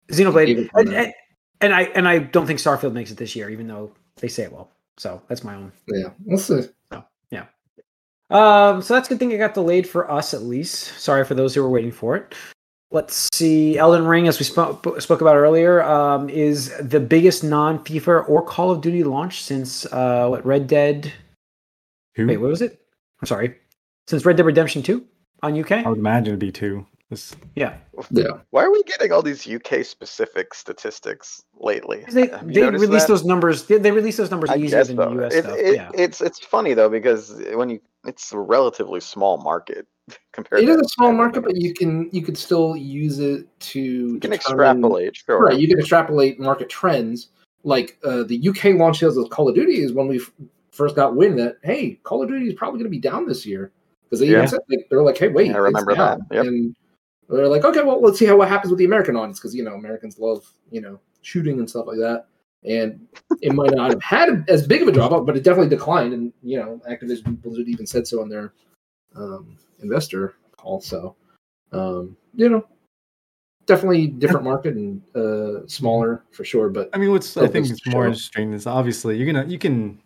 Xenoblade, 0.09 0.69
and, 0.73 0.89
and, 0.93 1.13
and 1.61 1.73
I 1.73 1.83
and 1.95 2.07
I 2.07 2.19
don't 2.19 2.45
think 2.45 2.59
Starfield 2.59 2.91
makes 2.91 3.09
it 3.11 3.17
this 3.17 3.37
year, 3.37 3.49
even 3.49 3.67
though 3.67 3.91
they 4.17 4.27
say 4.27 4.43
it 4.43 4.51
will. 4.51 4.69
So 4.97 5.21
that's 5.27 5.43
my 5.43 5.55
own. 5.55 5.71
yeah, 5.87 6.09
we'll 6.25 6.37
see. 6.37 6.67
Um, 8.29 8.81
so 8.81 8.93
that's 8.93 9.07
a 9.07 9.09
good 9.09 9.19
thing 9.19 9.31
it 9.31 9.37
got 9.37 9.53
delayed 9.53 9.87
for 9.87 10.09
us 10.09 10.33
at 10.33 10.43
least. 10.43 10.99
Sorry 10.99 11.23
for 11.23 11.35
those 11.35 11.53
who 11.53 11.61
were 11.61 11.69
waiting 11.69 11.91
for 11.91 12.15
it. 12.15 12.33
Let's 12.91 13.29
see. 13.33 13.77
Elden 13.77 14.05
Ring, 14.05 14.27
as 14.27 14.39
we 14.39 14.45
spoke 14.45 15.01
spoke 15.01 15.21
about 15.21 15.35
earlier, 15.35 15.83
um, 15.83 16.29
is 16.29 16.75
the 16.79 16.99
biggest 16.99 17.43
non 17.43 17.79
FIFA 17.79 18.27
or 18.29 18.41
Call 18.41 18.71
of 18.71 18.81
Duty 18.81 19.03
launch 19.03 19.43
since 19.43 19.85
uh, 19.87 20.27
what 20.27 20.45
Red 20.45 20.67
Dead. 20.67 21.11
Who? 22.15 22.27
Wait, 22.27 22.37
what 22.37 22.49
was 22.49 22.61
it? 22.61 22.79
I'm 23.21 23.27
sorry. 23.27 23.55
Since 24.07 24.23
Red 24.25 24.37
Dead 24.37 24.45
Redemption 24.45 24.81
Two 24.81 25.05
on 25.43 25.59
UK. 25.59 25.71
I 25.71 25.89
would 25.89 25.97
imagine 25.97 26.29
it'd 26.29 26.39
be 26.39 26.51
two. 26.51 26.85
This- 27.09 27.35
Yeah, 27.55 27.77
Yeah. 28.09 28.39
Why 28.49 28.63
are 28.63 28.71
we 28.71 28.81
getting 28.83 29.11
all 29.11 29.21
these 29.21 29.47
UK 29.47 29.83
specific 29.85 30.53
statistics 30.55 31.43
lately? 31.59 32.03
they 32.11 32.27
Have 32.27 32.51
they 32.51 32.67
release 32.69 33.03
that? 33.03 33.07
those 33.07 33.23
numbers. 33.23 33.65
They, 33.67 33.77
they 33.77 33.91
release 33.91 34.17
those 34.17 34.31
numbers 34.31 34.49
I 34.49 34.57
easier 34.57 34.83
than 34.83 34.95
though. 34.95 35.13
the 35.13 35.25
US 35.25 35.33
It- 35.35 35.43
stuff. 35.43 35.57
it- 35.57 35.75
yeah. 35.75 35.91
It's 35.93 36.21
it's 36.21 36.39
funny 36.39 36.73
though 36.73 36.89
because 36.89 37.39
when 37.53 37.69
you 37.69 37.79
it's 38.07 38.31
a 38.31 38.39
relatively 38.39 38.99
small 38.99 39.37
market 39.37 39.85
compared. 40.33 40.63
It 40.63 40.65
to 40.67 40.71
is 40.73 40.81
a 40.81 40.89
small 40.89 41.09
everything 41.09 41.17
market, 41.17 41.43
but 41.43 41.55
you 41.57 41.73
can 41.75 42.09
you 42.11 42.23
could 42.23 42.37
still 42.37 42.75
use 42.75 43.19
it 43.19 43.47
to 43.71 43.79
you 43.79 44.19
can 44.19 44.33
extrapolate. 44.33 45.15
Sure. 45.15 45.39
Right, 45.45 45.59
you 45.59 45.67
can 45.67 45.77
extrapolate 45.79 46.39
market 46.39 46.69
trends. 46.69 47.29
Like 47.63 47.97
uh, 48.03 48.23
the 48.23 48.47
UK 48.49 48.75
launch 48.79 48.99
sales 48.99 49.17
of 49.17 49.29
Call 49.31 49.47
of 49.49 49.55
Duty 49.55 49.81
is 49.81 49.91
when 49.93 50.07
we 50.07 50.19
first 50.71 50.95
got 50.95 51.15
wind 51.15 51.37
that 51.39 51.57
hey, 51.63 51.99
Call 52.03 52.21
of 52.23 52.29
Duty 52.29 52.47
is 52.47 52.53
probably 52.55 52.79
going 52.79 52.91
to 52.91 52.95
be 52.95 52.99
down 52.99 53.27
this 53.27 53.45
year 53.45 53.71
because 54.05 54.19
they 54.19 54.27
Yeah. 54.27 54.37
even 54.37 54.47
said 54.47 54.59
like, 54.69 54.85
they're 54.89 55.01
like, 55.03 55.17
hey, 55.17 55.27
wait, 55.29 55.53
I 55.53 55.57
remember 55.57 55.91
it's 55.91 55.97
down. 55.97 56.19
that. 56.29 56.35
Yep. 56.35 56.45
And 56.47 56.75
they're 57.29 57.47
like, 57.47 57.65
okay, 57.65 57.81
well, 57.81 58.01
let's 58.01 58.19
see 58.19 58.25
how 58.25 58.37
what 58.37 58.47
happens 58.47 58.71
with 58.71 58.79
the 58.79 58.85
American 58.85 59.15
audience 59.15 59.39
because 59.39 59.55
you 59.55 59.63
know 59.63 59.73
Americans 59.73 60.19
love 60.19 60.45
you 60.71 60.81
know 60.81 60.99
shooting 61.21 61.59
and 61.59 61.69
stuff 61.69 61.87
like 61.87 61.97
that. 61.97 62.27
And 62.63 63.07
it 63.41 63.53
might 63.53 63.75
not 63.75 63.91
have 63.91 64.01
had 64.01 64.43
as 64.47 64.65
big 64.65 64.81
of 64.81 64.87
a 64.87 64.91
drop 64.91 65.25
but 65.25 65.37
it 65.37 65.43
definitely 65.43 65.69
declined. 65.69 66.13
And 66.13 66.33
you 66.41 66.57
know, 66.57 66.81
Activision 66.89 67.41
Blizzard 67.41 67.67
even 67.67 67.85
said 67.85 68.07
so 68.07 68.21
in 68.23 68.29
their 68.29 68.53
um, 69.15 69.57
investor 69.81 70.35
call. 70.57 70.81
So, 70.81 71.15
um, 71.71 72.17
you 72.33 72.49
know, 72.49 72.65
definitely 73.65 74.07
different 74.07 74.43
market 74.43 74.75
and 74.75 75.01
uh, 75.15 75.67
smaller 75.67 76.23
for 76.31 76.43
sure. 76.43 76.69
But 76.69 76.89
I 76.93 76.97
mean, 76.97 77.11
what's 77.11 77.37
I 77.37 77.47
think 77.47 77.69
is 77.69 77.81
more 77.87 78.05
interesting 78.07 78.53
is 78.53 78.67
obviously 78.67 79.17
you're 79.17 79.31
gonna 79.31 79.47
you 79.47 79.59
can 79.59 79.99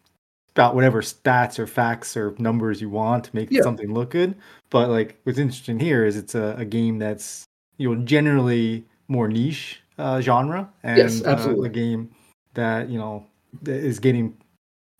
whatever 0.75 1.01
stats 1.01 1.57
or 1.59 1.65
facts 1.67 2.15
or 2.17 2.35
numbers 2.37 2.81
you 2.81 2.89
want 2.89 3.23
to 3.25 3.35
make 3.35 3.49
Yeah. 3.51 3.61
something 3.61 3.93
look 3.93 4.11
good. 4.11 4.35
But 4.69 4.89
like 4.89 5.19
what's 5.23 5.39
interesting 5.39 5.79
here 5.79 6.05
is 6.05 6.17
it's 6.17 6.35
a, 6.35 6.55
a 6.57 6.65
game 6.65 6.99
that's 6.99 7.45
you 7.77 7.93
know 7.93 8.01
generally 8.03 8.85
more 9.07 9.27
niche 9.27 9.81
uh, 9.97 10.21
genre 10.21 10.69
and 10.83 10.97
Yes, 10.97 11.25
uh, 11.25 11.55
a 11.61 11.69
game 11.69 12.09
that 12.53 12.89
you 12.89 12.97
know 12.97 13.25
is 13.65 13.99
getting 13.99 14.35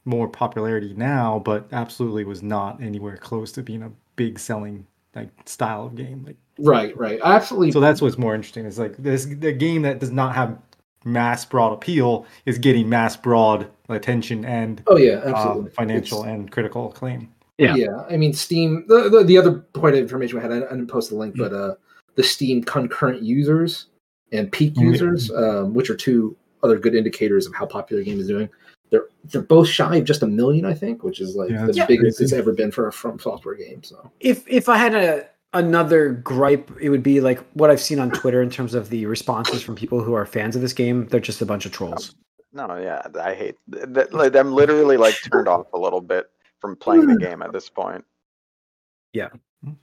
more 0.06 0.28
popularity 0.28 0.94
now, 0.96 1.40
but 1.46 1.68
absolutely 1.72 2.24
was 2.26 2.42
not 2.42 2.82
anywhere 2.82 3.18
close 3.18 3.52
to 3.54 3.62
being 3.62 3.84
a 3.84 3.92
big 4.16 4.40
selling 4.40 4.86
like 5.16 5.30
style 5.46 5.86
of 5.86 5.96
game. 5.96 6.24
Like 6.26 6.38
right, 6.60 6.96
right, 6.98 7.20
absolutely. 7.24 7.72
so 7.72 7.80
that's 7.80 8.02
what's 8.02 8.18
more 8.18 8.34
interesting 8.36 8.66
is 8.66 8.80
like 8.80 8.96
this 8.98 9.26
the 9.26 9.52
game 9.52 9.82
that 9.84 10.00
does 10.00 10.12
not 10.12 10.36
have 10.36 10.58
mass 11.06 11.46
broad 11.46 11.74
appeal 11.74 12.26
is 12.46 12.58
getting 12.58 12.90
mass 12.90 13.16
broad 13.16 13.70
attention 13.90 14.44
and 14.46 14.84
oh 14.88 14.98
yeah, 14.98 15.14
uh, 15.14 15.34
absolutely. 15.36 15.72
financial 15.72 16.20
It's- 16.22 16.34
and 16.36 16.52
critical 16.52 16.90
acclaim. 16.90 17.32
Yeah. 17.58 17.76
yeah. 17.76 18.06
I 18.10 18.16
mean, 18.16 18.32
Steam. 18.32 18.86
The, 18.88 19.10
the 19.10 19.24
the 19.26 19.38
other 19.38 19.52
point 19.74 19.94
of 19.96 20.02
information 20.02 20.38
we 20.38 20.42
had, 20.42 20.52
I, 20.54 20.58
I 20.58 20.70
didn't 20.70 20.88
post 20.88 21.10
the 21.10 21.16
link, 21.18 21.36
Mm-hmm. 21.36 21.44
but 21.44 21.54
uh, 21.54 21.76
the 22.16 22.24
Steam 22.24 22.64
concurrent 22.64 23.22
users 23.22 23.88
and 24.32 24.50
peak 24.50 24.76
Mhm. 24.76 24.82
users, 24.84 25.30
um, 25.32 25.74
which 25.74 25.90
are 25.90 25.96
two 25.96 26.38
other 26.64 26.78
good 26.80 26.96
indicators 26.96 27.46
of 27.48 27.54
how 27.54 27.66
popular 27.66 28.02
the 28.02 28.10
game 28.10 28.20
is 28.20 28.28
doing. 28.28 28.48
They're 28.92 29.08
they're 29.26 29.42
both 29.42 29.68
shy 29.68 29.98
of 29.98 30.06
just 30.06 30.24
a 30.24 30.28
million, 30.28 30.64
I 30.66 30.74
think, 30.74 31.04
which 31.04 31.20
is 31.20 31.36
like 31.36 31.50
Yeah, 31.50 31.66
the 31.66 31.74
biggest 31.86 32.18
crazy. 32.20 32.24
it's 32.24 32.32
ever 32.34 32.54
been 32.54 32.72
for 32.72 32.88
a 32.88 32.94
from 32.94 33.20
software 33.20 33.56
game. 33.56 33.84
So 33.84 34.10
if 34.22 34.48
if 34.48 34.70
I 34.70 34.78
had 34.78 34.96
a 34.96 35.26
another 35.54 36.10
gripe, 36.10 36.70
it 36.80 36.90
would 36.90 37.04
be 37.04 37.22
like 37.22 37.40
what 37.54 37.70
I've 37.72 37.82
seen 37.82 38.00
on 38.00 38.12
Twitter 38.12 38.42
in 38.42 38.50
terms 38.50 38.74
of 38.74 38.90
the 38.90 39.06
responses 39.06 39.62
from 39.62 39.76
people 39.76 40.02
who 40.04 40.14
are 40.14 40.26
fans 40.26 40.56
of 40.56 40.62
this 40.62 40.74
game. 40.74 41.08
They're 41.08 41.20
just 41.20 41.42
a 41.42 41.46
bunch 41.46 41.66
of 41.66 41.72
trolls. 41.72 42.16
No, 42.54 42.78
yeah, 42.78 43.02
I 43.22 43.34
hate 43.36 43.56
that. 43.68 44.12
Like, 44.14 44.36
I'm 44.36 44.52
literally 44.54 44.98
like 44.98 45.16
turned 45.32 45.48
off 45.48 45.68
a 45.74 45.78
little 45.78 46.02
bit 46.02 46.30
from 46.60 46.76
playing 46.76 47.08
the 47.08 47.18
game 47.18 47.42
at 47.42 47.52
this 47.54 47.70
point. 47.70 48.04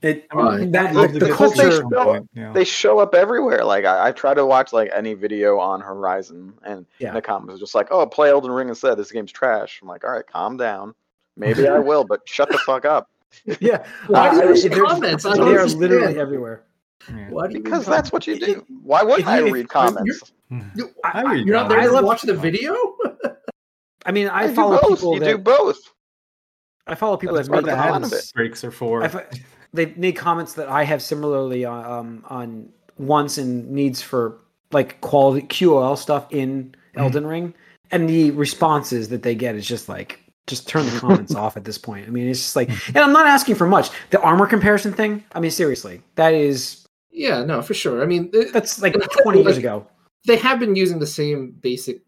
It 0.01 0.25
Right. 0.33 0.71
that 0.71 0.95
Look, 0.95 1.13
the, 1.13 1.19
the 1.19 1.25
the 1.27 1.33
cool 1.33 1.51
thing 1.51 1.69
culture. 1.91 2.17
is- 2.17 2.23
yeah. 2.33 2.51
They 2.51 2.63
show 2.63 2.97
up 2.97 3.13
everywhere. 3.13 3.63
Like 3.63 3.85
I, 3.85 4.07
I 4.07 4.11
try 4.11 4.33
to 4.33 4.43
watch 4.43 4.73
like 4.73 4.89
any 4.93 5.13
video 5.13 5.59
on 5.59 5.81
Horizon, 5.81 6.53
and 6.63 6.85
Yeah. 6.97 7.13
the 7.13 7.21
comments 7.21 7.55
are 7.55 7.59
just 7.59 7.75
like, 7.75 7.87
"Oh, 7.91 8.05
play 8.07 8.29
Elden 8.31 8.49
Ring 8.51 8.69
instead. 8.69 8.95
This 8.97 9.11
game's 9.11 9.31
trash." 9.31 9.79
I'm 9.81 9.87
like, 9.87 10.03
"All 10.03 10.09
right, 10.11 10.25
calm 10.25 10.57
down. 10.57 10.95
Maybe 11.35 11.67
I 11.67 11.77
will, 11.77 12.03
but 12.03 12.21
shut 12.25 12.49
the 12.49 12.57
fuck 12.59 12.85
up." 12.85 13.07
Yeah, 13.59 13.85
Why 14.07 14.31
do 14.31 14.39
Uh, 14.41 14.43
you 14.43 14.53
read 14.53 14.71
they're- 14.71 14.85
comments? 14.85 15.25
I 15.25 15.31
They 15.31 15.37
don't 15.37 15.47
are 15.47 15.51
understand. 15.59 15.81
literally 15.81 16.19
everywhere. 16.19 16.63
Yeah. 17.09 17.29
why 17.29 17.47
do 17.47 17.59
Because 17.61 17.87
read 17.87 17.95
that's 17.97 18.11
what 18.11 18.27
you 18.27 18.33
If- 18.35 18.39
do. 18.41 18.65
Why 18.83 19.03
wouldn't 19.03 19.21
if 19.21 19.27
I 19.27 19.39
read 19.39 19.69
comments? 19.69 20.31
You- 20.75 20.89
I 21.03 21.23
read 21.23 21.45
You're 21.45 21.55
not 21.55 21.69
there 21.69 21.79
I 21.79 21.85
to 21.87 22.01
watch 22.01 22.21
the 22.23 22.33
video. 22.33 22.75
I 24.05 24.11
mean, 24.11 24.27
I 24.27 24.43
You 24.43 24.47
do 24.49 24.55
follow 24.55 24.79
both. 24.81 24.97
people 24.99 25.13
You 25.15 25.19
that 25.21 25.25
do 25.31 25.37
both. 25.37 25.79
I 26.87 26.95
follow 26.95 27.17
people 27.17 27.35
That's 27.35 27.49
that 27.49 27.55
make 27.55 27.65
the 27.65 27.71
fun 27.71 28.01
comments. 28.03 28.31
breaks 28.31 28.63
are 28.63 28.71
for. 28.71 29.03
I've, 29.03 29.27
they've 29.73 29.97
made 29.97 30.13
comments 30.15 30.53
that 30.53 30.69
I 30.69 30.83
have 30.83 31.01
similarly 31.01 31.65
on 31.65 31.85
um, 31.85 32.25
on 32.29 32.69
wants 32.97 33.37
and 33.37 33.69
needs 33.69 34.01
for 34.01 34.39
like 34.71 34.99
quality 35.01 35.45
QOL 35.47 35.97
stuff 35.97 36.27
in 36.31 36.73
Elden 36.95 37.27
Ring, 37.27 37.53
and 37.91 38.09
the 38.09 38.31
responses 38.31 39.09
that 39.09 39.21
they 39.23 39.35
get 39.35 39.55
is 39.55 39.67
just 39.67 39.89
like 39.89 40.21
just 40.47 40.67
turn 40.67 40.85
the 40.85 40.99
comments 40.99 41.35
off 41.35 41.57
at 41.57 41.63
this 41.65 41.77
point. 41.77 42.07
I 42.07 42.09
mean, 42.09 42.27
it's 42.27 42.39
just 42.39 42.55
like, 42.55 42.69
and 42.87 42.97
I'm 42.97 43.13
not 43.13 43.27
asking 43.27 43.55
for 43.55 43.67
much. 43.67 43.89
The 44.09 44.19
armor 44.21 44.47
comparison 44.47 44.93
thing. 44.93 45.23
I 45.33 45.39
mean, 45.39 45.51
seriously, 45.51 46.01
that 46.15 46.33
is 46.33 46.87
yeah, 47.11 47.43
no, 47.43 47.61
for 47.61 47.73
sure. 47.73 48.01
I 48.01 48.05
mean, 48.05 48.29
it- 48.33 48.53
that's 48.53 48.81
like 48.81 48.95
20 49.23 49.41
years 49.43 49.57
ago. 49.57 49.85
they 50.25 50.37
have 50.37 50.59
been 50.59 50.75
using 50.75 50.99
the 50.99 51.07
same 51.07 51.51
basic 51.61 52.01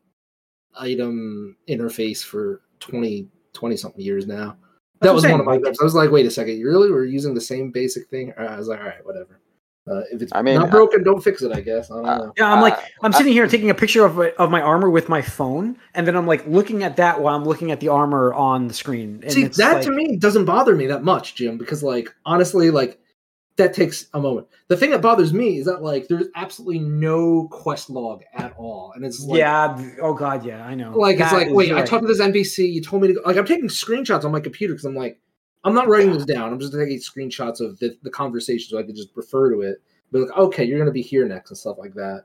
item 0.78 1.56
interface 1.67 2.23
for 2.23 2.62
20 2.80 3.28
20 3.54 3.75
something 3.75 4.02
years 4.06 4.28
now 4.28 4.56
that 5.02 5.08
That's 5.08 5.13
was 5.15 5.23
one 5.25 5.39
of 5.39 5.45
my 5.45 5.58
like- 5.58 5.75
i 5.82 5.84
was 5.84 5.95
like 5.95 6.12
wait 6.12 6.25
a 6.25 6.32
second 6.32 6.58
you 6.58 6.67
really 6.67 6.91
were 6.91 7.04
using 7.04 7.34
the 7.34 7.41
same 7.41 7.71
basic 7.71 8.08
thing 8.08 8.32
i 8.38 8.56
was 8.58 8.67
like 8.67 8.80
all 8.80 8.86
right 8.86 9.04
whatever 9.06 9.41
uh, 9.89 10.02
if 10.12 10.21
it's 10.21 10.32
I 10.36 10.41
mean, 10.41 10.56
not 10.56 10.69
broken 10.69 11.04
don't 11.04 11.23
fix 11.23 11.41
it 11.41 11.52
i 11.52 11.62
guess 11.62 11.89
i 11.89 11.95
don't 11.95 12.06
uh, 12.06 12.17
know 12.17 12.34
Yeah, 12.38 12.54
I'm 12.54 12.62
like, 12.62 12.73
Uh, 12.73 12.82
I'm 13.04 13.13
sitting 13.13 13.34
here 13.34 13.47
taking 13.47 13.69
a 13.69 13.73
picture 13.73 14.06
of 14.06 14.15
my- 14.17 14.34
of 14.38 14.52
my 14.52 14.62
armor 14.62 14.89
with 14.89 15.10
my 15.10 15.21
phone, 15.21 15.78
and 15.95 16.06
then 16.06 16.15
I'm 16.15 16.28
like 16.28 16.45
looking 16.47 16.84
at 16.84 16.97
that 16.97 17.21
while 17.21 17.36
I'm 17.36 17.45
looking 17.45 17.71
at 17.71 17.80
the 17.80 17.88
armor 17.89 18.34
on 18.34 18.67
the 18.67 18.73
screen. 18.73 19.21
And 19.23 19.32
see 19.32 19.43
it's 19.43 19.58
that 19.58 19.73
like, 19.73 19.84
to 19.84 19.91
me 19.91 20.17
doesn't 20.17 20.45
bother 20.45 20.75
me 20.75 20.88
that 20.88 21.04
much 21.04 21.36
jim 21.36 21.58
because 21.58 21.82
like 21.84 22.10
honestly 22.25 22.71
like 22.71 22.99
that 23.58 23.73
takes 23.73 24.08
a 24.13 24.19
moment 24.19 24.47
the 24.69 24.78
thing 24.78 24.91
that 24.91 25.02
bothers 25.02 25.34
me 25.34 25.58
is 25.58 25.65
that 25.65 25.82
like 25.82 26.08
there's 26.08 26.28
absolutely 26.36 26.80
no 26.80 27.47
quest 27.52 27.89
log 27.89 28.23
at 28.34 28.54
all 28.58 28.93
and 28.95 29.04
it's 29.04 29.23
like, 29.25 29.39
yeah. 29.39 29.78
Oh 30.02 30.13
God, 30.13 30.45
yeah, 30.45 30.65
I 30.65 30.75
know. 30.75 30.97
Like 30.97 31.19
it's 31.19 31.34
like, 31.34 31.49
wait, 31.49 31.69
you're 31.69 31.78
I 31.78 31.86
talked 31.86 32.04
to 32.04 32.08
this 32.08 32.21
NPC. 32.21 32.71
You 32.71 32.82
told 32.82 33.02
me 33.02 33.10
to 33.10 33.15
go. 33.15 33.21
Like 33.25 33.38
I'm 33.38 33.45
taking 33.45 33.67
screenshots 33.67 34.23
on 34.25 34.32
my 34.32 34.39
computer 34.39 34.73
because 34.73 34.86
I'm 34.86 34.95
like, 34.95 35.19
I'm 35.63 35.73
not 35.73 35.87
writing 35.87 36.13
this 36.13 36.25
down. 36.25 36.51
I'm 36.53 36.59
just 36.59 36.73
taking 36.73 36.99
screenshots 36.99 37.59
of 37.59 37.77
the, 37.79 37.97
the 38.03 38.09
conversation 38.09 38.69
so 38.69 38.77
I 38.79 38.83
can 38.83 38.95
just 38.95 39.09
refer 39.15 39.51
to 39.51 39.61
it. 39.61 39.81
Be 40.11 40.19
like, 40.19 40.35
okay, 40.37 40.63
you're 40.63 40.79
gonna 40.79 40.91
be 40.91 41.01
here 41.01 41.27
next 41.27 41.51
and 41.51 41.57
stuff 41.57 41.77
like 41.77 41.93
that. 41.95 42.23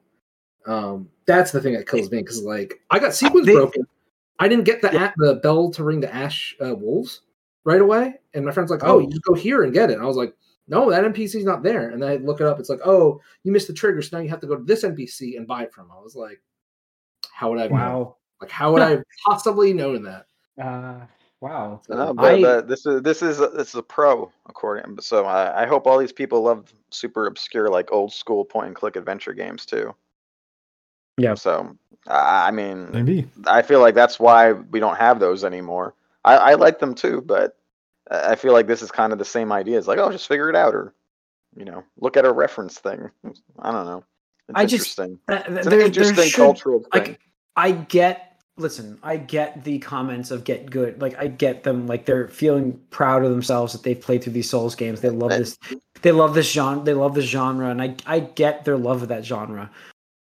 Um, 0.67 1.09
that's 1.27 1.51
the 1.51 1.61
thing 1.61 1.75
that 1.75 1.89
kills 1.89 2.11
me 2.11 2.19
because 2.19 2.43
like 2.43 2.81
I 2.91 2.99
got 2.99 3.15
sequence 3.15 3.47
They- 3.47 3.55
broken. 3.55 3.87
I 4.41 4.49
didn't 4.49 4.65
get 4.65 4.83
the 4.83 4.89
a- 5.05 5.15
the 5.17 5.35
bell 5.37 5.71
to 5.71 5.85
ring 5.85 6.01
the 6.01 6.13
Ash 6.13 6.57
uh, 6.65 6.75
Wolves 6.75 7.21
right 7.65 7.81
away, 7.81 8.15
and 8.35 8.45
my 8.45 8.51
friend's 8.51 8.71
like, 8.71 8.83
"Oh, 8.83 8.99
you 8.99 9.09
just 9.09 9.23
go 9.23 9.35
here 9.35 9.63
and 9.63 9.73
get 9.73 9.91
it." 9.91 9.95
And 9.95 10.03
I 10.03 10.07
was 10.07 10.17
like, 10.17 10.35
"No, 10.67 10.91
that 10.91 11.05
NPC's 11.05 11.45
not 11.45 11.63
there." 11.63 11.91
And 11.91 12.03
then 12.03 12.11
I 12.11 12.17
look 12.17 12.41
it 12.41 12.47
up. 12.47 12.59
It's 12.59 12.69
like, 12.69 12.81
"Oh, 12.85 13.21
you 13.45 13.53
missed 13.53 13.69
the 13.69 13.73
trigger, 13.75 14.03
so 14.03 14.17
now 14.17 14.23
you 14.23 14.29
have 14.31 14.41
to 14.41 14.49
go 14.49 14.57
to 14.57 14.65
this 14.65 14.83
NPC 14.83 15.37
and 15.37 15.47
buy 15.47 15.63
it 15.63 15.73
from." 15.73 15.89
I 15.93 16.01
was 16.01 16.17
like, 16.17 16.43
"How 17.33 17.51
would 17.51 17.61
I? 17.61 17.69
know? 17.69 17.75
Wow. 17.75 18.17
Like, 18.41 18.51
how 18.51 18.73
would 18.73 18.83
I 18.83 18.99
possibly 19.25 19.73
known 19.73 20.03
that?" 20.03 20.27
Uh, 20.61 21.07
wow. 21.45 21.81
No, 21.89 22.11
I- 22.11 22.13
but, 22.13 22.41
but 22.43 22.69
this 22.69 22.87
is 22.87 23.03
this 23.03 23.23
is 23.23 23.39
this 23.39 23.69
is 23.69 23.75
a 23.75 23.83
pro 23.83 24.33
according. 24.49 25.01
So 25.01 25.25
I, 25.27 25.63
I 25.63 25.67
hope 25.67 25.87
all 25.87 25.99
these 25.99 26.13
people 26.13 26.43
love 26.43 26.73
super 26.91 27.27
obscure 27.27 27.69
like 27.69 27.93
old 27.93 28.13
school 28.13 28.45
point 28.45 28.69
and 28.69 28.77
click 28.77 28.97
adventure 28.97 29.33
games 29.35 29.67
too. 29.67 29.95
Yeah. 31.19 31.35
So 31.35 31.77
I 32.07 32.49
I 32.49 32.51
mean, 32.51 32.91
Maybe. 32.93 33.29
I 33.47 33.63
feel 33.63 33.81
like 33.81 33.95
that's 33.95 34.19
why 34.19 34.53
we 34.53 34.81
don't 34.81 34.97
have 34.97 35.21
those 35.21 35.45
anymore. 35.45 35.95
I, 36.25 36.37
I 36.37 36.55
like 36.55 36.79
them 36.79 36.95
too, 36.95 37.23
but 37.25 37.57
I 38.11 38.33
I 38.33 38.35
feel 38.37 38.53
like 38.53 38.67
this 38.67 38.83
is 38.83 38.91
kind 38.91 39.13
of 39.13 39.19
the 39.19 39.25
same 39.25 39.53
idea. 39.53 39.79
It's 39.79 39.87
like, 39.87 39.99
oh, 39.99 40.11
just 40.11 40.29
figure 40.29 40.49
it 40.51 40.57
out, 40.57 40.75
or 40.75 40.95
you 41.57 41.65
know, 41.65 41.85
look 41.99 42.17
at 42.17 42.25
a 42.25 42.33
reference 42.33 42.79
thing. 42.79 43.11
I 43.59 43.71
don't 43.71 43.87
know. 43.87 44.05
It's 44.49 44.57
I 44.59 44.67
just- 44.67 44.99
Uh, 45.01 45.07
It's 45.29 45.47
an 45.49 45.55
there- 45.55 45.65
there 45.65 45.81
interesting 45.81 46.25
should- 46.29 46.37
cultural 46.37 46.81
thing. 46.81 46.89
like 46.93 47.21
I 47.57 47.71
get 47.73 48.34
listen, 48.57 48.99
I 49.03 49.17
get 49.17 49.65
the 49.65 49.79
comments 49.79 50.31
of 50.31 50.45
get 50.45 50.71
good. 50.71 51.01
Like 51.01 51.17
I 51.19 51.27
get 51.27 51.65
them 51.65 51.87
like 51.87 52.07
they're 52.07 52.29
feeling 52.29 52.81
proud 52.91 53.25
of 53.25 53.31
themselves 53.31 53.73
that 53.73 53.83
they've 53.83 54.01
played 54.01 54.23
through 54.23 54.35
these 54.35 54.49
Souls 54.49 54.75
games. 54.75 55.01
They 55.01 55.11
love 55.11 55.31
this 55.31 55.59
they 56.03 56.13
love 56.13 56.35
this 56.35 56.51
genre 56.51 56.85
they 56.85 56.95
love 56.95 57.15
this 57.15 57.25
genre 57.25 57.69
and 57.71 57.83
I 57.83 57.97
I 58.07 58.21
get 58.21 58.65
their 58.65 58.77
love 58.77 59.03
of 59.03 59.09
that 59.09 59.25
genre. 59.25 59.71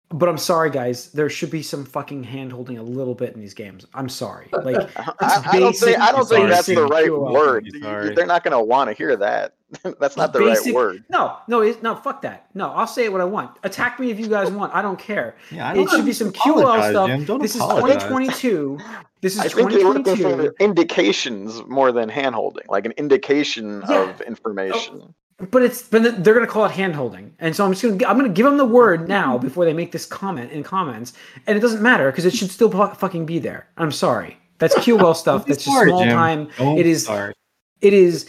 But 0.09 0.29
I'm 0.29 0.37
sorry 0.37 0.69
guys, 0.69 1.11
there 1.11 1.29
should 1.29 1.51
be 1.51 1.61
some 1.61 1.83
fucking 1.83 2.23
hand 2.23 2.53
holding 2.53 2.77
a 2.77 2.83
little 2.83 3.13
bit 3.13 3.33
in 3.33 3.41
these 3.41 3.53
games. 3.53 3.85
I'm 3.93 4.07
sorry. 4.07 4.47
Like 4.63 4.77
I, 4.97 5.11
I- 5.19 5.43
I 5.51 5.59
don't 5.59 5.71
basic- 5.71 5.89
think 5.89 5.99
I 5.99 6.11
don't 6.13 6.19
think 6.27 6.39
sorry, 6.39 6.49
that's 6.49 6.65
the 6.67 6.85
right 6.85 7.07
QOL. 7.07 7.33
word. 7.33 7.65
You- 7.67 7.73
you- 7.79 8.15
They're 8.15 8.25
not 8.25 8.43
going 8.45 8.53
to 8.53 8.61
want 8.63 8.89
to 8.89 8.93
hear 8.95 9.15
that. 9.17 9.55
that's 9.99 10.15
not 10.15 10.31
the 10.31 10.39
right 10.39 10.73
word. 10.73 11.03
No, 11.09 11.39
no, 11.49 11.59
it, 11.61 11.83
no, 11.83 11.93
fuck 11.97 12.21
that. 12.21 12.47
No, 12.53 12.69
I'll 12.69 12.87
say 12.87 13.09
what 13.09 13.19
I 13.19 13.25
want. 13.25 13.57
Attack 13.63 13.99
me 13.99 14.09
if 14.09 14.17
you 14.17 14.27
guys 14.29 14.49
want. 14.49 14.73
I 14.73 14.81
don't 14.81 14.97
care. 14.97 15.35
Yeah, 15.51 15.67
I 15.67 15.71
It 15.73 15.75
don't 15.75 15.89
should 15.89 16.05
be 16.05 16.13
some 16.13 16.31
QOL 16.31 16.89
stuff. 16.89 17.07
Jim. 17.09 17.25
Don't 17.25 17.41
this 17.41 17.55
apologize. 17.57 17.97
is 17.97 18.03
2022. 18.03 18.77
This 19.19 19.33
is 19.33 19.39
I 19.41 19.47
think 19.49 19.71
you're 19.71 19.83
looking 19.83 20.05
2022. 20.05 20.51
for 20.51 20.55
indications 20.63 21.61
more 21.67 21.91
than 21.91 22.07
hand 22.07 22.33
holding, 22.33 22.63
like 22.69 22.85
an 22.85 22.93
indication 22.93 23.83
Yeah. 23.89 24.09
of 24.09 24.21
information. 24.21 25.13
But 25.39 25.61
it's 25.61 25.83
but 25.83 26.23
they're 26.23 26.33
gonna 26.33 26.47
call 26.47 26.65
it 26.65 26.71
hand 26.71 26.95
holding, 26.95 27.31
and 27.37 27.55
so 27.55 27.63
I'm 27.63 27.71
just 27.71 27.83
gonna 27.83 28.11
I'm 28.11 28.17
gonna 28.17 28.29
give 28.29 28.45
them 28.45 28.57
the 28.57 28.65
word 28.65 29.07
now 29.07 29.37
before 29.37 29.65
they 29.65 29.73
make 29.73 29.91
this 29.91 30.03
comment 30.05 30.51
in 30.51 30.63
comments, 30.63 31.13
and 31.45 31.55
it 31.55 31.61
doesn't 31.61 31.81
matter 31.83 32.09
because 32.11 32.25
it 32.25 32.33
should 32.33 32.49
still 32.49 32.71
fu- 32.71 32.95
fucking 32.95 33.27
be 33.27 33.37
there. 33.37 33.67
I'm 33.77 33.91
sorry, 33.91 34.37
that's 34.57 34.73
QOL 34.79 35.15
stuff. 35.15 35.45
That's 35.45 35.63
just 35.63 35.75
sorry, 35.75 35.89
small 35.91 36.03
Jim. 36.03 36.09
time. 36.13 36.49
Don't 36.57 36.79
It 36.79 36.83
be 36.85 36.89
is 36.89 37.05
sorry. 37.05 37.33
it 37.81 37.93
is 37.93 38.27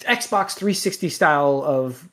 Xbox 0.00 0.52
360 0.54 1.10
style 1.10 1.62
of 1.66 2.08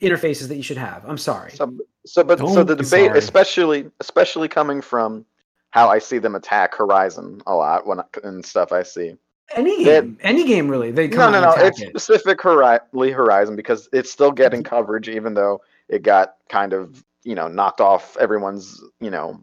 interfaces 0.00 0.48
that 0.48 0.56
you 0.56 0.62
should 0.64 0.76
have. 0.76 1.04
I'm 1.06 1.16
sorry. 1.18 1.52
So, 1.52 1.72
so 2.04 2.24
but 2.24 2.40
so 2.40 2.46
Don't 2.46 2.66
the 2.66 2.74
debate, 2.74 2.88
sorry. 3.06 3.18
especially 3.18 3.90
especially 4.00 4.48
coming 4.48 4.82
from 4.82 5.24
how 5.70 5.88
I 5.88 6.00
see 6.00 6.18
them 6.18 6.34
attack 6.34 6.74
Horizon 6.74 7.40
a 7.46 7.54
lot 7.54 7.86
when 7.86 8.00
I, 8.00 8.04
and 8.24 8.44
stuff 8.44 8.72
I 8.72 8.82
see. 8.82 9.16
Any 9.54 9.84
that- 9.84 10.02
game, 10.04 10.18
any 10.22 10.44
game 10.44 10.68
really. 10.68 10.90
They 10.90 11.08
No, 11.08 11.16
come 11.16 11.32
no, 11.32 11.40
no. 11.42 11.52
attack 11.52 11.64
It's 11.66 11.80
it. 11.82 11.88
specific 12.00 12.40
Horizon 12.42 13.56
because 13.56 13.88
it's 13.92 14.10
still 14.10 14.32
getting 14.32 14.62
coverage, 14.62 15.08
even 15.08 15.34
though 15.34 15.60
it 15.88 16.02
got 16.02 16.34
kind 16.48 16.72
of 16.72 17.04
you 17.24 17.34
know 17.34 17.48
knocked 17.48 17.80
off 17.80 18.16
everyone's 18.18 18.82
you 19.00 19.10
know 19.10 19.40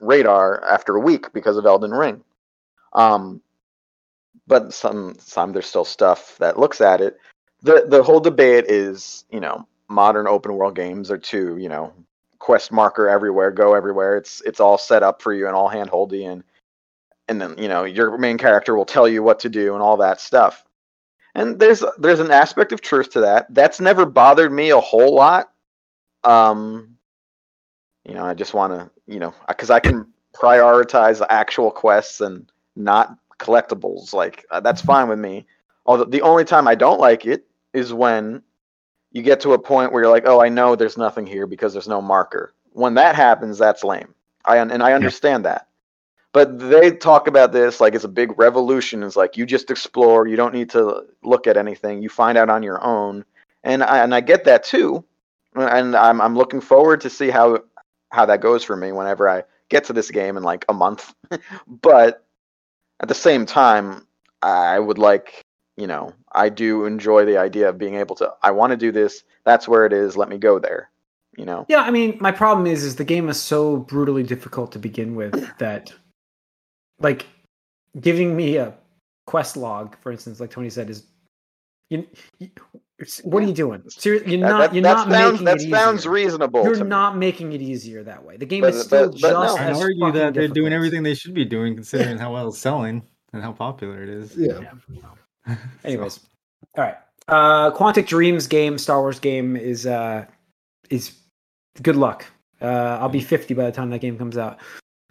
radar 0.00 0.64
after 0.64 0.96
a 0.96 1.00
week 1.00 1.32
because 1.32 1.56
of 1.56 1.66
Elden 1.66 1.90
Ring. 1.92 2.22
Um, 2.92 3.40
but 4.46 4.72
some 4.72 5.14
some 5.18 5.52
there's 5.52 5.66
still 5.66 5.84
stuff 5.84 6.36
that 6.38 6.58
looks 6.58 6.80
at 6.80 7.00
it. 7.00 7.18
the 7.62 7.84
The 7.88 8.02
whole 8.02 8.20
debate 8.20 8.64
is 8.68 9.24
you 9.30 9.40
know 9.40 9.66
modern 9.88 10.26
open 10.26 10.54
world 10.54 10.74
games 10.76 11.10
are 11.10 11.18
too 11.18 11.56
you 11.58 11.68
know 11.68 11.92
quest 12.38 12.70
marker 12.72 13.08
everywhere, 13.08 13.50
go 13.50 13.74
everywhere. 13.74 14.16
It's 14.16 14.40
it's 14.42 14.60
all 14.60 14.78
set 14.78 15.02
up 15.02 15.20
for 15.20 15.32
you 15.34 15.46
and 15.46 15.54
all 15.56 15.68
hand 15.68 15.90
holdy 15.90 16.24
and 16.24 16.42
and 17.28 17.40
then 17.40 17.56
you 17.58 17.68
know 17.68 17.84
your 17.84 18.16
main 18.18 18.38
character 18.38 18.74
will 18.76 18.84
tell 18.84 19.08
you 19.08 19.22
what 19.22 19.40
to 19.40 19.48
do 19.48 19.74
and 19.74 19.82
all 19.82 19.96
that 19.98 20.20
stuff. 20.20 20.64
And 21.34 21.58
there's 21.58 21.84
there's 21.98 22.20
an 22.20 22.30
aspect 22.30 22.72
of 22.72 22.80
truth 22.80 23.10
to 23.10 23.20
that. 23.20 23.52
That's 23.54 23.80
never 23.80 24.06
bothered 24.06 24.52
me 24.52 24.70
a 24.70 24.80
whole 24.80 25.14
lot. 25.14 25.52
Um, 26.24 26.96
you 28.04 28.14
know, 28.14 28.24
I 28.24 28.34
just 28.34 28.54
want 28.54 28.72
to 28.72 28.90
you 29.06 29.20
know 29.20 29.34
because 29.46 29.70
I 29.70 29.80
can 29.80 30.06
prioritize 30.34 31.24
actual 31.28 31.70
quests 31.70 32.20
and 32.20 32.50
not 32.76 33.16
collectibles. 33.38 34.12
Like 34.12 34.44
uh, 34.50 34.60
that's 34.60 34.82
fine 34.82 35.08
with 35.08 35.18
me. 35.18 35.46
Although 35.86 36.04
the 36.04 36.22
only 36.22 36.44
time 36.44 36.66
I 36.68 36.74
don't 36.74 37.00
like 37.00 37.24
it 37.24 37.46
is 37.72 37.92
when 37.92 38.42
you 39.12 39.22
get 39.22 39.40
to 39.40 39.52
a 39.54 39.58
point 39.58 39.92
where 39.92 40.02
you're 40.02 40.12
like, 40.12 40.26
oh, 40.26 40.40
I 40.40 40.48
know 40.48 40.76
there's 40.76 40.98
nothing 40.98 41.26
here 41.26 41.46
because 41.46 41.72
there's 41.72 41.88
no 41.88 42.02
marker. 42.02 42.52
When 42.72 42.94
that 42.94 43.14
happens, 43.14 43.58
that's 43.58 43.84
lame. 43.84 44.14
I 44.44 44.58
and 44.58 44.82
I 44.82 44.92
understand 44.92 45.44
that. 45.44 45.68
But 46.32 46.58
they 46.58 46.90
talk 46.90 47.26
about 47.26 47.52
this 47.52 47.80
like 47.80 47.94
it's 47.94 48.04
a 48.04 48.08
big 48.08 48.38
revolution. 48.38 49.02
It's 49.02 49.16
like 49.16 49.36
you 49.36 49.46
just 49.46 49.70
explore. 49.70 50.26
You 50.26 50.36
don't 50.36 50.52
need 50.52 50.70
to 50.70 51.04
look 51.22 51.46
at 51.46 51.56
anything. 51.56 52.02
You 52.02 52.08
find 52.08 52.36
out 52.36 52.50
on 52.50 52.62
your 52.62 52.82
own. 52.84 53.24
And 53.64 53.82
I, 53.82 53.98
and 53.98 54.14
I 54.14 54.20
get 54.20 54.44
that 54.44 54.62
too. 54.62 55.04
And 55.54 55.96
I'm 55.96 56.20
I'm 56.20 56.36
looking 56.36 56.60
forward 56.60 57.00
to 57.02 57.10
see 57.10 57.30
how 57.30 57.62
how 58.10 58.26
that 58.26 58.40
goes 58.40 58.62
for 58.62 58.76
me 58.76 58.92
whenever 58.92 59.28
I 59.28 59.44
get 59.68 59.84
to 59.84 59.92
this 59.92 60.10
game 60.10 60.36
in 60.36 60.42
like 60.42 60.64
a 60.68 60.74
month. 60.74 61.14
but 61.66 62.24
at 63.00 63.08
the 63.08 63.14
same 63.14 63.46
time, 63.46 64.06
I 64.42 64.78
would 64.78 64.98
like 64.98 65.42
you 65.76 65.86
know 65.86 66.12
I 66.32 66.50
do 66.50 66.84
enjoy 66.84 67.24
the 67.24 67.38
idea 67.38 67.70
of 67.70 67.78
being 67.78 67.94
able 67.94 68.16
to. 68.16 68.32
I 68.42 68.50
want 68.50 68.72
to 68.72 68.76
do 68.76 68.92
this. 68.92 69.24
That's 69.44 69.66
where 69.66 69.86
it 69.86 69.92
is. 69.94 70.16
Let 70.16 70.28
me 70.28 70.36
go 70.36 70.58
there. 70.58 70.90
You 71.36 71.46
know. 71.46 71.66
Yeah, 71.68 71.82
I 71.82 71.90
mean, 71.90 72.18
my 72.20 72.32
problem 72.32 72.66
is, 72.66 72.82
is 72.82 72.96
the 72.96 73.04
game 73.04 73.28
is 73.28 73.40
so 73.40 73.76
brutally 73.76 74.24
difficult 74.24 74.72
to 74.72 74.78
begin 74.78 75.14
with 75.14 75.56
that, 75.58 75.92
like, 77.00 77.26
giving 78.00 78.36
me 78.36 78.56
a 78.56 78.74
quest 79.26 79.56
log, 79.56 79.96
for 80.00 80.12
instance, 80.12 80.40
like 80.40 80.50
Tony 80.50 80.70
said, 80.70 80.90
is 80.90 81.04
you. 81.90 82.06
you 82.38 82.50
what 83.22 83.44
are 83.44 83.46
you 83.46 83.52
doing? 83.52 83.80
Seriously, 83.88 84.32
you're 84.36 84.40
not. 84.48 84.58
that, 84.58 84.74
you're 84.74 84.82
that 84.82 85.06
not 85.06 85.10
sounds 85.10 85.32
making 85.40 85.44
that 85.44 85.60
it 85.60 85.70
sounds 85.70 86.00
easier. 86.00 86.10
reasonable. 86.10 86.64
You're 86.64 86.74
to 86.74 86.82
me. 86.84 86.90
not 86.90 87.16
making 87.16 87.52
it 87.52 87.62
easier 87.62 88.02
that 88.02 88.24
way. 88.24 88.36
The 88.36 88.46
game 88.46 88.62
But- 88.62 88.74
is 88.74 88.82
still 88.82 89.12
but- 89.12 89.20
but 89.20 89.32
no. 89.34 89.42
just 89.44 89.58
I 89.60 89.70
as 89.70 89.80
argue 89.80 90.12
that 90.12 90.34
they're 90.34 90.48
doing 90.48 90.72
everything 90.72 91.04
they 91.04 91.14
should 91.14 91.32
be 91.34 91.44
doing, 91.44 91.74
considering 91.76 92.18
how 92.24 92.32
well 92.32 92.48
it's 92.48 92.58
selling 92.58 93.02
and 93.32 93.40
how 93.42 93.52
popular 93.52 94.02
it 94.02 94.08
is. 94.08 94.36
Yeah. 94.36 94.72
Anyways, 95.84 96.20
all 96.76 96.84
right. 96.84 96.96
Uh, 97.28 97.70
Quantic 97.70 98.06
Dreams 98.08 98.46
game, 98.48 98.78
Star 98.78 99.00
Wars 99.00 99.20
game 99.20 99.54
is 99.56 99.86
uh 99.86 100.24
is 100.90 101.12
good 101.82 101.96
luck. 101.96 102.24
Uh, 102.60 102.98
I'll 103.00 103.08
be 103.08 103.20
50 103.20 103.54
by 103.54 103.66
the 103.66 103.72
time 103.72 103.90
that 103.90 104.00
game 104.00 104.18
comes 104.18 104.36
out. 104.36 104.58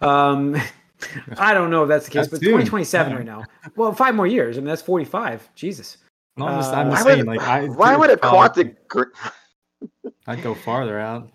Um, 0.02 0.58
I 1.38 1.54
don't 1.54 1.70
know 1.70 1.84
if 1.84 1.90
that's 1.90 2.06
the 2.06 2.12
case, 2.12 2.28
That's 2.28 2.30
but 2.32 2.40
soon. 2.40 2.50
2027 2.60 3.12
Yeah. 3.12 3.18
right 3.18 3.26
now. 3.26 3.44
Well, 3.76 3.94
five 3.94 4.16
more 4.16 4.28
years. 4.28 4.58
I 4.58 4.62
mean, 4.62 4.68
that's 4.68 4.82
45. 4.82 5.50
Jesus. 5.56 5.98
No, 6.38 6.48
I'm 6.48 6.60
just, 6.60 6.74
Uh, 6.74 6.78
I'm 6.78 6.92
just 6.92 7.06
Why 7.06 7.14
saying, 7.14 7.26
would, 7.26 7.38
like, 7.38 7.48
I 7.48 7.66
why 7.82 7.96
would 7.96 8.10
a 8.10 8.18
probably- 8.18 8.66
quantic 8.66 8.76
gr- 8.88 9.04
I'd 10.28 10.44
go 10.44 10.54
farther 10.56 11.00
out. 11.00 11.30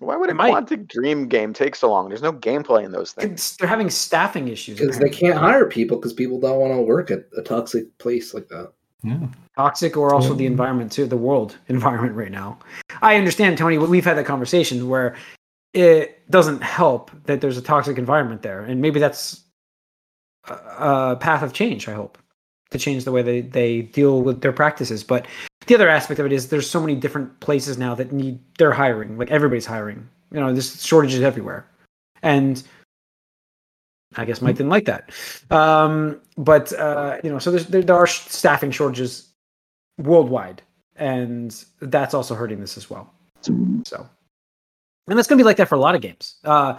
why 0.00 0.16
would 0.16 0.28
a 0.28 0.32
It 0.32 0.34
might. 0.36 0.52
quantic 0.52 0.88
dream 0.88 1.28
game 1.28 1.52
take 1.52 1.74
so 1.76 1.88
long? 1.90 2.08
There's 2.08 2.22
no 2.22 2.32
gameplay 2.32 2.84
in 2.84 2.92
those 2.92 3.12
things. 3.12 3.24
It's- 3.32 3.56
They're 3.56 3.68
having 3.68 3.90
staffing 3.90 4.48
issues. 4.48 4.78
Because 4.78 4.98
they 4.98 5.08
can't 5.10 5.38
hire 5.38 5.66
people 5.66 5.96
because 5.98 6.12
people 6.12 6.40
don't 6.40 6.58
want 6.58 6.72
to 6.74 6.80
work 6.82 7.10
at 7.10 7.24
a 7.36 7.42
toxic 7.42 7.96
place 7.98 8.34
like 8.34 8.48
that. 8.48 8.72
Yeah. 9.02 9.18
toxic 9.54 9.98
or 9.98 10.14
also 10.14 10.32
the 10.32 10.46
environment 10.46 10.90
too 10.90 11.04
the 11.06 11.14
world 11.16 11.58
environment 11.68 12.14
right 12.16 12.30
now 12.32 12.58
i 13.02 13.16
understand 13.16 13.58
tony 13.58 13.76
we've 13.76 14.02
had 14.02 14.16
that 14.16 14.24
conversation 14.24 14.88
where 14.88 15.14
it 15.74 16.30
doesn't 16.30 16.62
help 16.62 17.10
that 17.24 17.40
there's 17.40 17.58
a 17.58 17.62
toxic 17.62 17.98
environment 17.98 18.42
there. 18.42 18.62
And 18.62 18.80
maybe 18.80 19.00
that's 19.00 19.42
a, 20.48 20.54
a 20.54 21.16
path 21.16 21.42
of 21.42 21.52
change 21.52 21.88
i 21.88 21.94
hope 21.94 22.18
to 22.70 22.78
change 22.78 23.04
the 23.04 23.12
way 23.12 23.22
they, 23.22 23.40
they 23.40 23.82
deal 23.82 24.22
with 24.22 24.40
their 24.40 24.52
practices. 24.52 25.04
But 25.04 25.26
the 25.66 25.74
other 25.74 25.88
aspect 25.88 26.20
of 26.20 26.26
it 26.26 26.32
is 26.32 26.48
there's 26.48 26.68
so 26.68 26.80
many 26.80 26.94
different 26.94 27.40
places 27.40 27.78
now 27.78 27.94
that 27.94 28.12
need 28.12 28.38
they're 28.58 28.72
hiring 28.72 29.16
like 29.16 29.30
everybody's 29.30 29.66
hiring. 29.66 30.08
You 30.32 30.40
know 30.40 30.52
there's 30.52 30.84
shortages 30.84 31.22
everywhere. 31.22 31.66
And 32.22 32.62
I 34.16 34.24
guess 34.24 34.42
Mike 34.42 34.56
didn't 34.56 34.70
like 34.70 34.86
that. 34.86 35.10
Um, 35.50 36.20
but 36.36 36.72
uh, 36.72 37.18
you 37.22 37.30
know, 37.30 37.38
so 37.38 37.50
there's, 37.50 37.66
there, 37.66 37.82
there 37.82 37.96
are 37.96 38.06
staffing 38.06 38.70
shortages 38.70 39.28
worldwide, 39.98 40.62
and 40.96 41.64
that's 41.80 42.14
also 42.14 42.34
hurting 42.34 42.60
this 42.60 42.76
as 42.76 42.90
well. 42.90 43.12
So, 43.84 44.08
and 45.08 45.18
that's 45.18 45.28
going 45.28 45.38
to 45.38 45.42
be 45.42 45.46
like 45.46 45.56
that 45.58 45.68
for 45.68 45.74
a 45.74 45.80
lot 45.80 45.94
of 45.94 46.00
games. 46.00 46.36
Uh, 46.44 46.78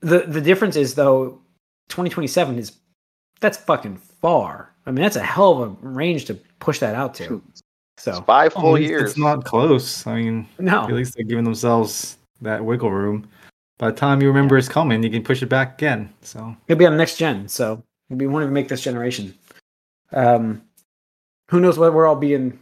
the 0.00 0.20
the 0.20 0.40
difference 0.40 0.76
is 0.76 0.94
though, 0.94 1.40
2027 1.88 2.58
is 2.58 2.72
that's 3.40 3.56
fucking 3.56 3.96
far. 3.96 4.72
I 4.86 4.90
mean, 4.90 5.02
that's 5.02 5.16
a 5.16 5.22
hell 5.22 5.62
of 5.62 5.70
a 5.70 5.86
range 5.86 6.26
to 6.26 6.34
push 6.60 6.78
that 6.78 6.94
out 6.94 7.14
to. 7.14 7.42
It's 7.50 7.62
So 7.98 8.22
five 8.22 8.52
full 8.52 8.76
at 8.76 8.80
least 8.80 8.90
years. 8.90 9.10
It's 9.10 9.18
not 9.18 9.44
close. 9.44 10.06
I 10.06 10.22
mean, 10.22 10.48
no. 10.58 10.84
at 10.84 10.92
least 10.92 11.14
they're 11.14 11.24
giving 11.24 11.44
themselves 11.44 12.18
that 12.40 12.64
wiggle 12.64 12.90
room. 12.92 13.28
By 13.78 13.90
the 13.90 13.96
time 13.96 14.22
you 14.22 14.28
remember 14.28 14.56
it's 14.56 14.68
coming, 14.68 15.02
you 15.02 15.10
can 15.10 15.22
push 15.22 15.42
it 15.42 15.46
back 15.46 15.74
again. 15.74 16.12
So 16.22 16.56
it'll 16.68 16.78
be 16.78 16.86
on 16.86 16.96
next 16.96 17.16
gen. 17.16 17.48
So 17.48 17.82
we 18.08 18.26
won't 18.26 18.42
even 18.42 18.54
make 18.54 18.68
this 18.68 18.82
generation. 18.82 19.34
Um, 20.12 20.62
who 21.50 21.60
knows 21.60 21.78
what 21.78 21.92
where 21.92 22.06
I'll 22.06 22.16
be 22.16 22.34
in 22.34 22.58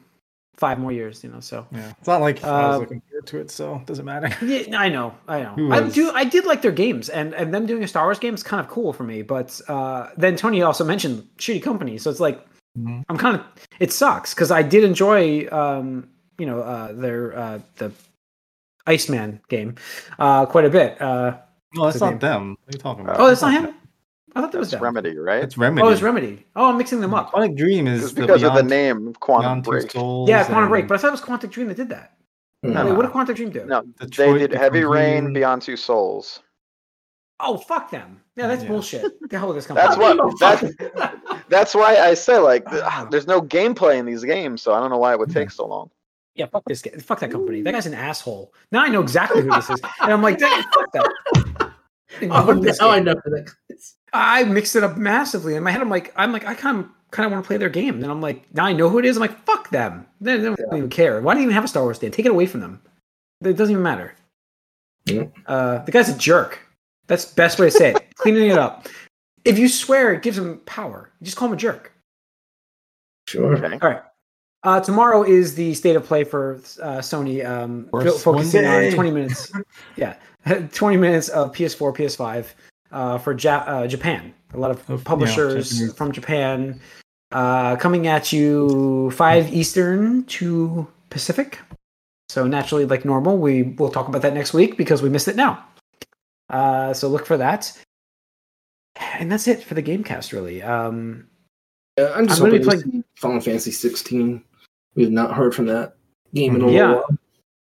five 0.57 0.79
more 0.79 0.93
years? 0.93 1.23
You 1.25 1.31
know, 1.31 1.41
so. 1.41 1.67
yeah, 1.73 1.93
it's 1.99 2.07
not 2.09 2.21
like 2.21 2.43
I 2.45 2.49
Uh, 2.49 2.69
was 2.69 2.79
looking 2.81 3.03
forward 3.09 3.27
to 3.27 3.39
it, 3.41 3.51
so 3.51 3.77
it 3.77 3.87
doesn't 3.87 4.05
matter. 4.05 4.29
Yeah, 4.47 4.79
I 4.79 4.89
know, 4.89 5.15
I 5.29 5.43
know. 5.43 5.73
I 5.73 5.89
do. 5.89 6.11
I 6.13 6.25
did 6.25 6.45
like 6.47 6.63
their 6.63 6.73
games, 6.73 7.09
and 7.09 7.35
and 7.35 7.53
them 7.53 7.67
doing 7.67 7.83
a 7.85 7.89
Star 7.89 8.05
Wars 8.07 8.19
game 8.19 8.35
is 8.35 8.43
kind 8.43 8.61
of 8.61 8.69
cool 8.69 8.93
for 8.93 9.05
me. 9.05 9.23
But 9.23 9.61
uh, 9.69 10.09
then 10.17 10.37
Tony 10.37 10.63
also 10.63 10.85
mentioned 10.85 11.27
shitty 11.39 11.63
company, 11.63 11.99
so 11.99 12.11
it's 12.11 12.21
like 12.21 12.45
Mhm. 12.79 13.05
I'm 13.09 13.17
kind 13.19 13.37
of. 13.37 13.43
It 13.79 13.93
sucks 13.93 14.35
because 14.35 14.51
I 14.51 14.63
did 14.63 14.83
enjoy, 14.85 15.47
um, 15.53 16.09
you 16.39 16.47
know, 16.47 16.61
uh, 16.61 16.93
their 16.93 17.37
uh, 17.39 17.59
the 17.77 17.93
Iceman 18.87 19.41
game 19.49 19.77
uh, 20.19 20.47
quite 20.47 20.65
a 20.65 20.71
bit. 20.71 21.01
Uh, 21.01 21.39
No, 21.75 21.85
that's 21.87 22.01
not 22.01 22.11
name? 22.11 22.19
them. 22.19 22.51
What 22.65 22.69
are 22.69 22.77
you 22.77 22.79
talking 22.79 23.05
about? 23.05 23.21
Oh, 23.21 23.27
that's 23.29 23.43
not 23.43 23.53
him. 23.53 23.75
I 24.37 24.41
thought 24.41 24.53
that 24.53 24.59
was 24.59 24.71
That's 24.71 24.81
them. 24.81 24.83
Remedy, 24.85 25.17
right? 25.17 25.43
It's 25.45 25.57
Remedy. 25.57 25.87
Oh, 25.87 25.91
it's 25.91 26.03
Remedy. 26.03 26.45
Oh, 26.57 26.71
I'm 26.71 26.77
mixing 26.79 27.01
them 27.01 27.15
up. 27.15 27.31
Quantic 27.33 27.57
Dream 27.57 27.87
It's 27.87 28.05
is 28.05 28.13
because 28.13 28.43
of 28.43 28.55
the 28.55 28.63
Beyond- 28.65 28.69
name 28.69 29.15
Quantum 29.21 29.43
Beyond 29.45 29.65
Break. 29.65 29.91
Souls 29.93 30.29
Yeah, 30.29 30.45
Quantum 30.45 30.65
and 30.65 30.71
Break, 30.71 30.89
but 30.89 30.95
I 30.95 30.99
thought 30.99 31.09
it 31.09 31.11
was 31.13 31.21
Quantic 31.21 31.51
Dream 31.51 31.69
that 31.69 31.77
did 31.77 31.89
that. 31.91 32.15
No. 32.65 32.87
Wait, 32.87 32.93
what 32.97 33.03
did 33.03 33.13
Quantic 33.13 33.37
Dream 33.37 33.51
do? 33.51 33.65
No, 33.67 33.83
they 34.01 34.07
did 34.39 34.51
Become 34.51 34.63
Heavy 34.63 34.85
Rain, 34.85 35.33
Beyond 35.33 35.63
Two 35.63 35.77
Souls. 35.77 36.41
Oh, 37.41 37.57
fuck 37.59 37.91
them. 37.91 38.21
Yeah, 38.37 38.47
that's 38.49 38.63
Yeah. 38.63 38.69
bullshit. 38.69 39.31
the 39.31 39.39
hell 39.39 39.49
with 39.49 39.57
this 39.57 39.67
company. 39.67 39.87
That's 39.87 39.99
what. 39.99 40.39
That's 40.41 41.45
that's 41.49 41.75
why 41.75 41.97
I 41.97 42.15
say 42.15 42.39
like 42.39 42.65
there's 43.11 43.27
no 43.27 43.41
gameplay 43.43 43.99
in 43.99 44.07
these 44.07 44.25
games, 44.25 44.63
so 44.63 44.73
I 44.73 44.81
don't 44.81 44.91
know 44.91 44.99
why 44.99 45.13
it 45.13 45.19
would 45.19 45.31
take 45.31 45.51
so 45.51 45.67
long. 45.67 45.91
Yeah, 46.37 46.47
fuck 46.47 46.65
this 46.67 46.83
guy. 46.83 46.91
Fuck 46.99 47.21
that 47.21 47.31
company. 47.31 47.63
That 47.63 47.73
guy's 47.73 47.87
an 47.87 47.95
asshole. 47.95 48.53
Now 48.73 48.83
I 48.83 48.89
know 48.89 49.01
exactly 49.01 49.43
who 49.43 49.51
this 49.51 49.71
is, 49.71 49.81
and 50.01 50.13
I'm 50.13 50.23
like, 50.23 50.41
fuck 50.41 50.93
that. 50.93 51.64
Oh, 52.31 52.53
now 52.53 52.91
I 52.91 53.01
know 53.01 53.15
who 53.25 53.31
that 53.31 53.53
is. 53.69 53.95
I 54.13 54.45
mixed 54.45 54.77
it 54.77 54.85
up 54.85 54.97
massively 54.97 55.57
in 55.57 55.63
my 55.63 55.71
head. 55.71 55.81
I'm 55.81 55.91
like, 55.91 56.13
I'm 56.17 56.33
like, 56.33 56.47
I 56.47 56.55
kind 56.55 56.79
of 56.79 56.87
kind 57.11 57.27
of 57.27 57.33
want 57.33 57.45
to 57.45 57.47
play 57.47 57.57
their 57.57 57.69
game. 57.69 58.03
And 58.03 58.11
I'm 58.11 58.21
like, 58.21 58.53
now 58.55 58.65
I 58.65 58.73
know 58.73 58.89
who 58.89 58.99
it 58.99 59.05
is. 59.05 59.17
I'm 59.17 59.21
like, 59.21 59.45
fuck 59.45 59.71
them. 59.71 60.07
They, 60.21 60.37
they 60.37 60.45
don't 60.45 60.77
even 60.77 60.91
care. 60.91 61.21
Why 61.21 61.35
do 61.35 61.41
you 61.41 61.45
even 61.45 61.55
have 61.55 61.65
a 61.65 61.69
Star 61.69 61.83
Wars 61.83 61.97
stand? 61.97 62.13
Take 62.13 62.27
it 62.27 62.31
away 62.33 62.47
from 62.47 62.61
them. 62.61 62.83
It 63.43 63.57
doesn't 63.57 63.73
even 63.73 63.83
matter. 63.83 64.15
Yeah. 65.07 65.25
Uh, 65.47 65.79
the 65.79 65.93
guy's 65.93 66.09
a 66.09 66.19
jerk. 66.19 66.61
That's 67.07 67.27
the 67.27 67.35
best 67.35 67.59
way 67.59 67.67
to 67.67 67.71
say 67.71 67.93
it. 67.93 68.05
Cleaning 68.17 68.51
it 68.51 68.59
up. 68.59 68.89
If 69.45 69.59
you 69.59 69.69
swear, 69.69 70.13
it 70.13 70.23
gives 70.23 70.39
him 70.39 70.61
power. 70.67 71.11
You 71.21 71.25
just 71.27 71.37
call 71.37 71.49
him 71.49 71.55
a 71.55 71.59
jerk. 71.59 71.93
Sure. 73.29 73.57
Okay. 73.57 73.79
All 73.83 73.91
right. 73.91 74.03
Uh, 74.65 74.81
tomorrow 74.81 75.23
is 75.23 75.55
the 75.55 75.75
state 75.75 75.95
of 75.95 76.05
play 76.05 76.25
for 76.25 76.55
uh, 76.83 76.99
Sony, 76.99 77.45
um, 77.45 77.87
focusing 77.91 78.65
on 78.65 78.91
20 78.93 79.11
minutes. 79.11 79.53
yeah, 79.97 80.17
20 80.73 80.97
minutes 80.97 81.29
of 81.29 81.53
PS4, 81.53 81.97
PS5 81.97 82.47
uh, 82.93 83.19
for 83.19 83.37
ja- 83.37 83.65
uh, 83.67 83.87
Japan. 83.87 84.33
A 84.53 84.59
lot 84.59 84.71
of 84.71 84.79
Of- 84.91 85.01
yeah, 85.01 85.05
publishers 85.05 85.95
from 85.95 86.13
Japan 86.13 86.81
uh, 87.33 87.77
coming 87.77 88.07
at 88.07 88.33
you 88.33 89.11
5 89.13 89.53
Eastern, 89.53 90.25
2 90.25 90.87
Pacific. 91.11 91.59
So 92.29 92.47
naturally, 92.47 92.85
like 92.85 93.05
normal, 93.05 93.39
we 93.39 93.63
will 93.63 93.91
talk 93.91 94.09
about 94.09 94.23
that 94.23 94.35
next 94.35 94.53
week 94.55 94.77
because 94.77 95.03
we 95.03 95.09
missed 95.09 95.29
it 95.29 95.37
now. 95.37 95.65
Uh, 96.51 96.93
so 96.93 97.09
look 97.09 97.27
for 97.27 97.37
that. 97.37 97.73
And 99.19 99.31
that's 99.31 99.49
it 99.49 99.63
for 99.63 99.75
the 99.75 99.83
Gamecast, 99.83 100.33
really. 100.33 100.63
Um, 100.63 101.27
Yeah, 101.99 102.13
I'm 102.15 102.27
just 102.27 102.41
I'm 102.41 102.51
hoping 102.51 102.63
be 102.67 102.71
to 102.71 102.79
see 102.81 103.05
Final 103.17 103.41
Fantasy 103.41 103.71
16. 103.73 104.43
We've 104.95 105.11
not 105.11 105.35
heard 105.35 105.55
from 105.55 105.67
that 105.67 105.97
game 106.33 106.55
in 106.57 106.63
a 106.63 106.71
Yeah. 106.71 106.93
while. 106.95 107.19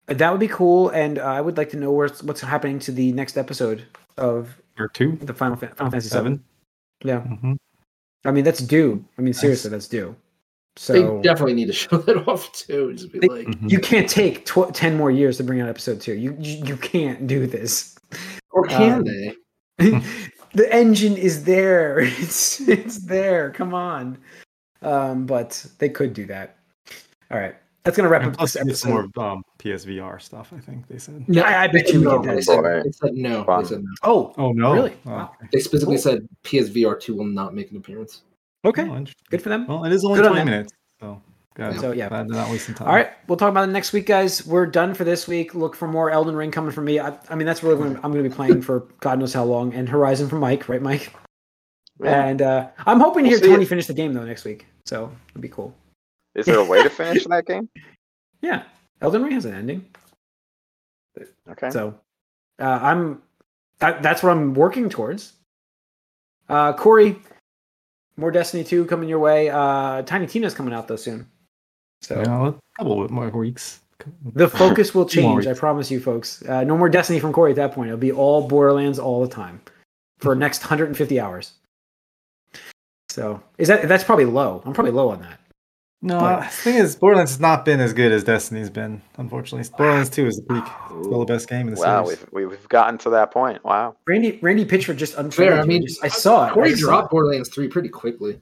That 0.07 0.31
would 0.31 0.41
be 0.41 0.49
cool, 0.49 0.91
and 0.91 1.19
uh, 1.19 1.23
I 1.25 1.41
would 1.41 1.57
like 1.57 1.71
to 1.71 1.77
know 1.79 1.91
where's, 1.91 2.23
what's 2.23 2.41
happening 2.43 2.79
to 2.81 2.93
the 2.93 3.13
next 3.13 3.37
episode 3.39 3.85
of 4.19 4.61
Or 4.79 4.89
two. 4.89 5.17
the 5.23 5.33
Final, 5.33 5.57
Fa- 5.57 5.69
Final 5.77 5.91
Fantasy 5.91 6.09
Seven. 6.11 6.45
Seven. 7.03 7.29
Yeah, 7.31 7.37
hmm 7.37 7.53
I 8.27 8.31
mean 8.31 8.45
that's 8.45 8.61
due. 8.61 9.05
I 9.19 9.23
mean 9.23 9.35
seriously, 9.35 9.71
that's 9.71 9.89
due. 9.89 10.15
So 10.77 10.93
They 10.93 11.01
So 11.01 11.23
definitely 11.23 11.55
need 11.55 11.67
to 11.67 11.73
show 11.85 11.99
that 11.99 12.29
off 12.29 12.51
too. 12.53 12.93
Just 12.95 13.13
be 13.13 13.19
They- 13.21 13.29
like, 13.29 13.47
Mm-hmm. 13.47 13.69
you 13.69 13.79
can't 13.79 14.09
take 14.09 14.45
tw- 14.45 14.73
ten 14.75 14.97
more 14.97 15.11
years 15.11 15.37
to 15.39 15.45
bring 15.45 15.61
out 15.61 15.69
episode 15.69 16.01
two. 16.01 16.15
You 16.15 16.37
you, 16.39 16.65
you 16.65 16.77
can't 16.77 17.27
do 17.27 17.47
this. 17.47 17.97
or 18.51 18.65
can 18.67 18.93
um, 18.99 19.05
they? 19.05 19.35
the 20.55 20.69
engine 20.73 21.17
is 21.17 21.45
there. 21.45 21.99
It's 22.21 22.61
it's 22.69 22.99
there. 23.07 23.51
Come 23.53 23.73
on. 23.75 24.19
Um, 24.83 25.25
but 25.27 25.65
they 25.79 25.89
could 25.89 26.13
do 26.13 26.27
that. 26.27 26.59
All 27.31 27.39
right, 27.39 27.55
that's 27.85 27.97
gonna 27.97 28.09
wrap 28.09 28.23
And 28.23 28.31
up 28.33 28.39
plus, 28.39 28.55
this 28.55 28.61
you 28.61 28.65
get 28.65 28.71
episode. 28.71 29.17
more 29.17 29.33
um, 29.33 29.43
PSVR 29.59 30.21
stuff. 30.21 30.53
I 30.57 30.61
think 30.61 30.89
they 30.89 30.99
said. 30.99 31.29
No, 31.29 31.43
I- 31.43 31.65
I 31.65 31.67
bet 31.69 31.89
you 31.93 32.01
no. 32.01 32.19
get 32.19 32.29
that. 32.29 32.35
They 32.37 32.43
said, 32.43 32.63
they 32.85 32.91
said 32.93 33.15
no. 33.15 33.45
They 33.61 33.65
said 33.69 33.83
no. 33.83 33.91
Oh, 34.03 34.35
Oh 34.39 34.53
no! 34.53 34.73
Really? 34.73 34.97
Oh, 35.07 35.13
okay. 35.13 35.49
They 35.53 35.61
specifically 35.61 35.97
Cool. 35.97 36.03
said 36.03 36.29
PSVR 36.45 36.99
2 37.01 37.15
will 37.15 37.25
not 37.27 37.55
make 37.55 37.71
an 37.71 37.77
appearance. 37.77 38.23
okay, 38.65 38.89
Oh, 38.89 39.05
good 39.31 39.43
for 39.43 39.49
them. 39.51 39.67
Well, 39.67 39.85
it 39.85 39.93
is 39.93 40.05
only 40.05 40.19
Good 40.21 40.29
twenty 40.29 40.41
them. 40.41 40.47
minutes, 40.49 40.73
so 41.01 41.21
glad, 41.55 41.79
So, 41.81 41.93
yeah. 41.93 42.09
glad 42.09 42.29
they're 42.29 42.37
not 42.39 42.51
wasting 42.51 42.75
time. 42.75 42.89
All 42.89 42.95
right, 42.95 43.11
we'll 43.29 43.37
talk 43.37 43.51
about 43.51 43.69
it 43.69 43.73
next 43.73 43.93
week, 43.93 44.07
guys. 44.07 44.47
We're 44.47 44.67
done 44.67 44.95
for 44.95 45.05
this 45.05 45.29
week. 45.29 45.55
Look 45.55 45.77
for 45.77 45.87
more 45.87 46.11
Elden 46.11 46.35
Ring 46.35 46.51
coming 46.51 46.71
from 46.73 46.87
me. 46.87 46.99
I, 46.99 47.17
I 47.29 47.35
mean, 47.35 47.47
that's 47.47 47.63
really 47.63 47.77
what 47.77 47.87
I'm 48.03 48.11
going 48.13 48.25
to 48.25 48.29
be 48.29 48.35
playing 48.35 48.63
for 48.63 48.89
God 49.01 49.19
knows 49.19 49.33
how 49.35 49.45
long. 49.45 49.75
And 49.75 49.89
Horizon 49.89 50.29
for 50.29 50.37
Mike, 50.37 50.69
right, 50.69 50.81
Mike? 50.83 51.15
Yeah. 52.03 52.25
And 52.27 52.43
uh, 52.43 52.69
I'm 52.87 52.99
hoping 52.99 53.25
to 53.25 53.31
We'll 53.31 53.39
hear 53.39 53.45
see 53.47 53.53
Tony 53.53 53.63
it. 53.65 53.69
finish 53.69 53.87
the 53.87 53.95
game 53.95 54.15
though 54.15 54.25
next 54.25 54.45
week. 54.45 54.67
So 54.87 55.13
it'd 55.31 55.41
be 55.43 55.49
cool. 55.49 55.73
Is 56.35 56.47
there 56.47 56.59
a 56.59 56.65
way 56.65 56.83
to 56.83 56.91
finish 56.91 57.25
that 57.27 57.47
game? 57.47 57.69
Yeah, 58.41 58.65
Elden 59.01 59.23
Ring 59.23 59.33
has 59.33 59.45
an 59.45 59.55
ending. 59.55 59.85
Okay. 61.49 61.71
So 61.71 61.95
uh, 62.61 62.79
I'm 62.83 63.23
that, 63.79 64.03
that's 64.03 64.23
what 64.23 64.31
I'm 64.31 64.55
working 64.55 64.89
towards. 64.89 65.35
Uh, 66.49 66.73
Corey, 66.73 67.17
more 68.17 68.31
Destiny 68.31 68.65
2 68.65 68.87
coming 68.87 69.09
your 69.09 69.19
way. 69.19 69.49
Uh, 69.51 70.03
Tiny 70.03 70.27
Tina's 70.27 70.55
coming 70.55 70.75
out 70.75 70.89
though 70.89 70.97
soon. 70.97 71.27
So 72.03 72.17
Yeah, 72.21 72.49
a 72.49 72.55
couple 72.79 73.09
more 73.09 73.31
weeks. 73.31 73.81
the 74.35 74.49
focus 74.49 74.95
will 74.95 75.07
change. 75.07 75.47
I 75.47 75.55
promise 75.55 75.91
you, 75.91 76.01
folks. 76.01 76.43
Uh, 76.43 76.65
no 76.65 76.77
more 76.77 76.89
Destiny 76.89 77.21
from 77.21 77.33
Corey 77.33 77.53
at 77.53 77.57
that 77.57 77.73
point. 77.73 77.89
It'll 77.89 77.99
be 77.99 78.13
all 78.13 78.47
Borderlands 78.47 78.99
all 78.99 79.23
the 79.25 79.33
time 79.33 79.61
for 80.19 80.35
next 80.35 80.63
150 80.63 81.21
hours. 81.21 81.53
So 83.09 83.41
is 83.59 83.69
that 83.69 83.89
that's 83.89 84.03
probably 84.05 84.25
low? 84.25 84.63
I'm 84.65 84.73
probably 84.73 84.93
low 84.93 85.11
on 85.11 85.21
that. 85.21 85.39
No, 86.07 86.21
But- 86.21 86.41
the 86.43 86.49
thing 86.49 86.75
is, 86.75 86.97
Borderlands 86.97 87.31
has 87.33 87.41
not 87.41 87.65
been 87.65 87.81
as 87.81 87.95
good 87.95 88.13
as 88.13 88.25
Destiny's 88.25 88.69
been. 88.69 89.01
Unfortunately, 89.17 89.67
Borderlands 89.79 90.11
Two 90.11 90.27
is 90.27 90.37
the 90.37 90.43
peak, 90.55 90.65
still 90.87 91.21
the 91.21 91.25
best 91.25 91.49
game 91.49 91.67
in 91.67 91.75
the 91.75 91.81
Wow, 91.81 92.05
series. 92.05 92.27
we've 92.31 92.51
we've 92.51 92.69
gotten 92.69 92.99
to 92.99 93.11
that 93.11 93.31
point. 93.31 93.65
Wow. 93.65 93.97
Randy 94.07 94.39
Randy 94.43 94.67
Pitchford 94.67 94.97
just 94.99 95.17
unfair. 95.17 95.59
I 95.59 95.65
mean, 95.65 95.87
Just- 95.87 96.05
I 96.05 96.09
saw 96.09 96.49
it. 96.49 96.53
Corey 96.53 96.75
dropped. 96.75 97.11
Borderlands 97.11 97.49
3 97.49 97.69
pretty 97.69 97.89
quickly. 97.89 98.39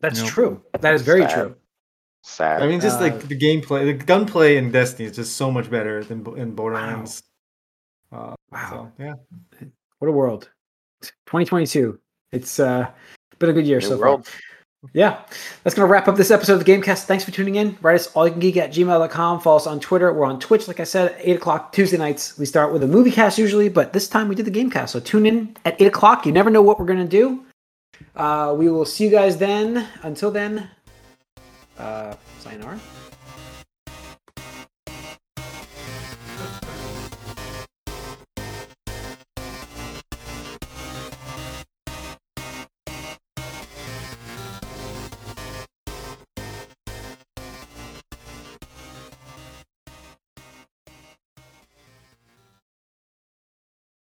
That's 0.00 0.20
Yep. 0.22 0.28
true. 0.28 0.62
That 0.80 0.94
is 0.94 1.02
very 1.02 1.22
Sad. 1.22 1.30
true. 1.34 1.56
Sad. 2.24 2.62
I 2.62 2.66
mean, 2.66 2.80
just 2.80 2.98
Uh, 2.98 3.02
like 3.02 3.20
the 3.28 3.38
gameplay, 3.38 3.84
the 3.84 3.92
gunplay 4.04 4.56
in 4.56 4.72
Destiny 4.72 5.06
is 5.08 5.14
just 5.14 5.36
so 5.36 5.52
much 5.52 5.70
better 5.70 6.02
than 6.02 6.26
in 6.36 6.56
Borderlands. 6.56 7.22
Uh, 8.10 8.34
Wow. 8.50 8.68
so, 8.70 8.92
yeah. 9.04 9.14
What 10.00 10.08
a 10.08 10.12
world. 10.12 10.50
2022. 11.26 12.00
It's 12.32 12.58
uh 12.58 12.90
been 13.38 13.50
a 13.50 13.52
good 13.52 13.66
year 13.66 13.78
New 13.78 13.86
so 13.86 13.96
world. 13.98 14.26
far. 14.26 14.40
Yeah. 14.92 15.20
That's 15.62 15.74
going 15.74 15.86
to 15.86 15.92
wrap 15.92 16.08
up 16.08 16.16
this 16.16 16.30
episode 16.30 16.54
of 16.54 16.64
the 16.64 16.72
Gamecast. 16.72 17.04
Thanks 17.04 17.24
for 17.24 17.30
tuning 17.30 17.56
in. 17.56 17.76
Write 17.80 17.96
us 17.96 18.08
all 18.08 18.26
you 18.26 18.32
can 18.32 18.40
geek 18.40 18.56
at 18.56 18.70
gmail.com. 18.72 19.40
Follow 19.40 19.56
us 19.56 19.66
on 19.66 19.80
Twitter. 19.80 20.12
We're 20.12 20.26
on 20.26 20.38
Twitch, 20.40 20.68
like 20.68 20.80
I 20.80 20.84
said, 20.84 21.12
at 21.12 21.18
8 21.20 21.36
o'clock 21.36 21.72
Tuesday 21.72 21.96
nights. 21.96 22.38
We 22.38 22.46
start 22.46 22.72
with 22.72 22.82
a 22.82 22.86
movie 22.86 23.10
cast 23.10 23.38
usually, 23.38 23.68
but 23.68 23.92
this 23.92 24.08
time 24.08 24.28
we 24.28 24.34
did 24.34 24.44
the 24.46 24.50
Gamecast. 24.50 24.90
So 24.90 25.00
tune 25.00 25.26
in 25.26 25.56
at 25.64 25.80
8 25.80 25.86
o'clock. 25.86 26.26
You 26.26 26.32
never 26.32 26.50
know 26.50 26.62
what 26.62 26.78
we're 26.78 26.86
going 26.86 26.98
to 26.98 27.04
do. 27.04 27.44
Uh, 28.14 28.54
we 28.56 28.68
will 28.68 28.84
see 28.84 29.04
you 29.04 29.10
guys 29.10 29.36
then. 29.36 29.86
Until 30.02 30.30
then, 30.30 30.70
uh, 31.78 32.14
sayonara. 32.40 32.80